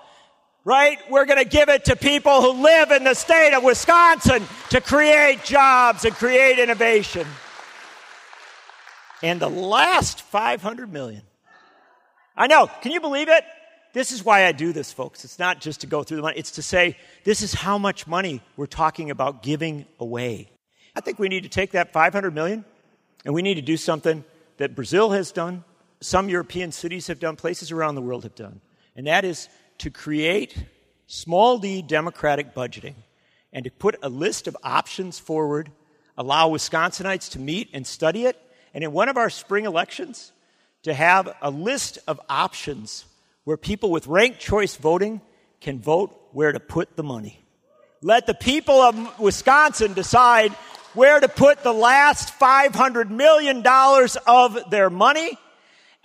right? 0.64 0.98
We're 1.10 1.26
going 1.26 1.42
to 1.42 1.48
give 1.48 1.68
it 1.68 1.86
to 1.86 1.96
people 1.96 2.42
who 2.42 2.62
live 2.62 2.90
in 2.90 3.04
the 3.04 3.14
state 3.14 3.54
of 3.54 3.62
Wisconsin 3.62 4.42
to 4.70 4.80
create 4.80 5.44
jobs 5.44 6.04
and 6.04 6.14
create 6.14 6.58
innovation. 6.58 7.26
And 9.22 9.40
the 9.40 9.48
last 9.48 10.22
500 10.22 10.92
million. 10.92 11.22
I 12.36 12.46
know. 12.46 12.70
Can 12.82 12.92
you 12.92 13.00
believe 13.00 13.28
it? 13.28 13.44
This 13.92 14.12
is 14.12 14.24
why 14.24 14.46
I 14.46 14.52
do 14.52 14.72
this, 14.72 14.92
folks. 14.92 15.24
It's 15.24 15.38
not 15.38 15.60
just 15.60 15.80
to 15.80 15.86
go 15.86 16.04
through 16.04 16.18
the 16.18 16.22
money. 16.22 16.38
It's 16.38 16.52
to 16.52 16.62
say, 16.62 16.96
this 17.24 17.42
is 17.42 17.52
how 17.52 17.78
much 17.78 18.06
money 18.06 18.42
we're 18.56 18.66
talking 18.66 19.10
about 19.10 19.42
giving 19.42 19.86
away. 19.98 20.50
I 20.94 21.00
think 21.00 21.18
we 21.18 21.28
need 21.28 21.42
to 21.44 21.48
take 21.48 21.72
that 21.72 21.92
500 21.92 22.34
million 22.34 22.64
and 23.24 23.34
we 23.34 23.42
need 23.42 23.54
to 23.54 23.62
do 23.62 23.76
something 23.76 24.24
that 24.58 24.74
Brazil 24.74 25.10
has 25.10 25.32
done, 25.32 25.64
some 26.00 26.28
European 26.28 26.72
cities 26.72 27.06
have 27.08 27.18
done, 27.18 27.36
places 27.36 27.72
around 27.72 27.94
the 27.94 28.02
world 28.02 28.24
have 28.24 28.34
done. 28.34 28.60
And 28.96 29.06
that 29.06 29.24
is 29.24 29.48
to 29.78 29.90
create 29.90 30.56
small 31.06 31.58
d 31.58 31.82
democratic 31.82 32.54
budgeting 32.54 32.94
and 33.52 33.64
to 33.64 33.70
put 33.70 33.96
a 34.02 34.08
list 34.08 34.46
of 34.46 34.56
options 34.62 35.18
forward, 35.18 35.70
allow 36.16 36.50
Wisconsinites 36.50 37.30
to 37.30 37.38
meet 37.38 37.70
and 37.72 37.86
study 37.86 38.26
it, 38.26 38.36
and 38.74 38.84
in 38.84 38.92
one 38.92 39.08
of 39.08 39.16
our 39.16 39.30
spring 39.30 39.64
elections, 39.64 40.32
to 40.82 40.92
have 40.94 41.34
a 41.42 41.50
list 41.50 41.98
of 42.06 42.20
options 42.28 43.04
where 43.44 43.56
people 43.56 43.90
with 43.90 44.06
ranked 44.06 44.38
choice 44.38 44.76
voting 44.76 45.20
can 45.60 45.80
vote 45.80 46.14
where 46.32 46.52
to 46.52 46.60
put 46.60 46.96
the 46.96 47.02
money. 47.02 47.42
Let 48.02 48.26
the 48.26 48.34
people 48.34 48.80
of 48.80 49.18
Wisconsin 49.18 49.94
decide 49.94 50.52
where 50.94 51.18
to 51.18 51.28
put 51.28 51.62
the 51.62 51.72
last 51.72 52.38
$500 52.38 53.10
million 53.10 53.64
of 54.26 54.70
their 54.70 54.90
money. 54.90 55.38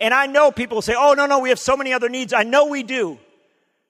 And 0.00 0.12
I 0.12 0.26
know 0.26 0.50
people 0.50 0.82
say, 0.82 0.94
oh, 0.96 1.14
no, 1.14 1.26
no, 1.26 1.38
we 1.38 1.50
have 1.50 1.58
so 1.58 1.76
many 1.76 1.92
other 1.92 2.08
needs. 2.08 2.32
I 2.32 2.42
know 2.42 2.66
we 2.66 2.82
do. 2.82 3.18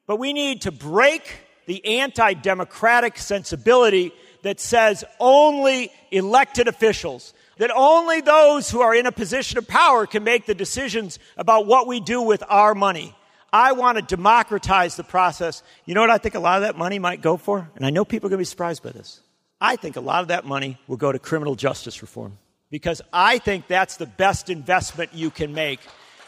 But 0.07 0.19
we 0.19 0.33
need 0.33 0.63
to 0.63 0.73
break 0.73 1.39
the 1.67 1.99
anti 1.99 2.35
democratic 2.35 3.19
sensibility 3.19 4.13
that 4.43 4.61
says 4.61 5.05
only 5.19 5.91
elected 6.11 6.69
officials, 6.69 7.33
that 7.57 7.71
only 7.75 8.21
those 8.21 8.71
who 8.71 8.83
are 8.83 8.95
in 8.95 9.07
a 9.07 9.13
position 9.13 9.57
of 9.57 9.67
power 9.67 10.07
can 10.07 10.23
make 10.23 10.45
the 10.45 10.55
decisions 10.55 11.19
about 11.39 11.67
what 11.67 11.87
we 11.87 12.01
do 12.01 12.21
with 12.21 12.43
our 12.49 12.75
money. 12.75 13.17
I 13.51 13.73
want 13.73 13.97
to 13.97 14.03
democratize 14.03 14.97
the 14.97 15.05
process. 15.05 15.63
You 15.87 15.95
know 15.95 16.01
what 16.01 16.11
I 16.11 16.19
think 16.19 16.35
a 16.35 16.41
lot 16.41 16.57
of 16.57 16.63
that 16.63 16.77
money 16.77 16.99
might 16.99 17.23
go 17.23 17.37
for? 17.37 17.71
And 17.77 17.87
I 17.87 17.91
know 17.91 18.05
people 18.05 18.27
are 18.27 18.31
going 18.31 18.39
to 18.39 18.43
be 18.43 18.45
surprised 18.45 18.83
by 18.83 18.91
this. 18.91 19.21
I 19.61 19.77
think 19.77 19.97
a 19.97 20.01
lot 20.01 20.21
of 20.23 20.29
that 20.29 20.45
money 20.45 20.77
will 20.87 20.97
go 20.97 21.13
to 21.13 21.19
criminal 21.19 21.55
justice 21.55 22.03
reform 22.03 22.37
because 22.75 23.01
I 23.13 23.39
think 23.39 23.69
that's 23.69 23.99
the 23.99 24.07
best 24.07 24.51
investment 24.51 25.15
you 25.15 25.31
can 25.31 25.55
make. 25.55 25.79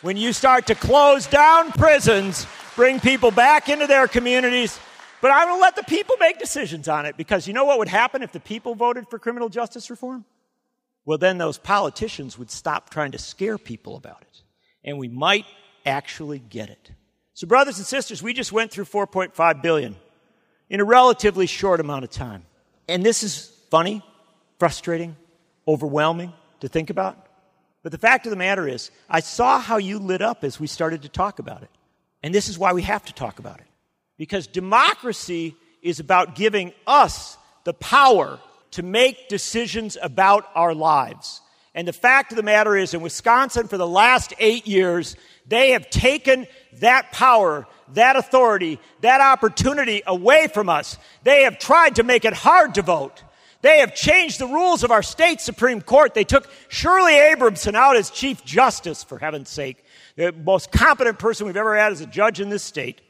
When 0.01 0.16
you 0.16 0.32
start 0.32 0.68
to 0.68 0.76
close 0.76 1.26
down 1.26 1.72
prisons, 1.72 2.47
bring 2.76 3.01
people 3.01 3.32
back 3.32 3.68
into 3.68 3.88
their 3.88 4.07
communities, 4.07 4.78
but 5.20 5.32
I'm 5.32 5.49
going 5.49 5.59
to 5.59 5.61
let 5.61 5.74
the 5.74 5.82
people 5.82 6.14
make 6.20 6.38
decisions 6.38 6.86
on 6.86 7.05
it 7.05 7.16
because 7.16 7.49
you 7.49 7.53
know 7.53 7.64
what 7.64 7.80
would 7.80 7.88
happen 7.88 8.22
if 8.22 8.30
the 8.30 8.38
people 8.38 8.76
voted 8.76 9.09
for 9.09 9.18
criminal 9.18 9.49
justice 9.49 9.90
reform? 9.90 10.24
Well, 11.05 11.18
then 11.18 11.36
those 11.38 11.59
politicians 11.59 12.38
would 12.38 12.53
stop 12.53 12.90
trying 12.90 13.11
to 13.11 13.18
scare 13.18 13.59
people 13.59 13.97
about 13.97 14.22
it, 14.22 14.42
and 14.84 14.99
we 14.99 15.09
might 15.09 15.47
actually 15.84 16.38
get 16.38 16.70
it. 16.70 16.92
So, 17.34 17.49
brothers 17.49 17.78
and 17.78 17.86
sisters, 17.88 18.22
we 18.22 18.32
just 18.32 18.53
went 18.53 18.70
through 18.70 18.84
4.5 18.84 19.62
billion 19.62 19.97
in 20.70 20.78
a 20.78 20.84
relatively 20.84 21.47
short 21.47 21.80
amount 21.80 22.05
of 22.05 22.11
time. 22.11 22.44
And 22.88 23.05
this 23.05 23.24
is 23.24 23.51
funny, 23.68 24.01
frustrating, 24.61 25.16
overwhelming 25.67 26.33
to 26.61 26.69
think 26.69 26.91
about. 26.91 27.17
But 27.83 27.93
the 27.93 27.99
fact 27.99 28.27
of 28.27 28.31
the 28.31 28.37
matter 28.37 28.67
is, 28.67 28.91
I 29.09 29.21
saw 29.21 29.61
how 29.61 29.77
you 29.77 29.99
lit 29.99 30.23
up 30.23 30.43
as 30.43 30.59
we 30.59 30.67
started 30.67 31.03
to 31.03 31.09
talk 31.09 31.39
about 31.39 31.62
it. 31.62 31.71
And 32.23 32.35
this 32.35 32.49
is 32.49 32.59
why 32.59 32.73
we 32.73 32.83
have 32.83 33.05
to 33.05 33.12
talk 33.12 33.39
about 33.39 33.61
it. 33.61 33.67
Because 34.17 34.47
democracy 34.47 35.55
is 35.83 36.01
about 36.01 36.35
giving 36.35 36.73
us 36.87 37.37
the 37.64 37.75
power 37.75 38.41
to 38.73 38.83
make 38.83 39.29
decisions 39.29 39.97
about 40.01 40.49
our 40.55 40.75
lives. 40.75 41.41
And 41.75 41.87
the 41.87 41.93
fact 41.93 42.33
of 42.33 42.37
the 42.37 42.43
matter 42.43 42.75
is, 42.75 42.95
in 42.95 43.03
Wisconsin, 43.03 43.69
for 43.69 43.77
the 43.77 43.87
last 43.87 44.33
eight 44.39 44.67
years, 44.67 45.14
they 45.47 45.71
have 45.73 45.91
taken 45.91 46.47
that 46.81 47.12
power, 47.12 47.67
that 47.93 48.17
authority, 48.17 48.81
that 49.03 49.21
opportunity 49.21 50.03
away 50.07 50.49
from 50.49 50.69
us. 50.69 50.99
They 51.23 51.43
have 51.43 51.59
tried 51.59 51.97
to 51.97 52.03
make 52.03 52.25
it 52.25 52.33
hard 52.33 52.75
to 52.77 52.83
vote. 52.83 53.23
They 53.63 53.81
have 53.81 53.95
changed 53.95 54.39
the 54.39 54.47
rules 54.47 54.85
of 54.85 54.91
our 54.91 55.03
state 55.03 55.41
Supreme 55.41 55.81
Court. 55.81 56.15
They 56.15 56.25
took 56.25 56.49
Shirley 56.69 57.15
Abrahamson 57.15 57.75
out 57.75 57.97
as 57.97 58.11
Chief 58.11 58.45
Justice, 58.45 59.03
for 59.03 59.19
heaven's 59.19 59.49
sake, 59.49 59.85
the 60.17 60.33
most 60.33 60.71
competent 60.71 61.19
person 61.19 61.47
we've 61.47 61.57
ever 61.57 61.77
had 61.77 61.93
as 61.93 62.01
a 62.01 62.07
judge 62.07 62.41
in 62.41 62.49
this 62.49 62.63
state. 62.63 63.01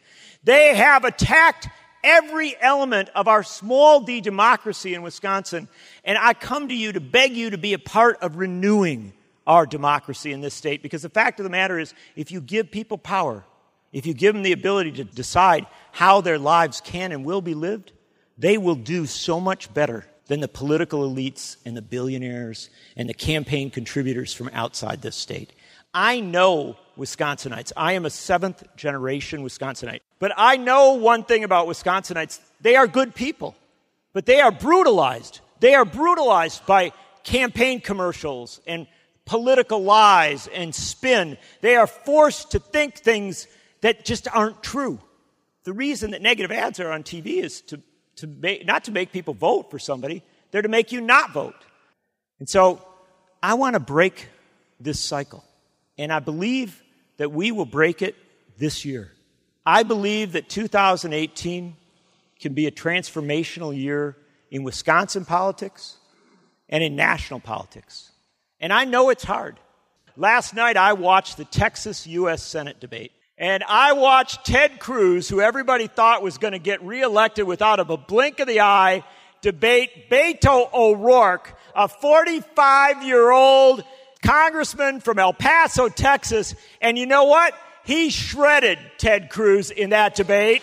They 0.45 0.75
have 0.77 1.05
attacked 1.05 1.69
every 2.05 2.55
element 2.61 3.09
of 3.15 3.27
our 3.27 3.43
small 3.43 4.01
d 4.01 4.21
democracy 4.21 4.95
in 4.95 5.03
Wisconsin. 5.03 5.69
And 6.05 6.17
I 6.17 6.35
come 6.35 6.69
to 6.69 6.75
you 6.75 6.93
to 6.93 7.01
beg 7.01 7.33
you 7.37 7.51
to 7.51 7.59
be 7.59 7.73
a 7.73 7.79
part 7.79 8.19
of 8.23 8.37
renewing 8.37 9.13
our 9.47 9.67
democracy 9.67 10.33
in 10.33 10.41
this 10.41 10.55
state 10.55 10.83
because 10.83 11.03
the 11.03 11.09
fact 11.09 11.41
of 11.41 11.45
the 11.45 11.51
matter 11.51 11.79
is, 11.79 11.95
if 12.15 12.31
you 12.31 12.41
give 12.41 12.71
people 12.71 12.97
power, 12.97 13.45
if 13.93 14.07
you 14.07 14.15
give 14.15 14.35
them 14.35 14.43
the 14.43 14.53
ability 14.53 14.93
to 14.93 15.05
decide 15.05 15.67
how 15.93 16.21
their 16.21 16.39
lives 16.39 16.81
can 16.81 17.13
and 17.13 17.25
will 17.25 17.41
be 17.41 17.55
lived, 17.55 17.93
they 18.39 18.59
will 18.59 18.75
do 18.75 19.07
so 19.07 19.41
much 19.41 19.73
better 19.75 20.05
than 20.27 20.41
the 20.41 20.49
political 20.49 21.09
elites 21.09 21.57
and 21.64 21.77
the 21.77 21.83
billionaires 21.83 22.70
and 22.97 23.09
the 23.09 23.14
campaign 23.14 23.70
contributors 23.70 24.33
from 24.33 24.51
outside 24.53 25.03
this 25.03 25.16
state. 25.16 25.53
I 25.95 26.20
know 26.20 26.77
Wisconsinites. 26.99 27.72
I 27.77 27.93
am 27.93 28.05
a 28.05 28.11
seventh 28.11 28.64
generation 28.77 29.43
Wisconsinite. 29.43 30.01
But 30.18 30.33
I 30.37 30.57
know 30.57 30.95
one 30.95 31.24
thing 31.24 31.45
about 31.45 31.68
Wisconsinites 31.68 32.41
they 32.61 32.77
are 32.77 32.87
good 32.87 33.14
people, 33.14 33.55
but 34.12 34.27
they 34.27 34.41
are 34.41 34.53
brutalized. 34.53 35.41
They 35.61 35.74
are 35.74 35.85
brutalized 35.85 36.66
by 36.66 36.93
campaign 37.22 37.81
commercials 37.81 38.61
and 38.66 38.87
political 39.24 39.83
lies 39.83 40.49
and 40.49 40.74
spin. 40.74 41.37
They 41.61 41.77
are 41.77 41.87
forced 41.87 42.53
to 42.53 42.59
think 42.59 42.97
things 42.97 43.47
that 43.81 44.05
just 44.05 44.29
aren't 44.33 44.62
true. 44.62 45.01
The 45.64 45.72
reason 45.72 46.12
that 46.12 46.22
negative 46.22 46.53
ads 46.53 46.81
are 46.81 46.93
on 46.93 47.03
TV 47.03 47.43
is 47.43 47.61
to, 47.62 47.81
to 48.17 48.27
make, 48.27 48.67
not 48.67 48.85
to 48.85 48.93
make 48.93 49.12
people 49.12 49.35
vote 49.35 49.71
for 49.71 49.79
somebody, 49.79 50.23
they're 50.51 50.62
to 50.62 50.69
make 50.69 50.93
you 50.93 51.01
not 51.01 51.33
vote. 51.33 51.55
And 52.39 52.49
so 52.49 52.87
I 53.43 53.55
want 53.55 53.75
to 53.75 53.81
break 53.81 54.29
this 54.81 55.01
cycle. 55.01 55.45
And 55.99 56.12
I 56.12 56.21
believe 56.21 56.83
that 57.17 57.33
we 57.33 57.53
will 57.53 57.67
break 57.67 58.03
it 58.03 58.14
this 58.59 58.85
year. 58.85 59.12
I 59.64 59.83
believe 59.83 60.33
that 60.33 60.49
2018 60.49 61.77
can 62.41 62.55
be 62.55 62.67
a 62.67 62.71
transformational 62.71 63.77
year 63.77 64.17
in 64.51 64.62
Wisconsin 64.62 65.25
politics 65.25 65.97
and 66.69 66.85
in 66.85 66.97
national 66.97 67.41
politics. 67.41 68.12
And 68.61 68.73
I 68.73 68.85
know 68.85 69.11
it's 69.11 69.25
hard. 69.25 69.59
Last 70.17 70.55
night 70.55 70.77
I 70.77 70.93
watched 70.95 71.37
the 71.37 71.45
Texas 71.45 72.07
U.S. 72.07 72.43
Senate 72.43 72.81
debate. 72.81 73.12
And 73.39 73.62
I 73.68 73.93
watched 73.93 74.47
Ted 74.47 74.80
Cruz, 74.80 75.28
who 75.28 75.43
everybody 75.43 75.89
thought 75.89 76.22
was 76.22 76.39
going 76.39 76.53
to 76.53 76.59
get 76.59 76.82
reelected 76.82 77.47
without 77.47 77.80
a 77.80 77.97
blink 77.97 78.41
of 78.41 78.49
the 78.49 78.61
eye, 78.61 79.05
debate 79.43 80.09
Beto 80.09 80.72
O'Rourke, 80.72 81.55
a 81.74 81.87
45 81.87 83.03
year 83.03 83.30
old 83.30 83.84
congressman 84.24 85.01
from 85.01 85.18
El 85.18 85.34
Paso, 85.34 85.91
Texas. 85.91 86.55
And 86.80 86.97
you 86.97 87.05
know 87.05 87.24
what? 87.24 87.53
He 87.84 88.09
shredded 88.09 88.78
Ted 88.97 89.28
Cruz 89.28 89.70
in 89.70 89.91
that 89.91 90.14
debate. 90.14 90.62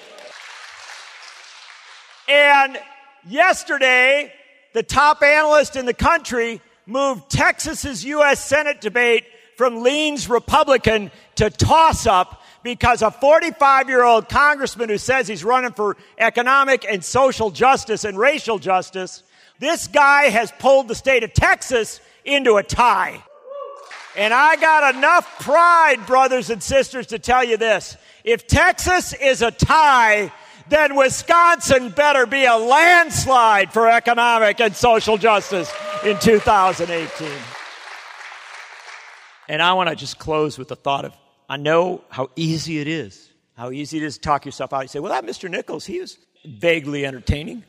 And 2.28 2.80
yesterday, 3.28 4.34
the 4.74 4.84
top 4.84 5.21
analyst 5.21 5.76
in 5.76 5.86
the 5.86 5.93
country 5.93 6.59
moved 6.88 7.30
Texas's 7.30 8.03
U.S. 8.05 8.43
Senate 8.43 8.82
debate 8.82 9.26
from 9.57 9.84
leans 9.84 10.28
Republican 10.28 11.11
to 11.36 11.51
toss 11.51 12.07
up 12.07 12.41
because 12.64 13.01
a 13.01 13.11
45 13.11 13.89
year 13.89 14.03
old 14.03 14.30
congressman 14.30 14.89
who 14.89 14.97
says 14.97 15.28
he's 15.28 15.43
running 15.43 15.74
for 15.74 15.97
economic 16.18 16.86
and 16.89 17.03
social 17.03 17.51
justice 17.51 18.05
and 18.05 18.18
racial 18.18 18.57
justice, 18.57 19.22
this 19.59 19.88
guy 19.88 20.24
has 20.30 20.51
pulled 20.59 20.88
the 20.88 20.95
state 20.95 21.24
of 21.24 21.34
Texas 21.34 21.99
into 22.26 22.55
a 22.55 22.64
tie. 22.64 23.22
And 24.16 24.34
I 24.34 24.55
got 24.57 24.95
enough 24.95 25.39
pride, 25.39 26.05
brothers 26.05 26.49
and 26.49 26.61
sisters, 26.61 27.07
to 27.07 27.20
tell 27.20 27.43
you 27.43 27.57
this. 27.57 27.97
If 28.24 28.47
Texas 28.47 29.14
is 29.14 29.41
a 29.41 29.51
tie, 29.51 30.32
then 30.70 30.95
Wisconsin 30.95 31.89
better 31.89 32.26
be 32.26 32.45
a 32.45 32.55
landslide 32.55 33.74
for 33.74 33.89
economic 33.89 34.61
and 34.61 34.76
social 34.76 35.18
justice 35.18 35.72
in 36.05 36.18
2018. 36.20 37.28
And 39.49 39.61
I 39.61 39.74
want 39.74 39.89
to 39.89 39.95
just 39.95 40.20
close 40.20 40.57
with 40.57 40.68
the 40.68 40.76
thought 40.76 41.05
of 41.05 41.14
I 41.50 41.58
know 41.58 42.04
how 42.10 42.30
easy 42.36 42.80
it 42.80 42.88
is, 42.88 43.32
how 43.56 43.72
easy 43.72 43.98
it 43.98 44.04
is 44.04 44.16
to 44.16 44.22
talk 44.22 44.46
yourself 44.46 44.74
out. 44.74 44.82
You 44.82 44.88
say, 44.88 45.00
well, 45.00 45.12
that 45.12 45.26
Mr. 45.26 45.50
Nichols, 45.50 45.86
he 45.86 46.00
was 46.00 46.18
vaguely 46.46 47.06
entertaining. 47.06 47.64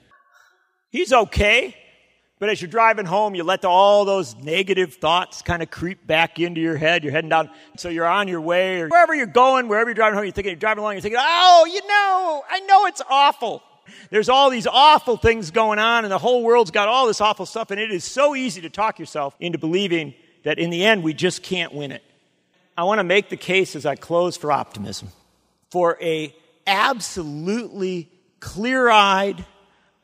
He's 0.90 1.12
okay. 1.12 1.76
But 2.40 2.48
as 2.48 2.60
you're 2.60 2.70
driving 2.70 3.06
home, 3.06 3.34
you 3.34 3.44
let 3.44 3.64
all 3.64 4.04
those 4.04 4.34
negative 4.36 4.94
thoughts 4.94 5.40
kind 5.40 5.62
of 5.62 5.70
creep 5.70 6.06
back 6.06 6.40
into 6.40 6.60
your 6.60 6.76
head. 6.76 7.04
You're 7.04 7.12
heading 7.12 7.30
down, 7.30 7.48
so 7.76 7.88
you're 7.88 8.06
on 8.06 8.28
your 8.28 8.40
way, 8.40 8.80
or 8.80 8.88
wherever 8.88 9.14
you're 9.14 9.26
going, 9.26 9.68
wherever 9.68 9.88
you're 9.88 9.94
driving 9.94 10.16
home, 10.16 10.24
you're 10.24 10.32
thinking, 10.32 10.50
you're 10.50 10.58
driving 10.58 10.82
along, 10.82 10.94
you're 10.94 11.00
thinking, 11.00 11.20
oh, 11.22 11.64
you 11.72 11.80
know, 11.86 12.44
I 12.50 12.60
know 12.60 12.86
it's 12.86 13.02
awful. 13.08 13.62
There's 14.10 14.28
all 14.28 14.50
these 14.50 14.66
awful 14.66 15.16
things 15.16 15.52
going 15.52 15.78
on, 15.78 16.04
and 16.04 16.12
the 16.12 16.18
whole 16.18 16.42
world's 16.42 16.70
got 16.70 16.88
all 16.88 17.06
this 17.06 17.20
awful 17.20 17.46
stuff, 17.46 17.70
and 17.70 17.80
it 17.80 17.90
is 17.90 18.04
so 18.04 18.34
easy 18.34 18.60
to 18.62 18.70
talk 18.70 18.98
yourself 18.98 19.36
into 19.38 19.58
believing 19.58 20.14
that 20.42 20.58
in 20.58 20.70
the 20.70 20.84
end, 20.84 21.02
we 21.02 21.14
just 21.14 21.42
can't 21.42 21.72
win 21.72 21.92
it. 21.92 22.02
I 22.76 22.84
want 22.84 22.98
to 22.98 23.04
make 23.04 23.28
the 23.28 23.36
case 23.36 23.76
as 23.76 23.86
I 23.86 23.94
close 23.94 24.36
for 24.36 24.50
optimism, 24.50 25.08
for 25.70 25.96
a 26.00 26.34
absolutely 26.66 28.10
clear-eyed, 28.40 29.44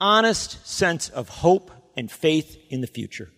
honest 0.00 0.66
sense 0.66 1.08
of 1.08 1.28
hope 1.28 1.70
and 1.96 2.10
faith 2.10 2.56
in 2.68 2.80
the 2.80 2.86
future. 2.86 3.28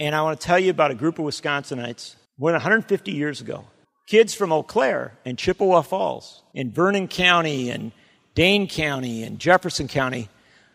And 0.00 0.14
I 0.14 0.22
want 0.22 0.40
to 0.40 0.46
tell 0.46 0.58
you 0.58 0.70
about 0.70 0.90
a 0.90 0.94
group 0.94 1.18
of 1.18 1.26
Wisconsinites 1.26 2.16
than 2.38 2.52
150 2.52 3.12
years 3.12 3.40
ago. 3.40 3.66
Kids 4.06 4.34
from 4.34 4.52
Eau 4.52 4.62
Claire 4.62 5.16
and 5.24 5.38
Chippewa 5.38 5.82
Falls, 5.82 6.42
in 6.52 6.70
Vernon 6.70 7.08
County 7.08 7.70
and 7.70 7.92
Dane 8.34 8.66
County 8.66 9.22
and 9.22 9.38
Jefferson 9.38 9.88
County, 9.88 10.28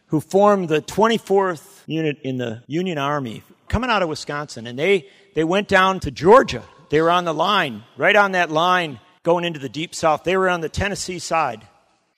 who 0.08 0.22
formed 0.22 0.70
the 0.70 0.82
24th 0.82 1.82
unit 1.86 2.20
in 2.24 2.38
the 2.38 2.64
Union 2.68 2.98
Army 2.98 3.44
coming 3.68 3.90
out 3.90 4.02
of 4.02 4.10
Wisconsin. 4.10 4.68
And 4.68 4.78
they, 4.78 5.08
they 5.36 5.44
went 5.44 5.68
down 5.68 6.00
to 6.02 6.12
Georgia. 6.12 6.64
They 6.90 7.02
were 7.02 7.12
on 7.12 7.26
the 7.26 7.34
line, 7.34 7.84
right 7.98 8.16
on 8.16 8.34
that 8.34 8.52
line 8.52 9.00
going 9.24 9.46
into 9.46 9.60
the 9.60 9.70
deep 9.70 9.94
south. 9.94 10.24
They 10.24 10.38
were 10.38 10.50
on 10.50 10.62
the 10.62 10.70
Tennessee 10.70 11.20
side. 11.20 11.68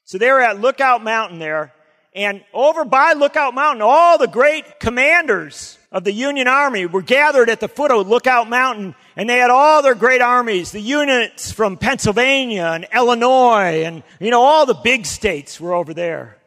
So 0.05 0.17
they 0.17 0.31
were 0.31 0.41
at 0.41 0.59
Lookout 0.59 1.03
Mountain 1.03 1.39
there, 1.39 1.73
and 2.13 2.43
over 2.53 2.83
by 2.83 3.13
Lookout 3.13 3.53
Mountain, 3.53 3.81
all 3.81 4.17
the 4.17 4.27
great 4.27 4.79
commanders 4.79 5.77
of 5.91 6.03
the 6.03 6.11
Union 6.11 6.47
Army 6.47 6.85
were 6.85 7.01
gathered 7.01 7.49
at 7.49 7.59
the 7.59 7.67
foot 7.67 7.91
of 7.91 8.07
Lookout 8.07 8.49
Mountain, 8.49 8.95
and 9.15 9.29
they 9.29 9.37
had 9.37 9.49
all 9.49 9.81
their 9.81 9.95
great 9.95 10.21
armies. 10.21 10.71
The 10.71 10.81
units 10.81 11.51
from 11.51 11.77
Pennsylvania 11.77 12.71
and 12.73 12.87
Illinois, 12.93 13.83
and, 13.83 14.03
you 14.19 14.31
know, 14.31 14.41
all 14.41 14.65
the 14.65 14.73
big 14.73 15.05
states 15.05 15.59
were 15.59 15.73
over 15.73 15.93
there. 15.93 16.37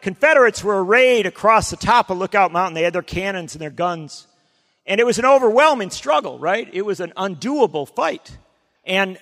Confederates 0.00 0.62
were 0.62 0.84
arrayed 0.84 1.26
across 1.26 1.70
the 1.70 1.76
top 1.76 2.08
of 2.08 2.18
Lookout 2.18 2.52
Mountain. 2.52 2.74
They 2.74 2.84
had 2.84 2.92
their 2.92 3.02
cannons 3.02 3.54
and 3.54 3.60
their 3.60 3.70
guns. 3.70 4.27
And 4.88 5.00
it 5.00 5.04
was 5.04 5.18
an 5.18 5.26
overwhelming 5.26 5.90
struggle, 5.90 6.38
right? 6.38 6.68
It 6.72 6.80
was 6.82 7.00
an 7.00 7.12
undoable 7.14 7.86
fight. 7.86 8.36
And, 8.86 9.18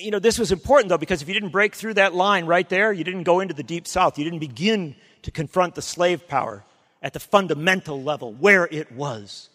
you 0.00 0.12
know, 0.12 0.20
this 0.20 0.38
was 0.38 0.52
important 0.52 0.90
though, 0.90 0.96
because 0.96 1.20
if 1.20 1.28
you 1.28 1.34
didn't 1.34 1.50
break 1.50 1.74
through 1.74 1.94
that 1.94 2.14
line 2.14 2.46
right 2.46 2.68
there, 2.68 2.92
you 2.92 3.02
didn't 3.02 3.24
go 3.24 3.40
into 3.40 3.52
the 3.52 3.64
deep 3.64 3.88
south. 3.88 4.16
You 4.16 4.24
didn't 4.24 4.38
begin 4.38 4.94
to 5.22 5.32
confront 5.32 5.74
the 5.74 5.82
slave 5.82 6.28
power 6.28 6.64
at 7.02 7.14
the 7.14 7.20
fundamental 7.20 8.00
level 8.00 8.32
where 8.32 8.68
it 8.70 8.92
was. 8.92 9.50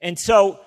And 0.00 0.18
so 0.18 0.58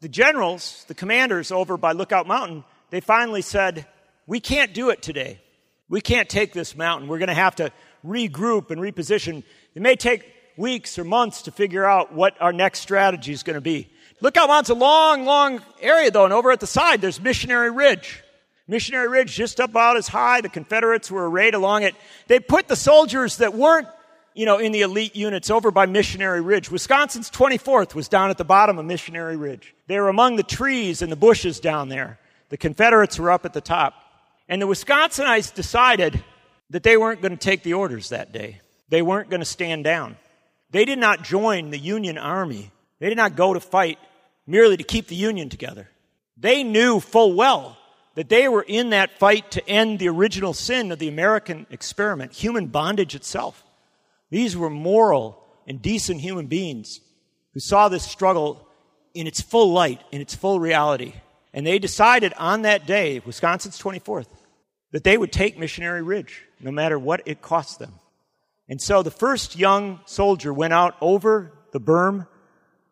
the 0.00 0.08
generals, 0.08 0.84
the 0.88 0.94
commanders 0.94 1.52
over 1.52 1.76
by 1.76 1.92
Lookout 1.92 2.26
Mountain, 2.26 2.64
they 2.90 3.00
finally 3.00 3.42
said, 3.42 3.86
We 4.26 4.40
can't 4.40 4.74
do 4.74 4.90
it 4.90 5.00
today. 5.00 5.40
We 5.88 6.00
can't 6.00 6.28
take 6.28 6.52
this 6.52 6.76
mountain. 6.76 7.08
We're 7.08 7.18
going 7.18 7.28
to 7.28 7.34
have 7.34 7.54
to 7.56 7.70
regroup 8.04 8.72
and 8.72 8.80
reposition. 8.80 9.44
It 9.76 9.82
may 9.82 9.94
take 9.94 10.24
weeks 10.56 10.98
or 10.98 11.04
months 11.04 11.42
to 11.42 11.50
figure 11.50 11.84
out 11.84 12.12
what 12.12 12.40
our 12.40 12.52
next 12.52 12.80
strategy 12.80 13.32
is 13.32 13.42
going 13.42 13.54
to 13.54 13.60
be. 13.60 13.88
Look 14.20 14.36
Lookout 14.36 14.48
Mountain's 14.48 14.70
a 14.70 14.74
long, 14.74 15.24
long 15.24 15.60
area 15.80 16.10
though, 16.10 16.24
and 16.24 16.32
over 16.32 16.50
at 16.50 16.60
the 16.60 16.66
side 16.66 17.00
there's 17.00 17.20
Missionary 17.20 17.70
Ridge. 17.70 18.22
Missionary 18.68 19.08
Ridge, 19.08 19.34
just 19.34 19.60
about 19.60 19.96
as 19.96 20.08
high. 20.08 20.40
The 20.40 20.48
Confederates 20.48 21.10
were 21.10 21.28
arrayed 21.28 21.54
along 21.54 21.84
it. 21.84 21.94
They 22.26 22.40
put 22.40 22.66
the 22.66 22.74
soldiers 22.74 23.36
that 23.36 23.54
weren't, 23.54 23.86
you 24.34 24.44
know, 24.44 24.58
in 24.58 24.72
the 24.72 24.80
elite 24.80 25.14
units 25.14 25.50
over 25.50 25.70
by 25.70 25.86
Missionary 25.86 26.40
Ridge. 26.40 26.70
Wisconsin's 26.70 27.30
24th 27.30 27.94
was 27.94 28.08
down 28.08 28.30
at 28.30 28.38
the 28.38 28.44
bottom 28.44 28.78
of 28.78 28.84
Missionary 28.84 29.36
Ridge. 29.36 29.74
They 29.86 30.00
were 30.00 30.08
among 30.08 30.36
the 30.36 30.42
trees 30.42 31.00
and 31.00 31.12
the 31.12 31.16
bushes 31.16 31.60
down 31.60 31.88
there. 31.88 32.18
The 32.48 32.56
Confederates 32.56 33.18
were 33.18 33.30
up 33.30 33.44
at 33.44 33.52
the 33.52 33.60
top. 33.60 33.94
And 34.48 34.60
the 34.60 34.66
Wisconsinites 34.66 35.54
decided 35.54 36.22
that 36.70 36.82
they 36.82 36.96
weren't 36.96 37.20
going 37.20 37.32
to 37.32 37.38
take 37.38 37.62
the 37.62 37.74
orders 37.74 38.08
that 38.08 38.32
day. 38.32 38.60
They 38.88 39.02
weren't 39.02 39.30
going 39.30 39.40
to 39.40 39.46
stand 39.46 39.84
down. 39.84 40.16
They 40.76 40.84
did 40.84 40.98
not 40.98 41.22
join 41.22 41.70
the 41.70 41.78
Union 41.78 42.18
Army. 42.18 42.70
They 42.98 43.08
did 43.08 43.16
not 43.16 43.34
go 43.34 43.54
to 43.54 43.60
fight 43.60 43.98
merely 44.46 44.76
to 44.76 44.84
keep 44.84 45.06
the 45.06 45.16
Union 45.16 45.48
together. 45.48 45.88
They 46.36 46.64
knew 46.64 47.00
full 47.00 47.32
well 47.32 47.78
that 48.14 48.28
they 48.28 48.46
were 48.46 48.60
in 48.60 48.90
that 48.90 49.18
fight 49.18 49.52
to 49.52 49.66
end 49.66 49.98
the 49.98 50.10
original 50.10 50.52
sin 50.52 50.92
of 50.92 50.98
the 50.98 51.08
American 51.08 51.66
experiment, 51.70 52.34
human 52.34 52.66
bondage 52.66 53.14
itself. 53.14 53.64
These 54.28 54.54
were 54.54 54.68
moral 54.68 55.42
and 55.66 55.80
decent 55.80 56.20
human 56.20 56.46
beings 56.46 57.00
who 57.54 57.60
saw 57.60 57.88
this 57.88 58.04
struggle 58.04 58.68
in 59.14 59.26
its 59.26 59.40
full 59.40 59.72
light, 59.72 60.02
in 60.12 60.20
its 60.20 60.34
full 60.34 60.60
reality. 60.60 61.14
And 61.54 61.66
they 61.66 61.78
decided 61.78 62.34
on 62.36 62.62
that 62.62 62.86
day, 62.86 63.22
Wisconsin's 63.24 63.80
24th, 63.80 64.28
that 64.92 65.04
they 65.04 65.16
would 65.16 65.32
take 65.32 65.58
Missionary 65.58 66.02
Ridge, 66.02 66.42
no 66.60 66.70
matter 66.70 66.98
what 66.98 67.22
it 67.24 67.40
cost 67.40 67.78
them. 67.78 67.94
And 68.68 68.80
so 68.80 69.02
the 69.02 69.10
first 69.10 69.56
young 69.56 70.00
soldier 70.06 70.52
went 70.52 70.72
out 70.72 70.96
over 71.00 71.52
the 71.72 71.80
berm 71.80 72.26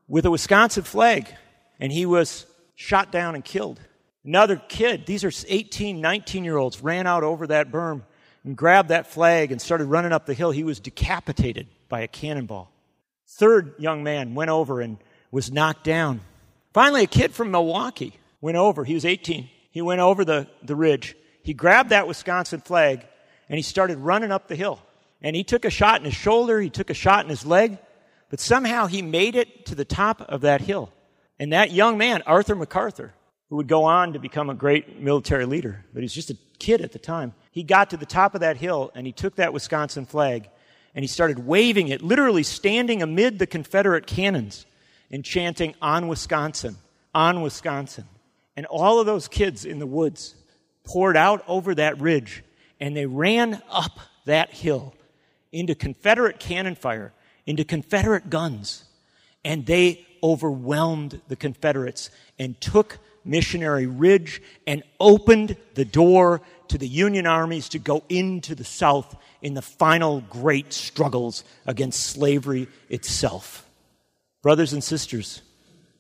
with 0.07 0.27
a 0.27 0.31
Wisconsin 0.31 0.85
flag, 0.85 1.35
and 1.81 1.91
he 1.91 2.07
was 2.07 2.47
shot 2.75 3.11
down 3.11 3.35
and 3.35 3.45
killed. 3.45 3.81
Another 4.25 4.57
kid, 4.57 5.07
these 5.07 5.25
are 5.25 5.33
18, 5.49 6.01
19 6.01 6.45
year 6.45 6.57
olds, 6.57 6.81
ran 6.81 7.07
out 7.07 7.25
over 7.25 7.47
that 7.49 7.70
berm 7.70 8.03
and 8.45 8.57
grabbed 8.57 8.91
that 8.91 9.07
flag 9.07 9.53
and 9.53 9.61
started 9.61 9.87
running 9.87 10.12
up 10.12 10.27
the 10.27 10.35
hill. 10.35 10.51
He 10.51 10.64
was 10.64 10.81
decapitated 10.81 11.66
by 11.89 12.01
a 12.01 12.09
cannonball. 12.09 12.70
Third 13.27 13.75
young 13.79 14.03
man 14.05 14.35
went 14.35 14.51
over 14.51 14.81
and 14.81 14.99
was 15.31 15.51
knocked 15.51 15.85
down. 15.85 16.20
Finally, 16.72 17.05
a 17.05 17.09
kid 17.09 17.33
from 17.33 17.51
Milwaukee 17.51 18.18
went 18.41 18.57
over. 18.57 18.85
He 18.85 18.95
was 18.95 19.05
18. 19.05 19.49
He 19.70 19.83
went 19.83 20.01
over 20.01 20.25
the, 20.25 20.47
the 20.62 20.77
ridge. 20.77 21.16
He 21.43 21.53
grabbed 21.53 21.91
that 21.91 22.07
Wisconsin 22.07 22.61
flag 22.61 23.07
and 23.49 23.57
he 23.57 23.62
started 23.62 23.99
running 23.99 24.31
up 24.31 24.49
the 24.49 24.57
hill. 24.57 24.81
And 25.25 25.35
he 25.35 25.43
took 25.43 25.64
a 25.64 25.70
shot 25.70 26.01
in 26.01 26.05
his 26.05 26.14
shoulder, 26.14 26.61
he 26.61 26.68
took 26.68 26.91
a 26.91 26.95
shot 26.95 27.25
in 27.25 27.31
his 27.31 27.47
leg, 27.47 27.79
but 28.29 28.41
somehow 28.41 28.87
he 28.87 29.01
made 29.01 29.37
it 29.37 29.64
to 29.66 29.75
the 29.75 29.85
top 29.87 30.20
of 30.20 30.43
that 30.43 30.61
hill. 30.61 30.93
And 31.39 31.55
that 31.55 31.72
young 31.72 31.97
man, 31.97 32.22
Arthur 32.27 32.55
MacArthur, 32.55 33.14
who 33.49 33.57
would 33.57 33.66
go 33.66 33.85
on 33.85 34.12
to 34.12 34.18
become 34.18 34.51
a 34.51 34.55
great 34.55 35.01
military 35.01 35.47
leader, 35.47 35.83
but 35.95 36.01
he 36.01 36.05
was 36.05 36.12
just 36.12 36.29
a 36.29 36.37
kid 36.59 36.83
at 36.83 36.93
the 36.93 36.99
time. 36.99 37.33
He 37.53 37.62
got 37.62 37.91
to 37.91 37.97
the 37.97 38.05
top 38.05 38.35
of 38.35 38.43
that 38.43 38.59
hill 38.59 38.93
and 38.95 39.07
he 39.07 39.12
took 39.12 39.37
that 39.37 39.55
Wisconsin 39.55 40.05
flag 40.05 40.51
and 40.95 41.03
he 41.03 41.07
started 41.07 41.39
waving 41.39 41.89
it, 41.89 42.03
literally 42.03 42.43
standing 42.43 43.01
amid 43.01 43.39
the 43.39 43.47
Confederate 43.47 44.07
cannons 44.07 44.66
and 45.11 45.25
chanting, 45.25 45.75
On 45.81 46.07
Wisconsin, 46.07 46.77
on 47.14 47.41
Wisconsin. 47.41 48.05
And 48.59 48.66
all 48.66 49.01
of 49.01 49.07
those 49.07 49.27
kids 49.29 49.64
in 49.64 49.79
the 49.79 49.87
woods 49.87 50.35
poured 50.85 51.16
out 51.16 51.43
over 51.49 51.75
that 51.77 51.99
ridge 51.99 52.45
and 52.79 52.95
they 52.95 53.07
ran 53.07 53.62
up 53.70 53.99
that 54.27 54.51
hill 54.51 54.93
into 55.55 55.74
Confederate 55.74 56.38
cannon 56.38 56.74
fire, 56.74 57.12
into 57.46 57.64
Confederate 57.64 58.28
guns, 58.28 58.84
and 59.44 59.64
they 59.64 60.05
overwhelmed 60.22 61.20
the 61.28 61.36
Confederates 61.36 62.11
and 62.38 62.61
took 62.61 62.98
Missionary 63.24 63.86
Ridge 63.86 64.42
and 64.66 64.82
opened 64.98 65.57
the 65.74 65.84
door 65.84 66.42
to 66.68 66.76
the 66.76 66.88
Union 66.88 67.26
armies 67.26 67.68
to 67.70 67.78
go 67.78 68.02
into 68.09 68.55
the 68.55 68.64
South 68.64 69.16
in 69.42 69.55
the 69.55 69.62
final 69.62 70.22
great 70.22 70.72
struggles 70.72 71.44
against 71.66 72.07
slavery 72.07 72.66
itself. 72.88 73.66
Brothers 74.42 74.72
and 74.72 74.82
sisters, 74.82 75.42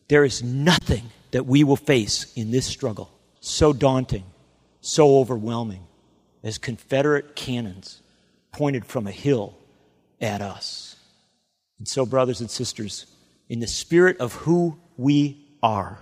there 0.08 0.24
is 0.24 0.42
nothing 0.42 1.04
that 1.30 1.46
we 1.46 1.64
will 1.64 1.76
face 1.76 2.32
in 2.34 2.50
this 2.50 2.66
struggle 2.66 3.10
so 3.40 3.72
daunting, 3.72 4.24
so 4.80 5.18
overwhelming 5.18 5.86
as 6.42 6.58
Confederate 6.58 7.36
cannons 7.36 8.00
pointed 8.54 8.86
from 8.86 9.06
a 9.06 9.12
hill 9.12 9.56
at 10.20 10.40
us. 10.40 10.96
And 11.78 11.86
so, 11.86 12.06
brothers 12.06 12.40
and 12.40 12.50
sisters, 12.50 13.06
in 13.48 13.60
the 13.60 13.66
spirit 13.66 14.18
of 14.18 14.32
who 14.32 14.78
we 14.96 15.44
are, 15.62 15.98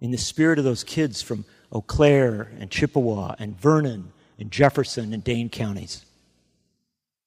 in 0.00 0.10
the 0.10 0.18
spirit 0.18 0.58
of 0.58 0.64
those 0.64 0.84
kids 0.84 1.22
from 1.22 1.44
Eau 1.72 1.82
Claire 1.82 2.52
and 2.58 2.70
Chippewa 2.70 3.34
and 3.38 3.60
Vernon 3.60 4.12
and 4.38 4.50
Jefferson 4.50 5.12
and 5.12 5.24
Dane 5.24 5.48
counties. 5.48 6.04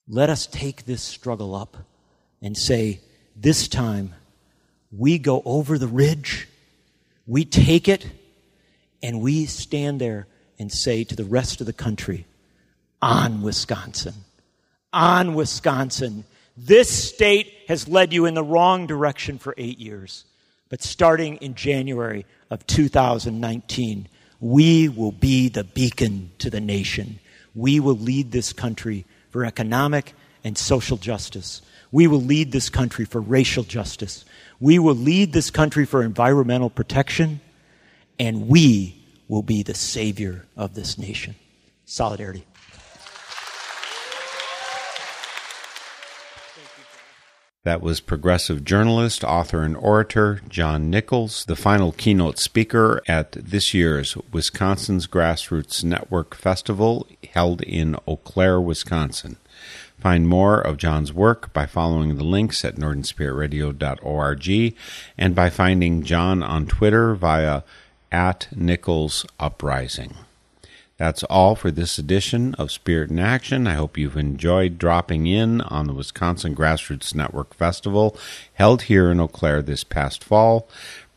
Let 0.07 0.29
us 0.29 0.47
take 0.47 0.85
this 0.85 1.03
struggle 1.03 1.53
up 1.53 1.77
and 2.41 2.57
say, 2.57 3.01
this 3.35 3.67
time 3.67 4.13
we 4.91 5.19
go 5.19 5.41
over 5.45 5.77
the 5.77 5.87
ridge, 5.87 6.47
we 7.27 7.45
take 7.45 7.87
it, 7.87 8.07
and 9.03 9.21
we 9.21 9.45
stand 9.45 9.99
there 9.99 10.27
and 10.57 10.71
say 10.71 11.03
to 11.03 11.15
the 11.15 11.23
rest 11.23 11.61
of 11.61 11.67
the 11.67 11.73
country, 11.73 12.25
on 13.01 13.41
Wisconsin, 13.41 14.13
on 14.91 15.33
Wisconsin. 15.35 16.25
This 16.57 16.89
state 16.91 17.53
has 17.67 17.87
led 17.87 18.11
you 18.13 18.25
in 18.25 18.33
the 18.33 18.43
wrong 18.43 18.87
direction 18.87 19.37
for 19.37 19.53
eight 19.57 19.79
years. 19.79 20.25
But 20.69 20.83
starting 20.83 21.37
in 21.37 21.55
January 21.55 22.25
of 22.49 22.65
2019, 22.67 24.07
we 24.39 24.89
will 24.89 25.11
be 25.11 25.49
the 25.49 25.63
beacon 25.63 26.31
to 26.39 26.49
the 26.49 26.61
nation. 26.61 27.19
We 27.55 27.79
will 27.79 27.97
lead 27.97 28.31
this 28.31 28.53
country 28.53 29.05
for 29.31 29.45
economic 29.45 30.13
and 30.43 30.57
social 30.57 30.97
justice. 30.97 31.61
We 31.91 32.07
will 32.07 32.21
lead 32.21 32.51
this 32.51 32.69
country 32.69 33.05
for 33.05 33.19
racial 33.19 33.63
justice. 33.63 34.25
We 34.59 34.79
will 34.79 34.95
lead 34.95 35.33
this 35.33 35.49
country 35.49 35.85
for 35.85 36.03
environmental 36.03 36.69
protection. 36.69 37.41
And 38.19 38.47
we 38.47 38.95
will 39.27 39.43
be 39.43 39.63
the 39.63 39.73
savior 39.73 40.45
of 40.55 40.75
this 40.75 40.97
nation. 40.97 41.35
Solidarity. 41.85 42.45
That 47.69 47.83
was 47.83 47.99
progressive 47.99 48.65
journalist, 48.65 49.23
author, 49.23 49.61
and 49.61 49.77
orator 49.77 50.41
John 50.49 50.89
Nichols, 50.89 51.45
the 51.45 51.55
final 51.55 51.91
keynote 51.91 52.39
speaker 52.39 52.99
at 53.07 53.33
this 53.33 53.75
year's 53.75 54.17
Wisconsin's 54.33 55.05
Grassroots 55.05 55.83
Network 55.83 56.33
Festival 56.33 57.05
held 57.31 57.61
in 57.61 57.95
Eau 58.07 58.15
Claire, 58.15 58.59
Wisconsin. 58.59 59.37
Find 59.99 60.27
more 60.27 60.59
of 60.59 60.77
John's 60.77 61.13
work 61.13 61.53
by 61.53 61.67
following 61.67 62.17
the 62.17 62.23
links 62.23 62.65
at 62.65 62.77
northernspiritradio.org 62.77 64.75
and 65.19 65.35
by 65.35 65.51
finding 65.51 66.01
John 66.01 66.41
on 66.41 66.65
Twitter 66.65 67.13
via 67.13 67.61
at 68.11 68.47
Nichols 68.55 69.27
Uprising. 69.39 70.15
That's 70.99 71.23
all 71.23 71.55
for 71.55 71.71
this 71.71 71.97
edition 71.97 72.53
of 72.55 72.73
Spirit 72.73 73.09
in 73.09 73.19
Action. 73.19 73.67
I 73.67 73.75
hope 73.75 73.97
you've 73.97 74.17
enjoyed 74.17 74.77
dropping 74.77 75.27
in 75.27 75.61
on 75.61 75.87
the 75.87 75.93
Wisconsin 75.93 76.53
Grassroots 76.53 77.15
Network 77.15 77.53
Festival 77.53 78.17
held 78.55 78.83
here 78.83 79.09
in 79.09 79.21
Eau 79.21 79.29
Claire 79.29 79.61
this 79.61 79.85
past 79.85 80.25
fall. 80.25 80.67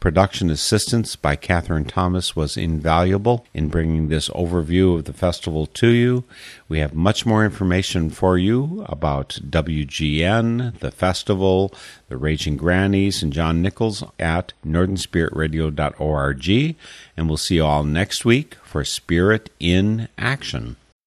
Production 0.03 0.51
assistance 0.51 1.15
by 1.15 1.37
Catherine 1.37 1.85
Thomas 1.85 2.35
was 2.35 2.57
invaluable 2.57 3.47
in 3.55 3.69
bringing 3.69 4.09
this 4.09 4.29
overview 4.31 4.97
of 4.97 5.05
the 5.05 5.13
festival 5.13 5.67
to 5.67 5.91
you. 5.91 6.25
We 6.69 6.81
have 6.81 6.93
much 6.93 7.25
more 7.25 7.45
information 7.45 8.11
for 8.11 8.37
you 8.37 8.85
about 8.89 9.39
WGN, 9.49 10.81
the 10.81 10.91
festival, 10.91 11.73
the 12.09 12.17
Raging 12.17 12.57
Grannies, 12.57 13.23
and 13.23 13.33
John 13.33 13.63
Nichols 13.63 14.03
at 14.19 14.53
northernspiritradio.org. 14.67 16.77
And 17.17 17.29
we'll 17.29 17.37
see 17.37 17.55
you 17.55 17.65
all 17.65 17.85
next 17.85 18.25
week 18.25 18.57
for 18.65 18.85
Spirit 18.85 19.51
in 19.61 20.09
Action. 20.19 20.75